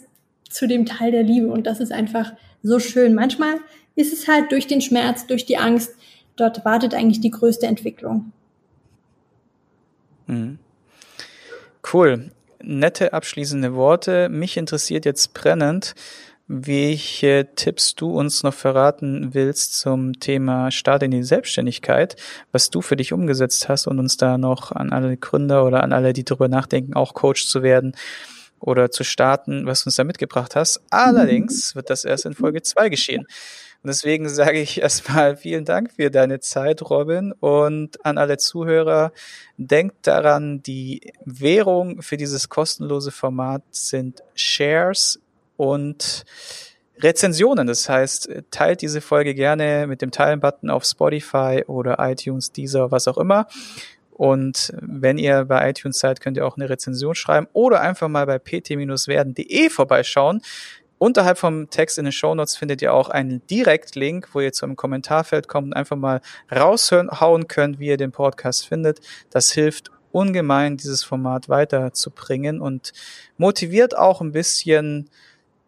zu 0.49 0.67
dem 0.67 0.87
Teil 0.87 1.13
der 1.13 1.25
Liebe. 1.25 1.49
Und 1.53 1.67
das 1.67 1.81
ist 1.81 1.93
einfach 1.93 2.33
so 2.63 2.79
schön. 2.79 3.13
Manchmal 3.13 3.57
ist 3.97 4.15
es 4.15 4.29
halt 4.29 4.51
durch 4.51 4.67
den 4.67 4.81
Schmerz, 4.81 5.27
durch 5.27 5.45
die 5.45 5.59
Angst, 5.59 5.95
dort 6.37 6.65
wartet 6.65 6.95
eigentlich 6.95 7.21
die 7.21 7.31
größte 7.31 7.67
Entwicklung. 7.67 8.33
Mhm. 10.29 10.59
Cool. 11.93 12.31
Nette 12.61 13.13
abschließende 13.13 13.75
Worte. 13.75 14.29
Mich 14.29 14.57
interessiert 14.57 15.05
jetzt 15.05 15.33
brennend, 15.33 15.95
welche 16.49 17.49
Tipps 17.55 17.95
du 17.95 18.11
uns 18.19 18.43
noch 18.43 18.55
verraten 18.55 19.35
willst 19.35 19.79
zum 19.79 20.19
Thema 20.19 20.71
Start 20.71 21.03
in 21.03 21.11
die 21.11 21.23
Selbstständigkeit, 21.23 22.17
was 22.53 22.71
du 22.71 22.81
für 22.81 22.97
dich 22.97 23.13
umgesetzt 23.13 23.69
hast 23.69 23.87
und 23.87 23.99
uns 23.99 24.17
da 24.17 24.39
noch 24.39 24.73
an 24.73 24.93
alle 24.93 25.17
Gründer 25.17 25.65
oder 25.65 25.83
an 25.83 25.93
alle, 25.93 26.15
die 26.15 26.25
darüber 26.25 26.49
nachdenken, 26.49 26.95
auch 26.95 27.15
Coach 27.15 27.47
zu 27.47 27.63
werden 27.63 27.95
oder 28.61 28.91
zu 28.91 29.05
starten, 29.05 29.67
was 29.67 29.85
du 29.85 29.89
uns 29.89 29.97
da 29.97 30.05
mitgebracht 30.05 30.57
hast. 30.57 30.81
Allerdings 30.91 31.75
wird 31.77 31.91
das 31.91 32.05
erst 32.05 32.25
in 32.25 32.35
Folge 32.35 32.63
zwei 32.63 32.89
geschehen. 32.89 33.27
Und 33.83 33.89
deswegen 33.89 34.29
sage 34.29 34.61
ich 34.61 34.81
erstmal 34.83 35.37
vielen 35.37 35.65
Dank 35.65 35.93
für 35.93 36.11
deine 36.11 36.41
Zeit, 36.41 36.83
Robin. 36.83 37.33
Und 37.33 38.05
an 38.05 38.19
alle 38.19 38.39
Zuhörer, 38.39 39.13
denkt 39.57 40.07
daran, 40.07 40.63
die 40.63 41.13
Währung 41.25 42.03
für 42.03 42.17
dieses 42.17 42.49
kostenlose 42.49 43.13
Format 43.13 43.63
sind 43.71 44.23
Shares 44.35 45.21
und 45.57 46.25
Rezensionen. 47.01 47.67
Das 47.67 47.89
heißt, 47.89 48.29
teilt 48.51 48.83
diese 48.83 49.01
Folge 49.01 49.35
gerne 49.35 49.87
mit 49.87 50.03
dem 50.03 50.11
Teilen-Button 50.11 50.71
auf 50.71 50.85
Spotify 50.85 51.65
oder 51.67 51.97
iTunes, 52.01 52.53
Deezer, 52.53 52.91
was 52.91 53.07
auch 53.07 53.19
immer. 53.19 53.47
Und 54.11 54.73
wenn 54.81 55.17
ihr 55.17 55.45
bei 55.45 55.71
iTunes 55.71 56.01
seid, 56.01 56.21
könnt 56.21 56.37
ihr 56.37 56.45
auch 56.45 56.57
eine 56.57 56.69
Rezension 56.69 57.15
schreiben 57.15 57.47
oder 57.53 57.81
einfach 57.81 58.09
mal 58.09 58.27
bei 58.27 58.41
pt-werden.de 58.41 59.71
vorbeischauen. 59.71 60.43
Unterhalb 60.99 61.39
vom 61.39 61.71
Text 61.71 61.99
in 61.99 62.05
den 62.05 62.13
Show 62.13 62.35
Notes 62.35 62.57
findet 62.57 62.83
ihr 62.83 62.93
auch 62.93 63.09
einen 63.09 63.47
Direktlink, 63.47 64.31
wo 64.33 64.41
ihr 64.41 64.53
zum 64.53 64.75
Kommentarfeld 64.75 65.47
kommt 65.47 65.69
und 65.69 65.73
einfach 65.75 65.97
mal 65.97 66.21
raushauen 66.51 67.47
könnt, 67.47 67.79
wie 67.79 67.87
ihr 67.87 67.97
den 67.97 68.11
Podcast 68.11 68.67
findet. 68.67 69.01
Das 69.31 69.53
hilft 69.53 69.93
ungemein, 70.11 70.77
dieses 70.77 71.05
Format 71.05 71.49
weiterzubringen 71.49 72.61
und 72.61 72.93
motiviert 73.37 73.97
auch 73.97 74.21
ein 74.21 74.33
bisschen 74.33 75.09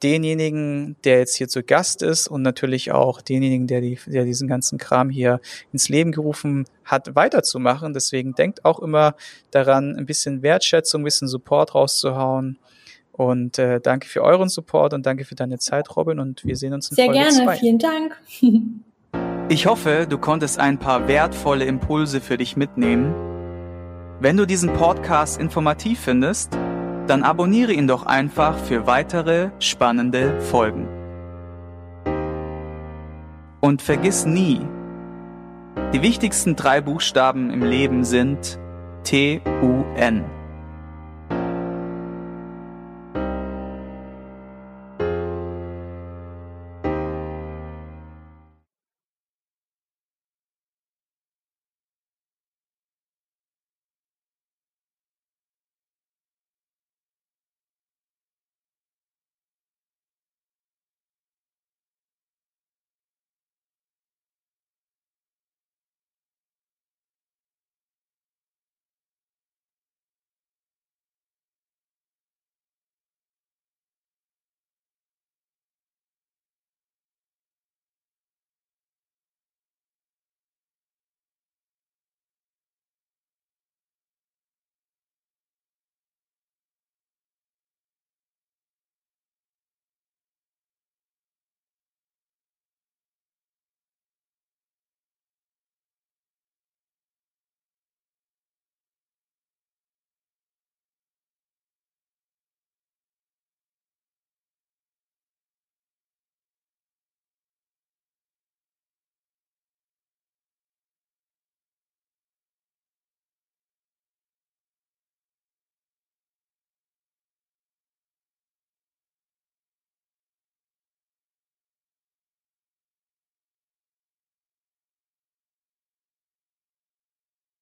denjenigen, 0.03 0.97
der 1.05 1.19
jetzt 1.19 1.37
hier 1.37 1.49
zu 1.49 1.63
Gast 1.63 2.03
ist 2.03 2.27
und 2.27 2.43
natürlich 2.43 2.91
auch 2.91 3.21
denjenigen, 3.21 3.67
der, 3.67 3.83
die, 3.83 3.99
der 4.07 4.25
diesen 4.25 4.49
ganzen 4.49 4.79
Kram 4.79 5.11
hier 5.11 5.41
ins 5.73 5.89
Leben 5.89 6.11
gerufen 6.11 6.65
hat, 6.85 7.15
weiterzumachen. 7.15 7.93
Deswegen 7.93 8.35
denkt 8.35 8.65
auch 8.65 8.81
immer 8.81 9.15
daran, 9.51 9.97
ein 9.97 10.07
bisschen 10.07 10.43
Wertschätzung, 10.43 11.03
ein 11.03 11.05
bisschen 11.05 11.29
Support 11.29 11.75
rauszuhauen 11.75 12.59
und 13.21 13.59
äh, 13.59 13.83
danke 13.83 14.09
für 14.09 14.23
euren 14.23 14.49
Support 14.49 14.95
und 14.95 15.05
danke 15.05 15.27
für 15.27 15.35
deine 15.35 15.59
Zeit, 15.59 15.95
Robin. 15.95 16.21
Und 16.21 16.43
wir 16.47 16.57
sehen 16.57 16.73
uns 16.73 16.89
in 16.91 16.95
Sehr 16.95 17.05
Folge 17.05 17.21
gerne, 17.21 17.45
zwei. 17.45 17.57
vielen 17.57 17.79
Dank. 17.79 18.19
ich 19.51 19.67
hoffe, 19.67 20.07
du 20.09 20.17
konntest 20.17 20.59
ein 20.59 20.79
paar 20.79 21.07
wertvolle 21.07 21.67
Impulse 21.67 22.23
für 22.23 22.39
dich 22.39 22.57
mitnehmen. 22.57 23.15
Wenn 24.21 24.39
du 24.39 24.47
diesen 24.47 24.73
Podcast 24.73 25.39
informativ 25.39 26.01
findest, 26.01 26.55
dann 27.09 27.23
abonniere 27.23 27.75
ihn 27.75 27.87
doch 27.87 28.07
einfach 28.07 28.57
für 28.57 28.87
weitere 28.87 29.51
spannende 29.59 30.41
Folgen. 30.41 30.89
Und 33.61 33.83
vergiss 33.83 34.25
nie, 34.25 34.63
die 35.93 36.01
wichtigsten 36.01 36.57
drei 36.57 36.81
Buchstaben 36.81 37.51
im 37.51 37.63
Leben 37.65 38.03
sind 38.03 38.59
T-U-N. 39.05 40.40